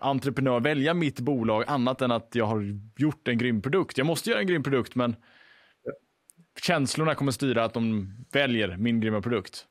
entreprenör, 0.00 0.60
välja 0.60 0.94
mitt 0.94 1.20
bolag 1.20 1.64
annat 1.66 2.02
än 2.02 2.10
att 2.10 2.34
jag 2.34 2.46
har 2.46 2.80
gjort 2.98 3.28
en 3.28 3.38
grym 3.38 3.62
produkt. 3.62 3.98
Jag 3.98 4.06
måste 4.06 4.30
göra 4.30 4.40
en 4.40 4.46
grym 4.46 4.62
produkt 4.62 4.94
men 4.94 5.16
känslorna 6.62 7.14
kommer 7.14 7.32
styra 7.32 7.64
att 7.64 7.74
de 7.74 8.14
väljer 8.32 8.76
min 8.76 9.00
grymma 9.00 9.20
produkt. 9.22 9.66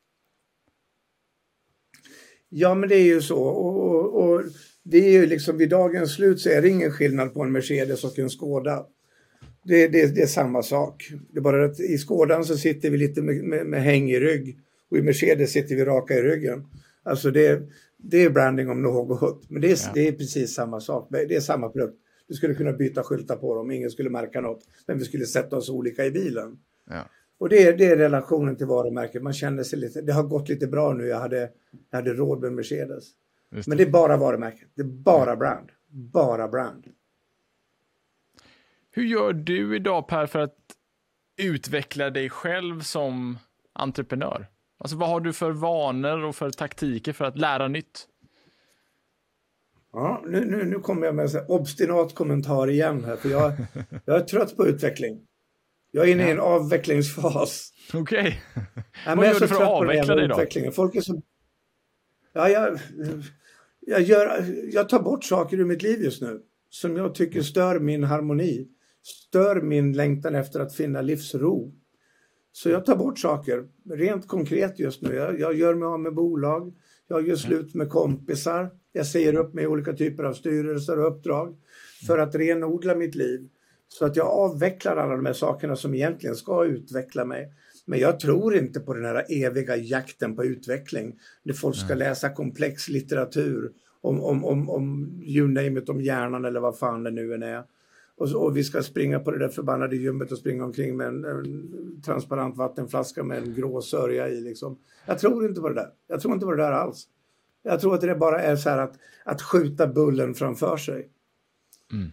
Ja, 2.48 2.74
men 2.74 2.88
det 2.88 2.96
är 2.96 3.04
ju 3.04 3.20
så. 3.20 3.42
Och, 3.42 3.94
och, 3.94 4.22
och, 4.22 4.42
det 4.84 4.98
är 4.98 5.12
ju 5.12 5.26
liksom 5.26 5.58
vid 5.58 5.70
dagens 5.70 6.14
slut 6.14 6.40
så 6.40 6.48
är 6.48 6.62
det 6.62 6.68
ingen 6.68 6.90
skillnad 6.90 7.34
på 7.34 7.42
en 7.42 7.52
Mercedes 7.52 8.04
och 8.04 8.18
en 8.18 8.30
Skoda. 8.30 8.86
Det, 9.64 9.88
det, 9.88 10.14
det 10.14 10.22
är 10.22 10.26
samma 10.26 10.62
sak. 10.62 11.12
Det 11.32 11.38
är 11.38 11.42
bara 11.42 11.64
att 11.64 11.80
i 11.80 11.98
Skådan 11.98 12.44
så 12.44 12.56
sitter 12.56 12.90
vi 12.90 12.98
lite 12.98 13.22
med, 13.22 13.44
med, 13.44 13.66
med 13.66 13.82
häng 13.82 14.10
i 14.10 14.20
rygg 14.20 14.58
och 14.90 14.98
i 14.98 15.02
Mercedes 15.02 15.52
sitter 15.52 15.76
vi 15.76 15.84
raka 15.84 16.14
i 16.14 16.22
ryggen. 16.22 16.66
Alltså 17.02 17.30
det, 17.30 17.62
det 17.96 18.22
är 18.22 18.30
branding 18.30 18.70
om 18.70 18.82
något. 18.82 19.50
Men 19.50 19.62
det 19.62 19.68
är, 19.68 19.78
ja. 19.84 19.90
det 19.94 20.08
är 20.08 20.12
precis 20.12 20.54
samma 20.54 20.80
sak. 20.80 21.08
Det 21.10 21.36
är 21.36 21.40
samma 21.40 21.68
produkt. 21.68 21.96
Du 22.28 22.34
skulle 22.34 22.54
kunna 22.54 22.72
byta 22.72 23.02
skyltar 23.02 23.36
på 23.36 23.54
dem, 23.54 23.70
ingen 23.70 23.90
skulle 23.90 24.10
märka 24.10 24.40
något. 24.40 24.60
Men 24.86 24.98
vi 24.98 25.04
skulle 25.04 25.26
sätta 25.26 25.56
oss 25.56 25.70
olika 25.70 26.06
i 26.06 26.10
bilen. 26.10 26.58
Ja. 26.90 27.08
Och 27.38 27.48
det 27.48 27.62
är, 27.62 27.76
det 27.76 27.86
är 27.86 27.96
relationen 27.96 28.56
till 28.56 28.66
varumärket. 28.66 29.22
Man 29.22 29.32
känner 29.32 29.62
sig 29.62 29.78
lite, 29.78 30.00
det 30.00 30.12
har 30.12 30.22
gått 30.22 30.48
lite 30.48 30.66
bra 30.66 30.92
nu. 30.92 31.06
Jag 31.06 31.20
hade, 31.20 31.50
jag 31.90 31.98
hade 31.98 32.14
råd 32.14 32.40
med 32.40 32.52
Mercedes. 32.52 33.04
Det. 33.50 33.66
Men 33.66 33.76
det 33.76 33.82
är 33.82 33.90
bara 33.90 34.16
varumärket. 34.16 34.68
Det 34.74 34.82
är 34.82 34.86
bara 34.86 35.36
brand. 35.36 35.70
Bara 35.90 36.48
brand. 36.48 36.84
Hur 38.90 39.04
gör 39.04 39.32
du 39.32 39.76
idag 39.76 40.08
Per 40.08 40.26
för 40.26 40.38
att 40.38 40.56
utveckla 41.36 42.10
dig 42.10 42.30
själv 42.30 42.80
som 42.80 43.38
entreprenör? 43.72 44.46
Alltså 44.78 44.96
vad 44.96 45.08
har 45.08 45.20
du 45.20 45.32
för 45.32 45.50
vanor 45.50 46.24
och 46.24 46.36
för 46.36 46.50
taktiker 46.50 47.12
för 47.12 47.24
att 47.24 47.38
lära 47.38 47.68
nytt? 47.68 48.08
Ja, 49.92 50.22
nu, 50.26 50.44
nu, 50.44 50.64
nu 50.64 50.78
kommer 50.78 51.06
jag 51.06 51.14
med 51.14 51.34
en 51.34 51.44
obstinat 51.48 52.14
kommentar 52.14 52.70
igen 52.70 53.04
här, 53.04 53.16
för 53.16 53.28
jag, 53.28 53.52
jag 54.04 54.16
är 54.16 54.24
trött 54.24 54.56
på 54.56 54.66
utveckling. 54.66 55.26
Jag 55.90 56.08
är 56.08 56.12
inne 56.12 56.28
i 56.28 56.30
en 56.30 56.40
avvecklingsfas. 56.40 57.72
Okej. 57.94 58.20
Okay. 58.20 58.34
Ja, 59.06 59.14
Vad 59.14 59.26
gör 59.26 59.40
du 59.40 59.48
för 59.48 59.54
att 59.54 59.68
avveckla 59.68 60.14
dig 60.14 60.28
då? 60.28 60.70
Folk 60.72 60.94
är 60.94 61.00
så... 61.00 61.22
Ja, 62.32 62.48
jag, 62.48 62.78
jag, 63.80 64.02
gör, 64.02 64.44
jag 64.72 64.88
tar 64.88 65.02
bort 65.02 65.24
saker 65.24 65.60
ur 65.60 65.64
mitt 65.64 65.82
liv 65.82 66.02
just 66.02 66.22
nu 66.22 66.40
som 66.70 66.96
jag 66.96 67.14
tycker 67.14 67.42
stör 67.42 67.80
min 67.80 68.04
harmoni, 68.04 68.68
stör 69.02 69.60
min 69.60 69.92
längtan 69.92 70.34
efter 70.34 70.60
att 70.60 70.74
finna 70.74 71.00
livsro. 71.00 71.72
Så 72.52 72.68
jag 72.70 72.84
tar 72.84 72.96
bort 72.96 73.18
saker, 73.18 73.68
rent 73.90 74.28
konkret 74.28 74.78
just 74.78 75.02
nu. 75.02 75.14
Jag, 75.14 75.40
jag 75.40 75.54
gör 75.54 75.74
mig 75.74 75.86
av 75.86 76.00
med 76.00 76.14
bolag, 76.14 76.74
jag 77.08 77.28
gör 77.28 77.36
slut 77.36 77.74
med 77.74 77.88
kompisar, 77.88 78.70
jag 78.92 79.06
säger 79.06 79.34
upp 79.34 79.54
mig 79.54 79.64
i 79.64 79.66
olika 79.66 79.92
typer 79.92 80.24
av 80.24 80.32
styrelser 80.32 80.98
och 80.98 81.16
uppdrag 81.16 81.56
för 82.06 82.18
att 82.18 82.34
renodla 82.34 82.94
mitt 82.94 83.14
liv. 83.14 83.48
Så 83.88 84.04
att 84.04 84.16
jag 84.16 84.26
avvecklar 84.26 84.96
alla 84.96 85.16
de 85.16 85.26
här 85.26 85.32
sakerna 85.32 85.76
som 85.76 85.94
egentligen 85.94 86.36
ska 86.36 86.64
utveckla 86.64 87.24
mig. 87.24 87.52
Men 87.84 87.98
jag 87.98 88.20
tror 88.20 88.56
inte 88.56 88.80
på 88.80 88.94
den 88.94 89.04
här 89.04 89.24
eviga 89.28 89.76
jakten 89.76 90.36
på 90.36 90.44
utveckling. 90.44 91.18
Där 91.42 91.54
folk 91.54 91.76
ska 91.76 91.94
läsa 91.94 92.30
komplex 92.30 92.88
litteratur 92.88 93.72
om, 94.00 94.24
om, 94.24 94.44
om, 94.44 94.70
om 94.70 95.10
you 95.22 95.48
name 95.48 95.80
it, 95.80 95.88
om 95.88 96.00
hjärnan 96.00 96.44
eller 96.44 96.60
vad 96.60 96.78
fan 96.78 97.02
det 97.02 97.10
nu 97.10 97.34
än 97.34 97.42
är. 97.42 97.64
och, 98.16 98.32
och, 98.34 98.56
vi 98.56 98.64
ska 98.64 98.82
springa 98.82 99.20
på 99.20 99.30
det 99.30 99.38
där 99.38 99.48
förbannade 99.48 99.96
gymmet 99.96 100.32
och 100.32 100.38
springa 100.38 100.64
omkring 100.64 100.96
med 100.96 101.06
en, 101.06 101.24
en 101.24 102.02
transparent 102.04 102.56
vattenflaska 102.56 103.24
med 103.24 103.38
en 103.38 103.54
grå 103.54 103.82
sörja 103.82 104.28
i. 104.28 104.40
Liksom. 104.40 104.78
Jag 105.06 105.18
tror 105.18 105.46
inte 105.46 105.60
på 105.60 105.68
det 105.68 105.74
där. 105.74 105.90
Jag 106.06 106.20
tror 106.20 106.34
inte 106.34 106.46
på 106.46 106.52
det 106.52 106.62
där 106.62 106.72
alls. 106.72 107.08
Jag 107.62 107.80
tror 107.80 107.94
att 107.94 108.00
det 108.00 108.14
bara 108.14 108.42
är 108.42 108.56
så 108.56 108.70
här 108.70 108.78
att, 108.78 108.94
att 109.24 109.42
skjuta 109.42 109.86
bullen 109.86 110.34
framför 110.34 110.76
sig. 110.76 111.08
Mm. 111.92 112.12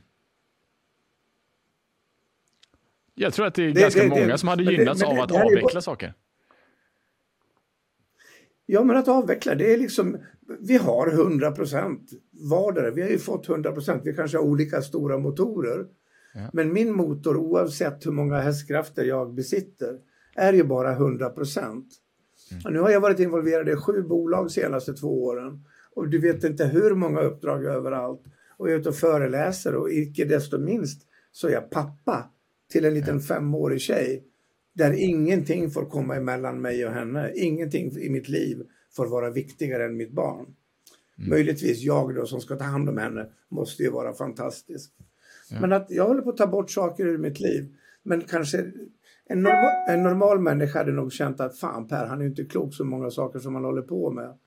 Jag 3.15 3.33
tror 3.33 3.45
att 3.45 3.55
det 3.55 3.63
är 3.63 3.73
det, 3.73 3.81
ganska 3.81 4.03
det, 4.03 4.09
många 4.09 4.27
det, 4.27 4.37
som 4.37 4.49
hade 4.49 4.63
gynnats 4.63 5.03
av 5.03 5.19
att 5.19 5.31
avveckla 5.31 5.81
saker. 5.81 6.13
Ja, 8.65 8.83
men 8.83 8.97
att 8.97 9.07
avveckla, 9.07 9.55
det 9.55 9.73
är 9.73 9.77
liksom, 9.77 10.17
vi 10.59 10.77
har 10.77 11.07
100 11.07 11.51
procent 11.51 12.11
vardera. 12.49 12.91
Vi 12.91 13.01
har 13.01 13.09
ju 13.09 13.17
fått 13.17 13.49
100 13.49 13.71
procent. 13.71 14.01
Vi 14.05 14.13
kanske 14.13 14.37
har 14.37 14.43
olika 14.43 14.81
stora 14.81 15.17
motorer. 15.17 15.85
Ja. 16.33 16.49
Men 16.53 16.73
min 16.73 16.93
motor, 16.93 17.37
oavsett 17.37 18.05
hur 18.05 18.11
många 18.11 18.39
hästkrafter 18.39 19.03
jag 19.03 19.33
besitter, 19.33 19.99
är 20.35 20.53
ju 20.53 20.63
bara 20.63 20.91
100 20.91 21.29
procent. 21.29 21.87
Mm. 22.51 22.73
Nu 22.73 22.79
har 22.79 22.89
jag 22.89 23.01
varit 23.01 23.19
involverad 23.19 23.69
i 23.69 23.75
sju 23.75 24.01
bolag 24.01 24.45
de 24.45 24.49
senaste 24.49 24.93
två 24.93 25.23
åren. 25.23 25.63
Och 25.93 26.09
du 26.09 26.19
vet 26.19 26.43
inte 26.43 26.65
hur 26.65 26.95
många 26.95 27.21
uppdrag 27.21 27.65
överallt. 27.65 28.23
Och 28.57 28.67
jag 28.67 28.75
är 28.75 28.79
ute 28.79 28.89
och 28.89 28.95
föreläser 28.95 29.75
och 29.75 29.91
icke 29.91 30.25
desto 30.25 30.57
minst 30.57 31.01
så 31.31 31.47
är 31.47 31.51
jag 31.51 31.69
pappa 31.69 32.29
till 32.71 32.85
en 32.85 32.93
liten 32.93 33.19
femårig 33.19 33.81
tjej 33.81 34.23
där 34.73 34.93
ingenting 34.93 35.71
får 35.71 35.85
komma 35.85 36.15
emellan 36.15 36.61
mig 36.61 36.85
och 36.85 36.91
henne. 36.91 37.31
Ingenting 37.35 37.91
i 37.97 38.09
mitt 38.09 38.29
liv 38.29 38.63
får 38.95 39.07
vara 39.07 39.29
viktigare 39.29 39.85
än 39.85 39.97
mitt 39.97 40.11
barn. 40.11 40.45
Mm. 41.17 41.29
Möjligtvis 41.29 41.83
jag 41.83 42.15
då 42.15 42.25
som 42.25 42.41
ska 42.41 42.55
ta 42.55 42.63
hand 42.63 42.89
om 42.89 42.97
henne 42.97 43.29
måste 43.49 43.83
ju 43.83 43.89
vara 43.89 44.13
fantastisk. 44.13 44.91
Ja. 45.49 45.61
Men 45.61 45.73
att 45.73 45.87
jag 45.89 46.07
håller 46.07 46.21
på 46.21 46.29
att 46.29 46.37
ta 46.37 46.47
bort 46.47 46.71
saker 46.71 47.05
ur 47.05 47.17
mitt 47.17 47.39
liv. 47.39 47.75
Men 48.03 48.21
kanske 48.21 48.71
en 49.25 49.41
normal, 49.41 49.89
en 49.89 50.03
normal 50.03 50.39
människa 50.39 50.79
hade 50.79 50.91
nog 50.91 51.13
känt 51.13 51.39
att 51.39 51.57
fan 51.57 51.87
Per, 51.87 52.05
han 52.05 52.21
är 52.21 52.25
inte 52.25 52.45
klok 52.45 52.73
så 52.73 52.83
många 52.83 53.09
saker 53.09 53.39
som 53.39 53.55
han 53.55 53.63
håller 53.63 53.81
på 53.81 54.11
med. 54.11 54.37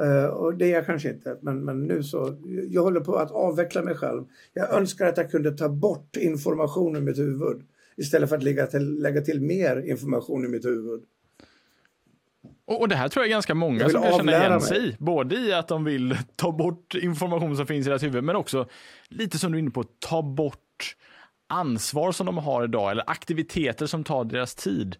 Uh, 0.00 0.24
och 0.24 0.54
det 0.54 0.66
är 0.66 0.74
jag 0.74 0.86
kanske 0.86 1.10
inte, 1.10 1.36
men, 1.40 1.64
men 1.64 1.82
nu 1.82 2.02
så, 2.02 2.36
jag 2.70 2.82
håller 2.82 3.00
på 3.00 3.16
att 3.16 3.30
avveckla 3.30 3.82
mig 3.82 3.94
själv. 3.94 4.24
Jag 4.52 4.72
önskar 4.74 5.06
att 5.06 5.16
jag 5.16 5.30
kunde 5.30 5.52
ta 5.52 5.68
bort 5.68 6.16
information 6.16 6.96
ur 6.96 7.00
mitt 7.00 7.18
huvud 7.18 7.62
istället 7.96 8.28
för 8.28 8.36
att 8.36 8.42
lägga 8.42 8.66
till, 8.66 9.02
lägga 9.02 9.20
till 9.20 9.40
mer 9.40 9.90
information 9.90 10.44
i 10.44 10.48
mitt 10.48 10.64
huvud. 10.64 11.02
Och, 12.64 12.80
och 12.80 12.88
det 12.88 12.96
här 12.96 13.08
tror 13.08 13.22
jag 13.24 13.28
är 13.28 13.34
ganska 13.34 13.54
många 13.54 13.88
som 13.88 14.02
kan 14.02 14.12
känna 14.12 14.32
igen 14.32 14.60
sig 14.60 14.88
i. 14.88 14.96
Både 14.98 15.36
i 15.36 15.52
att 15.52 15.68
de 15.68 15.84
vill 15.84 16.16
ta 16.36 16.52
bort 16.52 16.94
information 16.94 17.56
som 17.56 17.66
finns 17.66 17.86
i 17.86 17.88
deras 17.88 18.02
huvud, 18.02 18.24
men 18.24 18.36
också 18.36 18.66
lite 19.08 19.38
som 19.38 19.52
du 19.52 19.58
är 19.58 19.62
inne 19.62 19.70
på, 19.70 19.84
ta 19.98 20.22
bort 20.22 20.96
ansvar 21.48 22.12
som 22.12 22.26
de 22.26 22.38
har 22.38 22.64
idag 22.64 22.90
eller 22.90 23.10
aktiviteter 23.10 23.86
som 23.86 24.04
tar 24.04 24.24
deras 24.24 24.54
tid. 24.54 24.96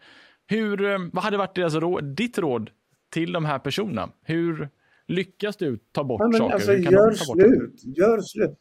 Hur, 0.47 0.85
eh, 0.85 0.99
vad 1.13 1.25
hade 1.25 1.37
varit 1.37 1.55
deras 1.55 1.75
råd, 1.75 2.05
ditt 2.05 2.39
råd 2.39 2.71
till 3.11 3.33
de 3.33 3.45
här 3.45 3.59
personerna? 3.59 4.09
Hur 4.23 4.69
lyckas 5.07 5.57
du 5.57 5.79
ta 5.93 6.05
bort 6.05 6.21
ja, 6.25 6.39
saker? 6.39 6.55
Alltså, 6.55 6.73
gör 6.73 7.13
slut, 7.13 7.83
gör 7.85 8.21
slut. 8.21 8.59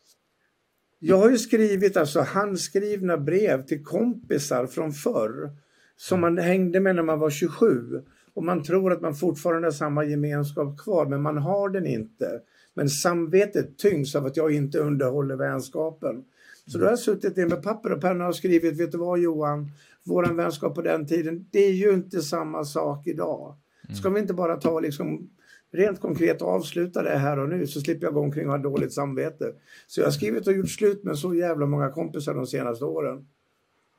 Jag 1.00 1.18
har 1.18 1.30
ju 1.30 1.38
skrivit 1.38 1.98
alltså 1.98 2.22
handskrivna 2.22 3.18
brev 3.18 3.66
till 3.66 3.84
kompisar 3.84 4.68
från 4.68 4.92
förr 4.92 5.52
som 5.98 6.22
man 6.22 6.38
hängde 6.38 6.80
med 6.80 6.96
när 6.96 7.04
man 7.04 7.20
var 7.20 7.30
27 7.30 8.02
och 8.34 8.44
man 8.44 8.64
tror 8.64 8.92
att 8.92 9.02
man 9.02 9.16
fortfarande 9.16 9.68
har 9.68 9.72
samma 9.72 10.06
gemenskap 10.06 10.78
kvar 10.78 11.06
men 11.06 11.22
man 11.22 11.38
har 11.38 11.70
den 11.70 11.86
inte. 11.86 12.42
Men 12.74 12.90
samvetet 12.90 13.78
tyngs 13.78 14.16
av 14.16 14.26
att 14.26 14.38
jag 14.38 14.52
inte 14.52 14.80
underhåller 14.80 15.36
vänskapen. 15.36 16.24
Så 16.66 16.78
då 16.78 16.84
har 16.84 16.92
jag 16.92 17.00
suttit 17.00 17.38
ner 17.38 17.46
med 17.46 17.64
papper 17.64 17.92
och 17.92 18.02
penna 18.02 18.28
och 18.28 18.36
skrivit, 18.36 18.80
vet 18.80 18.92
du 18.92 18.98
vad 18.98 19.20
Johan, 19.20 19.72
våran 20.04 20.36
vänskap 20.36 20.76
på 20.76 20.82
den 20.82 21.08
tiden, 21.08 21.46
det 21.52 21.66
är 21.66 21.74
ju 21.74 21.94
inte 21.94 22.22
samma 22.22 22.64
sak 22.64 23.08
idag. 23.08 23.56
Ska 23.94 24.10
vi 24.10 24.20
inte 24.20 24.34
bara 24.34 24.56
ta 24.56 24.80
liksom 24.80 25.30
rent 25.72 26.00
konkret 26.00 26.42
avsluta 26.42 27.04
det 27.04 27.18
här 27.18 27.40
och 27.40 27.50
nu 27.50 27.68
så 27.68 27.82
slipper 27.82 28.06
jag 28.06 28.14
gå 28.14 28.20
omkring 28.20 28.46
och 28.46 28.52
ha 28.52 28.58
dåligt 28.58 28.94
samvete. 28.94 29.54
Så 29.88 30.02
jag 30.02 30.08
har 30.08 30.12
skrivit 30.12 30.48
och 30.48 30.54
gjort 30.54 30.70
slut 30.70 31.04
med 31.04 31.18
så 31.18 31.36
jävla 31.36 31.66
många 31.66 31.90
kompisar 31.90 32.34
de 32.34 32.48
senaste 32.48 32.86
åren. 32.86 33.28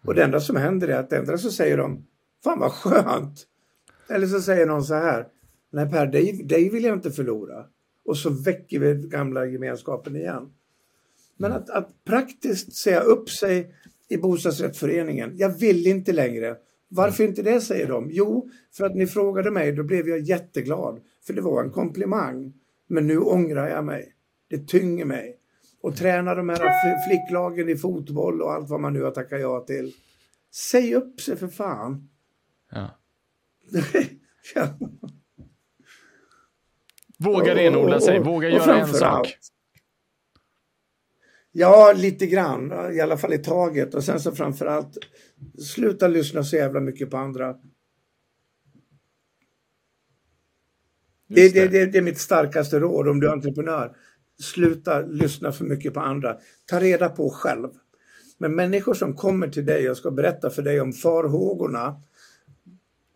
Och 0.05 0.15
det 0.15 0.23
enda 0.23 0.41
som 0.41 0.57
händer 0.57 0.89
är 0.89 0.99
att 0.99 1.11
det 1.11 1.17
enda 1.17 1.39
så 1.39 1.51
säger 1.51 1.77
de 1.77 2.07
Fan 2.45 2.61
vad 2.61 2.73
skönt! 2.73 3.47
Eller 4.09 4.27
så 4.27 4.41
säger 4.41 4.67
någon 4.67 4.85
så 4.85 4.95
här 4.95 5.27
Nej 5.73 5.91
Per, 5.91 6.07
dig, 6.07 6.43
dig 6.45 6.71
vill 6.71 6.85
jag 6.85 6.97
inte 6.97 7.11
förlora. 7.11 7.65
Och 8.05 8.17
så 8.17 8.31
väcker 8.31 8.79
vi 8.79 9.09
gamla 9.09 9.47
gemenskapen 9.47 10.17
igen. 10.17 10.53
Men 11.37 11.53
att, 11.53 11.71
att 11.71 12.05
praktiskt 12.05 12.73
säga 12.75 13.01
upp 13.01 13.31
sig 13.31 13.75
i 14.09 14.17
bostadsrättsföreningen. 14.17 15.33
Jag 15.37 15.59
vill 15.59 15.87
inte 15.87 16.13
längre. 16.13 16.57
Varför 16.95 17.25
inte 17.25 17.43
det, 17.43 17.61
säger 17.61 17.89
de. 17.89 18.09
Jo, 18.11 18.51
för 18.77 18.85
att 18.85 18.95
ni 18.95 19.07
frågade 19.07 19.51
mig, 19.51 19.73
då 19.73 19.83
blev 19.83 20.09
jag 20.09 20.19
jätteglad. 20.21 21.01
För 21.27 21.33
det 21.33 21.41
var 21.41 21.65
en 21.65 21.71
komplimang. 21.71 22.53
Men 22.89 23.07
nu 23.07 23.19
ångrar 23.19 23.69
jag 23.69 23.85
mig. 23.85 24.15
Det 24.49 24.69
tynger 24.69 25.05
mig. 25.05 25.39
Och 25.81 25.97
träna 25.97 26.35
de 26.35 26.49
här 26.49 27.09
flicklagen 27.09 27.69
i 27.69 27.77
fotboll 27.77 28.43
och 28.43 28.53
allt 28.53 28.71
vad 28.71 28.81
man 28.81 28.93
nu 28.93 29.03
har 29.03 29.11
tackat 29.11 29.41
ja 29.41 29.61
till. 29.61 29.93
Säg 30.55 30.95
upp 30.95 31.21
sig 31.21 31.37
för 31.37 31.49
fan. 31.49 32.09
Ja. 32.71 32.99
Våga 37.19 37.55
renodla 37.55 38.01
sig, 38.01 38.23
våga 38.23 38.49
göra 38.49 38.81
en 38.81 38.89
sak. 38.89 39.39
Ja, 41.53 41.93
lite 41.97 42.27
grann. 42.27 42.93
I 42.95 43.01
alla 43.01 43.17
fall 43.17 43.33
i 43.33 43.39
taget. 43.39 43.95
Och 43.95 44.05
sen 44.05 44.21
så 44.21 44.33
framförallt, 44.33 44.99
sluta 45.59 46.09
lyssna 46.09 46.45
så 46.45 46.57
jävla 46.57 46.81
mycket 46.81 47.11
på 47.11 47.17
andra. 47.17 47.57
Det, 51.29 51.55
det. 51.55 51.69
Det, 51.69 51.87
det, 51.87 51.99
är 51.99 52.03
mitt 52.03 52.19
starkaste 52.19 52.81
råd 52.81 53.09
om 53.09 53.21
du 53.21 53.29
är 53.29 53.33
entreprenör. 53.33 53.97
Sluta 54.43 55.01
lyssna 55.01 55.53
för 55.53 55.65
mycket 55.65 55.95
på 55.95 56.01
andra. 56.01 56.37
Ta 56.67 56.81
reda 56.81 57.09
på 57.09 57.31
själv. 57.31 57.69
Men 58.39 58.55
människor 58.55 58.95
som 58.95 59.17
kommer 59.17 59.49
till 59.49 59.67
dig 59.67 59.91
och 59.91 59.97
ska 59.97 60.11
berätta 60.11 60.51
för 60.51 60.63
dig 60.63 60.81
om 60.81 60.93
farhågorna 60.93 62.03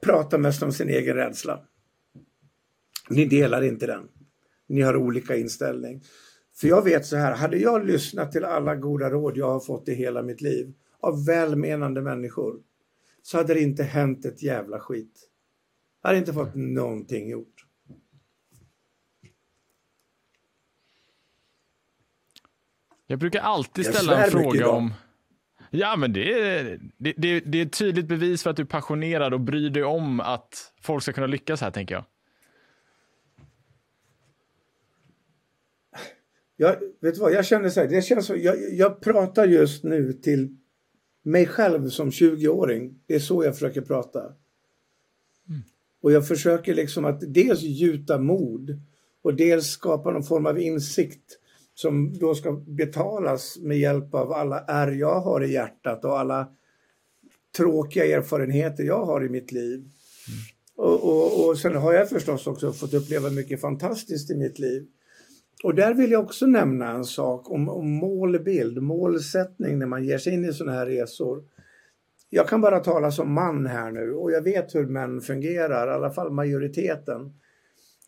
pratar 0.02 0.38
mest 0.38 0.62
om 0.62 0.72
sin 0.72 0.88
egen 0.88 1.16
rädsla. 1.16 1.60
Ni 3.10 3.24
delar 3.24 3.62
inte 3.62 3.86
den. 3.86 4.08
Ni 4.68 4.80
har 4.80 4.96
olika 4.96 5.36
inställning. 5.36 6.02
För 6.60 6.68
jag 6.68 6.82
vet 6.82 7.06
så 7.06 7.16
här, 7.16 7.34
hade 7.34 7.56
jag 7.56 7.86
lyssnat 7.86 8.32
till 8.32 8.44
alla 8.44 8.76
goda 8.76 9.10
råd 9.10 9.36
jag 9.36 9.50
har 9.50 9.60
fått 9.60 9.88
i 9.88 9.94
hela 9.94 10.22
mitt 10.22 10.40
liv 10.40 10.72
av 11.00 11.26
välmenande 11.26 12.02
människor 12.02 12.56
så 13.22 13.36
hade 13.36 13.54
det 13.54 13.60
inte 13.60 13.82
hänt 13.82 14.24
ett 14.24 14.42
jävla 14.42 14.80
skit. 14.80 15.30
Jag 16.02 16.08
hade 16.08 16.18
inte 16.18 16.32
fått 16.32 16.54
någonting 16.54 17.28
gjort. 17.28 17.66
Jag 23.06 23.18
brukar 23.18 23.40
alltid 23.40 23.86
ställa 23.86 24.24
en 24.24 24.30
fråga 24.30 24.68
om... 24.68 24.92
Ja, 25.70 25.96
men 25.96 26.12
det 26.12 26.40
är, 26.40 26.80
det, 26.98 27.12
det, 27.16 27.40
det 27.40 27.60
är 27.60 27.66
ett 27.66 27.78
tydligt 27.78 28.06
bevis 28.06 28.42
för 28.42 28.50
att 28.50 28.56
du 28.56 28.62
är 28.62 28.66
passionerad 28.66 29.34
och 29.34 29.40
bryr 29.40 29.70
dig 29.70 29.84
om 29.84 30.20
att 30.20 30.72
folk 30.80 31.02
ska 31.02 31.12
kunna 31.12 31.26
lyckas 31.26 31.60
här, 31.60 31.70
tänker 31.70 31.94
jag. 31.94 32.04
Jag, 36.56 36.76
vet 37.00 37.14
du 37.14 37.20
vad, 37.20 37.32
jag 37.32 37.44
känner 37.44 37.68
så 37.68 37.80
här, 37.80 37.88
det 37.88 38.02
känns 38.02 38.26
så, 38.26 38.36
jag, 38.36 38.56
jag 38.72 39.00
pratar 39.00 39.46
just 39.46 39.84
nu 39.84 40.12
till 40.12 40.56
mig 41.22 41.46
själv 41.46 41.88
som 41.88 42.10
20-åring. 42.10 43.00
Det 43.06 43.14
är 43.14 43.18
så 43.18 43.44
jag 43.44 43.54
försöker 43.54 43.80
prata. 43.80 44.20
Mm. 44.20 45.62
Och 46.02 46.12
jag 46.12 46.28
försöker 46.28 46.74
liksom 46.74 47.04
att 47.04 47.34
dels 47.34 47.62
gjuta 47.62 48.18
mod 48.18 48.80
och 49.22 49.34
dels 49.34 49.66
skapa 49.66 50.10
någon 50.10 50.22
form 50.22 50.46
av 50.46 50.58
insikt 50.58 51.38
som 51.74 52.18
då 52.18 52.34
ska 52.34 52.52
betalas 52.52 53.58
med 53.58 53.78
hjälp 53.78 54.14
av 54.14 54.32
alla 54.32 54.64
ärr 54.68 54.92
jag 54.92 55.20
har 55.20 55.44
i 55.44 55.52
hjärtat 55.52 56.04
och 56.04 56.18
alla 56.18 56.48
tråkiga 57.56 58.16
erfarenheter 58.16 58.84
jag 58.84 59.04
har 59.06 59.24
i 59.24 59.28
mitt 59.28 59.52
liv. 59.52 59.78
Mm. 59.78 59.90
Och, 60.76 61.04
och, 61.04 61.48
och 61.48 61.58
sen 61.58 61.76
har 61.76 61.92
jag 61.92 62.08
förstås 62.08 62.46
också 62.46 62.72
fått 62.72 62.94
uppleva 62.94 63.30
mycket 63.30 63.60
fantastiskt 63.60 64.30
i 64.30 64.34
mitt 64.34 64.58
liv. 64.58 64.86
Och 65.66 65.74
där 65.74 65.94
vill 65.94 66.10
jag 66.10 66.24
också 66.24 66.46
nämna 66.46 66.90
en 66.90 67.04
sak 67.04 67.50
om, 67.50 67.68
om 67.68 67.90
målbild, 67.90 68.82
målsättning 68.82 69.78
när 69.78 69.86
man 69.86 70.04
ger 70.04 70.18
sig 70.18 70.34
in 70.34 70.44
i 70.44 70.52
sådana 70.52 70.78
här 70.78 70.86
resor. 70.86 71.44
Jag 72.30 72.48
kan 72.48 72.60
bara 72.60 72.80
tala 72.80 73.10
som 73.10 73.32
man 73.32 73.66
här 73.66 73.90
nu 73.90 74.12
och 74.12 74.32
jag 74.32 74.42
vet 74.42 74.74
hur 74.74 74.86
män 74.86 75.20
fungerar, 75.20 75.88
i 75.88 75.90
alla 75.90 76.10
fall 76.10 76.32
majoriteten. 76.32 77.32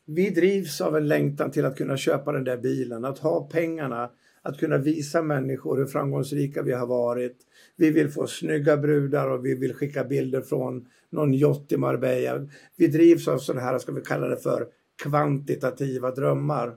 Vi 0.07 0.31
drivs 0.31 0.81
av 0.81 0.97
en 0.97 1.09
längtan 1.09 1.51
till 1.51 1.65
att 1.65 1.77
kunna 1.77 1.97
köpa 1.97 2.33
den 2.33 2.45
där 2.45 2.57
bilen, 2.57 3.05
att 3.05 3.19
ha 3.19 3.49
pengarna, 3.49 4.11
att 4.43 4.59
kunna 4.59 4.79
visa 4.79 5.23
människor 5.23 5.77
hur 5.77 5.87
framgångsrika 5.87 6.63
vi 6.63 6.73
har 6.73 6.87
varit. 6.87 7.37
Vi 7.77 7.91
vill 7.91 8.09
få 8.09 8.27
snygga 8.27 8.77
brudar 8.77 9.31
och 9.31 9.47
vi 9.47 9.55
vill 9.55 9.75
skicka 9.75 10.05
bilder 10.05 10.41
från 10.41 10.87
någon 11.11 11.35
yacht 11.35 11.73
i 11.73 11.77
Marbella. 11.77 12.49
Vi 12.77 12.87
drivs 12.87 13.29
av 13.29 13.39
sådana 13.39 13.65
här, 13.65 13.79
ska 13.79 13.93
vi 13.93 14.01
kalla 14.01 14.29
det 14.29 14.37
för, 14.37 14.67
kvantitativa 15.03 16.11
drömmar. 16.11 16.77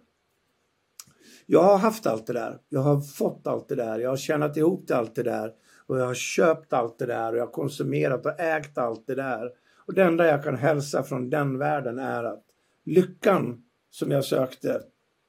Jag 1.51 1.63
har 1.63 1.77
haft 1.77 2.05
allt 2.05 2.27
det 2.27 2.33
där. 2.33 2.59
Jag 2.69 2.81
har 2.81 3.01
fått 3.01 3.47
allt 3.47 3.69
det 3.69 3.75
där. 3.75 3.99
Jag 3.99 4.09
har 4.09 4.17
tjänat 4.17 4.57
ihop 4.57 4.91
allt 4.91 5.15
det 5.15 5.23
där. 5.23 5.53
Och 5.85 5.99
jag 5.99 6.05
har 6.05 6.13
köpt 6.13 6.73
allt 6.73 6.99
det 6.99 7.05
där 7.05 7.31
och 7.31 7.37
jag 7.37 7.45
har 7.45 7.51
konsumerat 7.51 8.25
och 8.25 8.39
ägt 8.39 8.77
allt 8.77 9.07
det 9.07 9.15
där. 9.15 9.51
Och 9.85 9.93
det 9.93 10.03
enda 10.03 10.27
jag 10.27 10.43
kan 10.43 10.55
hälsa 10.55 11.03
från 11.03 11.29
den 11.29 11.57
världen 11.57 11.99
är 11.99 12.23
att 12.23 12.43
lyckan 12.83 13.63
som 13.89 14.11
jag 14.11 14.25
sökte, 14.25 14.81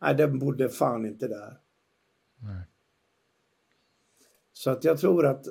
nej 0.03 0.15
den 0.15 0.39
bodde 0.39 0.69
fan 0.69 1.07
inte 1.07 1.29
där. 1.29 1.59
Nej. 2.39 2.63
Så 4.53 4.71
att 4.71 4.85
jag 4.85 4.99
tror 4.99 5.27
att 5.27 5.47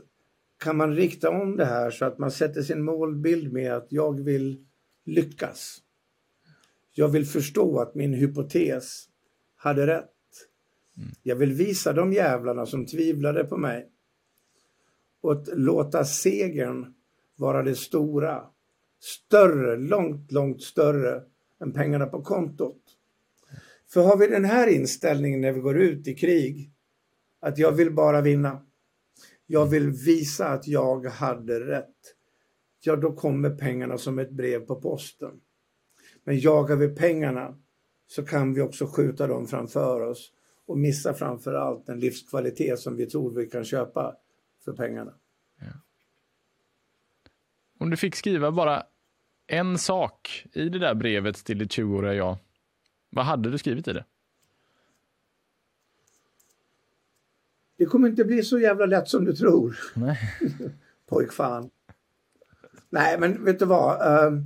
kan 0.58 0.78
man 0.78 0.96
rikta 0.96 1.30
om 1.30 1.56
det 1.56 1.66
här 1.66 1.92
så 1.92 2.06
att 2.06 2.18
man 2.18 2.32
sätter 2.32 2.62
sin 2.62 2.84
målbild 2.84 3.54
med 3.54 3.74
att 3.74 3.88
jag 3.90 4.24
vill 4.24 4.66
lyckas. 5.06 5.78
Jag 6.92 7.08
vill 7.08 7.26
förstå 7.26 7.80
att 7.80 7.96
min 7.96 8.14
hypotes 8.14 9.06
hade 9.56 9.88
rätt. 9.88 10.12
Mm. 10.98 11.10
Jag 11.24 11.36
vill 11.36 11.54
visa 11.54 11.94
de 11.94 12.14
jävlarna 12.14 12.66
som 12.66 12.86
tvivlade 12.86 13.44
på 13.44 13.58
mig 13.58 13.90
och 15.22 15.32
att 15.32 15.48
låta 15.54 16.06
segern 16.06 16.94
vara 17.36 17.64
det 17.64 17.76
stora. 17.76 18.44
Större, 19.00 19.78
långt, 19.78 20.32
långt 20.32 20.62
större 20.62 21.24
än 21.62 21.74
pengarna 21.74 22.06
på 22.06 22.22
kontot. 22.22 22.82
För 23.94 24.02
har 24.02 24.18
vi 24.18 24.28
den 24.28 24.46
här 24.46 24.68
inställningen 24.68 25.42
när 25.42 25.52
vi 25.52 25.60
går 25.60 25.78
ut 25.78 26.08
i 26.08 26.16
krig, 26.16 26.72
att 27.40 27.58
jag 27.58 27.72
vill 27.72 27.94
bara 27.94 28.22
vinna. 28.22 28.66
Jag 29.48 29.66
vill 29.66 29.90
visa 29.90 30.48
att 30.48 30.68
jag 30.68 31.06
hade 31.06 31.60
rätt. 31.60 32.16
Ja, 32.84 32.96
då 32.96 33.14
kommer 33.14 33.50
pengarna 33.50 33.98
som 33.98 34.20
ett 34.20 34.32
brev 34.32 34.60
på 34.60 34.82
posten. 34.82 35.42
Men 36.24 36.40
jagar 36.40 36.76
vi 36.76 36.96
pengarna 36.96 37.58
så 38.08 38.24
kan 38.26 38.54
vi 38.54 38.62
också 38.62 38.86
skjuta 38.86 39.28
dem 39.28 39.48
framför 39.48 40.02
oss 40.02 40.34
och 40.66 40.78
missa 40.78 41.14
framför 41.14 41.54
allt 41.54 41.86
den 41.86 42.00
livskvalitet 42.00 42.80
som 42.80 42.96
vi 42.96 43.06
tror 43.06 43.32
vi 43.32 43.48
kan 43.48 43.64
köpa 43.64 44.16
för 44.66 44.74
pengarna. 44.74 45.14
Ja. 45.60 45.66
Om 47.80 47.90
du 47.90 47.98
fick 47.98 48.16
skriva 48.16 48.52
bara 48.52 48.84
en 49.48 49.78
sak 49.78 50.46
i 50.54 50.70
det 50.70 50.80
där 50.80 50.96
brevet 50.96 51.36
till 51.36 51.58
ditt 51.58 51.72
20-åriga 51.72 52.14
jag, 52.14 52.38
vad 53.10 53.26
hade 53.26 53.52
du 53.52 53.58
skrivit 53.58 53.88
i 53.88 53.94
det? 53.94 54.06
Det 57.78 57.86
kommer 57.86 58.10
inte 58.10 58.26
bli 58.26 58.44
så 58.44 58.60
jävla 58.60 58.86
lätt 58.86 59.08
som 59.08 59.26
du 59.26 59.34
tror. 59.34 59.80
Nej. 59.96 60.20
Pojkfan. 61.10 61.70
Nej, 62.90 63.20
men 63.20 63.46
vet 63.46 63.60
du 63.60 63.66
vad? 63.66 64.02
Uh, 64.02 64.42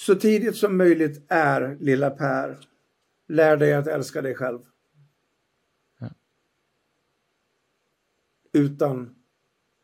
så 0.00 0.14
tidigt 0.14 0.56
som 0.56 0.76
möjligt 0.76 1.24
är 1.28 1.76
lilla 1.80 2.10
Per. 2.10 2.58
Lär 3.28 3.56
dig 3.56 3.74
att 3.74 3.86
älska 3.86 4.22
dig 4.22 4.34
själv. 4.34 4.58
utan 8.52 9.14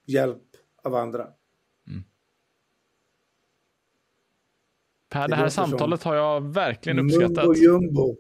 hjälp 0.07 0.43
av 0.83 0.95
andra. 0.95 1.29
Mm. 1.87 2.05
Per, 5.09 5.21
det, 5.21 5.29
det 5.29 5.37
här 5.37 5.49
samtalet 5.49 6.03
har 6.03 6.15
jag 6.15 6.41
verkligen 6.41 6.99
uppskattat. 6.99 7.45
Mumbo 7.45 7.55
jumbo. 7.55 8.17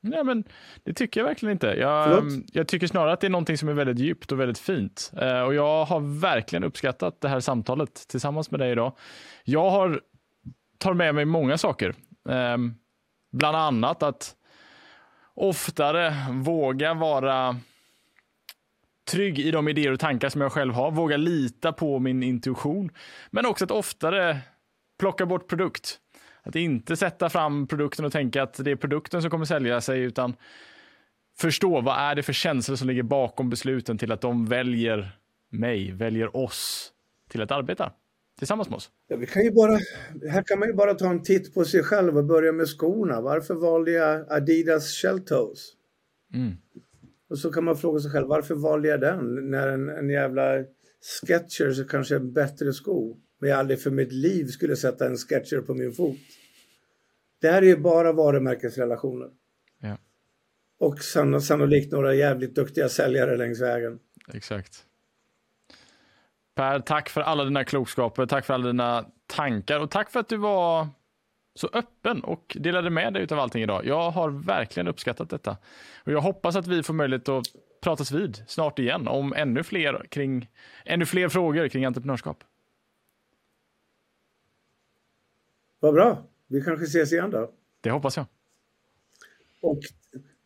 Nej, 0.00 0.24
men 0.24 0.44
det 0.82 0.92
tycker 0.92 1.20
jag 1.20 1.26
verkligen 1.26 1.52
inte. 1.52 1.66
Jag, 1.66 2.24
jag, 2.52 2.68
tycker 2.68 2.86
snarare 2.86 3.12
att 3.12 3.20
det 3.20 3.26
är 3.26 3.30
någonting 3.30 3.58
som 3.58 3.68
är 3.68 3.72
väldigt 3.72 3.98
djupt 3.98 4.32
och 4.32 4.40
väldigt 4.40 4.58
fint. 4.58 5.12
Eh, 5.16 5.40
och 5.40 5.54
jag 5.54 5.84
har 5.84 6.20
verkligen 6.20 6.64
uppskattat 6.64 7.20
det 7.20 7.28
här 7.28 7.40
samtalet 7.40 8.08
tillsammans 8.08 8.50
med 8.50 8.60
dig 8.60 8.72
idag. 8.72 8.96
Jag 9.44 9.70
har 9.70 10.00
tar 10.78 10.94
med 10.94 11.14
mig 11.14 11.24
många 11.24 11.58
saker. 11.58 11.94
Eh, 12.28 12.56
bland 13.32 13.56
annat 13.56 14.02
att 14.02 14.36
oftare 15.34 16.14
våga 16.32 16.94
vara 16.94 17.56
trygg 19.10 19.38
i 19.38 19.50
de 19.50 19.68
idéer 19.68 19.92
och 19.92 20.00
tankar 20.00 20.28
som 20.28 20.40
jag 20.40 20.52
själv 20.52 20.74
har, 20.74 20.90
våga 20.90 21.16
lita 21.16 21.72
på 21.72 21.98
min 21.98 22.22
intuition, 22.22 22.90
men 23.30 23.46
också 23.46 23.64
att 23.64 23.70
oftare 23.70 24.38
plocka 24.98 25.26
bort 25.26 25.48
produkt. 25.48 25.98
Att 26.42 26.56
inte 26.56 26.96
sätta 26.96 27.30
fram 27.30 27.66
produkten 27.66 28.04
och 28.04 28.12
tänka 28.12 28.42
att 28.42 28.64
det 28.64 28.70
är 28.70 28.76
produkten 28.76 29.22
som 29.22 29.30
kommer 29.30 29.44
sälja 29.44 29.80
sig, 29.80 30.00
utan 30.00 30.36
förstå 31.38 31.80
vad 31.80 31.98
är 31.98 32.14
det 32.14 32.22
för 32.22 32.32
känslor 32.32 32.76
som 32.76 32.88
ligger 32.88 33.02
bakom 33.02 33.50
besluten 33.50 33.98
till 33.98 34.12
att 34.12 34.20
de 34.20 34.46
väljer 34.46 35.10
mig, 35.50 35.92
väljer 35.92 36.36
oss 36.36 36.92
till 37.28 37.42
att 37.42 37.50
arbeta 37.50 37.92
tillsammans 38.38 38.68
med 38.68 38.76
oss. 38.76 38.90
Ja, 39.08 39.16
vi 39.16 39.26
kan 39.26 39.44
ju 39.44 39.50
bara, 39.50 39.78
här 40.30 40.42
kan 40.42 40.58
man 40.58 40.68
ju 40.68 40.74
bara 40.74 40.94
ta 40.94 41.10
en 41.10 41.22
titt 41.22 41.54
på 41.54 41.64
sig 41.64 41.82
själv 41.82 42.18
och 42.18 42.24
börja 42.24 42.52
med 42.52 42.68
skorna. 42.68 43.20
Varför 43.20 43.54
valde 43.54 43.90
jag 43.90 44.32
Adidas 44.32 44.90
Shelltoes? 44.90 45.72
Mm. 46.34 46.52
Och 47.30 47.38
så 47.38 47.52
kan 47.52 47.64
man 47.64 47.76
fråga 47.76 48.00
sig 48.00 48.10
själv, 48.10 48.26
varför 48.26 48.54
valde 48.54 48.88
jag 48.88 49.00
den? 49.00 49.50
När 49.50 49.68
en, 49.68 49.88
en 49.88 50.10
jävla 50.10 50.64
Skechers 51.00 51.78
är 51.78 51.88
kanske 51.88 52.16
en 52.16 52.32
bättre 52.32 52.72
sko. 52.72 53.16
Men 53.40 53.50
jag 53.50 53.58
aldrig 53.58 53.82
för 53.82 53.90
mitt 53.90 54.12
liv 54.12 54.46
skulle 54.46 54.76
sätta 54.76 55.06
en 55.06 55.16
Sketcher 55.16 55.60
på 55.60 55.74
min 55.74 55.92
fot. 55.92 56.18
Det 57.40 57.48
här 57.48 57.62
är 57.62 57.66
ju 57.66 57.76
bara 57.76 58.12
varumärkesrelationer. 58.12 59.28
Ja. 59.80 59.98
Och 60.78 60.98
sann 60.98 61.42
sannolikt 61.42 61.92
några 61.92 62.14
jävligt 62.14 62.54
duktiga 62.54 62.88
säljare 62.88 63.36
längs 63.36 63.60
vägen. 63.60 63.98
Exakt. 64.34 64.84
Per, 66.58 66.80
tack 66.80 67.08
för 67.08 67.20
alla 67.20 67.44
dina 67.44 67.64
klokskaper, 67.64 68.26
tack 68.26 68.44
för 68.44 68.54
alla 68.54 68.66
dina 68.66 69.10
tankar 69.26 69.80
och 69.80 69.90
tack 69.90 70.10
för 70.10 70.20
att 70.20 70.28
du 70.28 70.36
var 70.36 70.88
så 71.54 71.68
öppen 71.72 72.24
och 72.24 72.56
delade 72.60 72.90
med 72.90 73.14
dig 73.14 73.26
av 73.30 73.38
allting 73.38 73.62
idag. 73.62 73.86
Jag 73.86 74.10
har 74.10 74.30
verkligen 74.30 74.88
uppskattat 74.88 75.30
detta. 75.30 75.56
Och 76.04 76.12
jag 76.12 76.20
hoppas 76.20 76.56
att 76.56 76.66
vi 76.66 76.82
får 76.82 76.94
möjlighet 76.94 77.28
att 77.28 77.46
pratas 77.80 78.12
vid 78.12 78.42
snart 78.46 78.78
igen 78.78 79.08
om 79.08 79.32
ännu 79.32 79.62
fler, 79.62 80.06
kring, 80.10 80.50
ännu 80.84 81.06
fler 81.06 81.28
frågor 81.28 81.68
kring 81.68 81.84
entreprenörskap. 81.84 82.44
Vad 85.80 85.94
bra. 85.94 86.24
Vi 86.46 86.62
kanske 86.62 86.84
ses 86.84 87.12
igen 87.12 87.30
då. 87.30 87.52
Det 87.80 87.90
hoppas 87.90 88.16
jag. 88.16 88.26
Och 89.60 89.80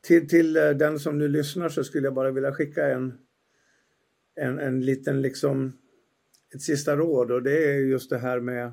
till, 0.01 0.29
till 0.29 0.57
eh, 0.57 0.71
den 0.71 0.99
som 0.99 1.19
nu 1.19 1.29
lyssnar 1.29 1.69
så 1.69 1.85
skulle 1.85 2.07
jag 2.07 2.15
bara 2.15 2.31
vilja 2.31 2.53
skicka 2.53 2.89
en, 2.89 3.19
en, 4.35 4.59
en 4.59 4.81
liten 4.81 5.23
liksom 5.23 5.79
ett 6.55 6.63
sista 6.63 6.97
råd 6.97 7.31
och 7.31 7.43
det 7.43 7.65
är 7.65 7.79
just 7.79 8.11
det 8.11 8.19
här 8.19 8.41
med 8.41 8.73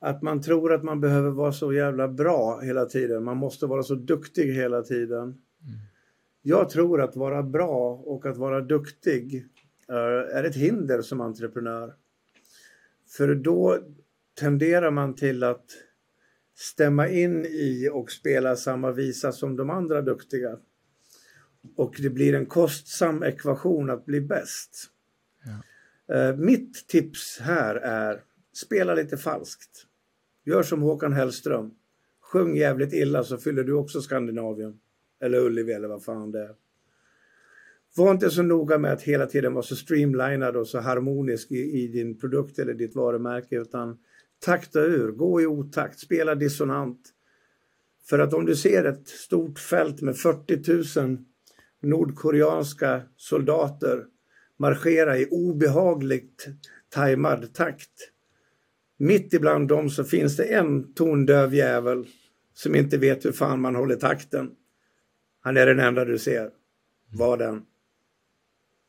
att 0.00 0.22
man 0.22 0.42
tror 0.42 0.72
att 0.72 0.84
man 0.84 1.00
behöver 1.00 1.30
vara 1.30 1.52
så 1.52 1.72
jävla 1.72 2.08
bra 2.08 2.60
hela 2.60 2.86
tiden. 2.86 3.24
Man 3.24 3.36
måste 3.36 3.66
vara 3.66 3.82
så 3.82 3.94
duktig 3.94 4.52
hela 4.52 4.82
tiden. 4.82 5.22
Mm. 5.22 5.38
Jag 6.42 6.70
tror 6.70 7.02
att 7.02 7.16
vara 7.16 7.42
bra 7.42 8.02
och 8.04 8.26
att 8.26 8.36
vara 8.36 8.60
duktig 8.60 9.46
uh, 9.90 10.36
är 10.36 10.44
ett 10.44 10.56
hinder 10.56 11.02
som 11.02 11.20
entreprenör. 11.20 11.94
För 13.16 13.34
då 13.34 13.78
tenderar 14.40 14.90
man 14.90 15.14
till 15.14 15.42
att 15.42 15.64
stämma 16.54 17.08
in 17.08 17.44
i 17.44 17.90
och 17.92 18.10
spela 18.10 18.56
samma 18.56 18.92
visa 18.92 19.32
som 19.32 19.56
de 19.56 19.70
andra 19.70 20.02
duktiga. 20.02 20.58
Och 21.76 21.94
det 21.98 22.10
blir 22.10 22.34
en 22.34 22.46
kostsam 22.46 23.22
ekvation 23.22 23.90
att 23.90 24.06
bli 24.06 24.20
bäst. 24.20 24.90
Eh, 26.12 26.36
mitt 26.36 26.88
tips 26.88 27.38
här 27.40 27.74
är 27.74 28.22
spela 28.52 28.94
lite 28.94 29.16
falskt. 29.16 29.86
Gör 30.44 30.62
som 30.62 30.82
Håkan 30.82 31.12
Hellström. 31.12 31.70
Sjung 32.20 32.56
jävligt 32.56 32.92
illa 32.92 33.24
så 33.24 33.38
fyller 33.38 33.64
du 33.64 33.72
också 33.72 34.00
Skandinavien. 34.00 34.80
Eller 35.20 35.38
Ullevi 35.38 35.72
eller 35.72 35.88
vad 35.88 36.04
fan 36.04 36.30
det 36.30 36.40
är. 36.40 36.54
Var 37.96 38.10
inte 38.10 38.30
så 38.30 38.42
noga 38.42 38.78
med 38.78 38.92
att 38.92 39.02
hela 39.02 39.26
tiden 39.26 39.54
vara 39.54 39.62
så 39.62 39.76
streamlinad 39.76 40.56
och 40.56 40.68
så 40.68 40.80
harmonisk 40.80 41.50
i, 41.50 41.82
i 41.82 41.88
din 41.88 42.18
produkt 42.18 42.58
eller 42.58 42.74
ditt 42.74 42.94
varumärke 42.94 43.60
utan 43.60 43.98
takta 44.38 44.80
ur, 44.80 45.12
gå 45.12 45.40
i 45.40 45.46
otakt, 45.46 45.98
spela 45.98 46.34
dissonant. 46.34 47.00
För 48.08 48.18
att 48.18 48.34
om 48.34 48.46
du 48.46 48.56
ser 48.56 48.84
ett 48.84 49.08
stort 49.08 49.58
fält 49.58 50.02
med 50.02 50.16
40 50.16 51.00
000 51.00 51.18
nordkoreanska 51.82 53.02
soldater 53.16 54.04
marschera 54.58 55.18
i 55.18 55.28
obehagligt 55.30 56.46
tajmad 56.90 57.54
takt 57.54 58.12
mitt 58.98 59.34
ibland 59.34 59.68
dem 59.68 59.90
så 59.90 60.04
finns 60.04 60.36
det 60.36 60.44
en 60.44 60.94
tondöv 60.94 61.54
jävel 61.54 62.06
som 62.54 62.74
inte 62.74 62.98
vet 62.98 63.24
hur 63.24 63.32
fan 63.32 63.60
man 63.60 63.74
håller 63.74 63.96
takten. 63.96 64.50
Han 65.40 65.56
är 65.56 65.66
den 65.66 65.80
enda 65.80 66.04
du 66.04 66.18
ser. 66.18 66.50
Var 67.12 67.36
den. 67.36 67.62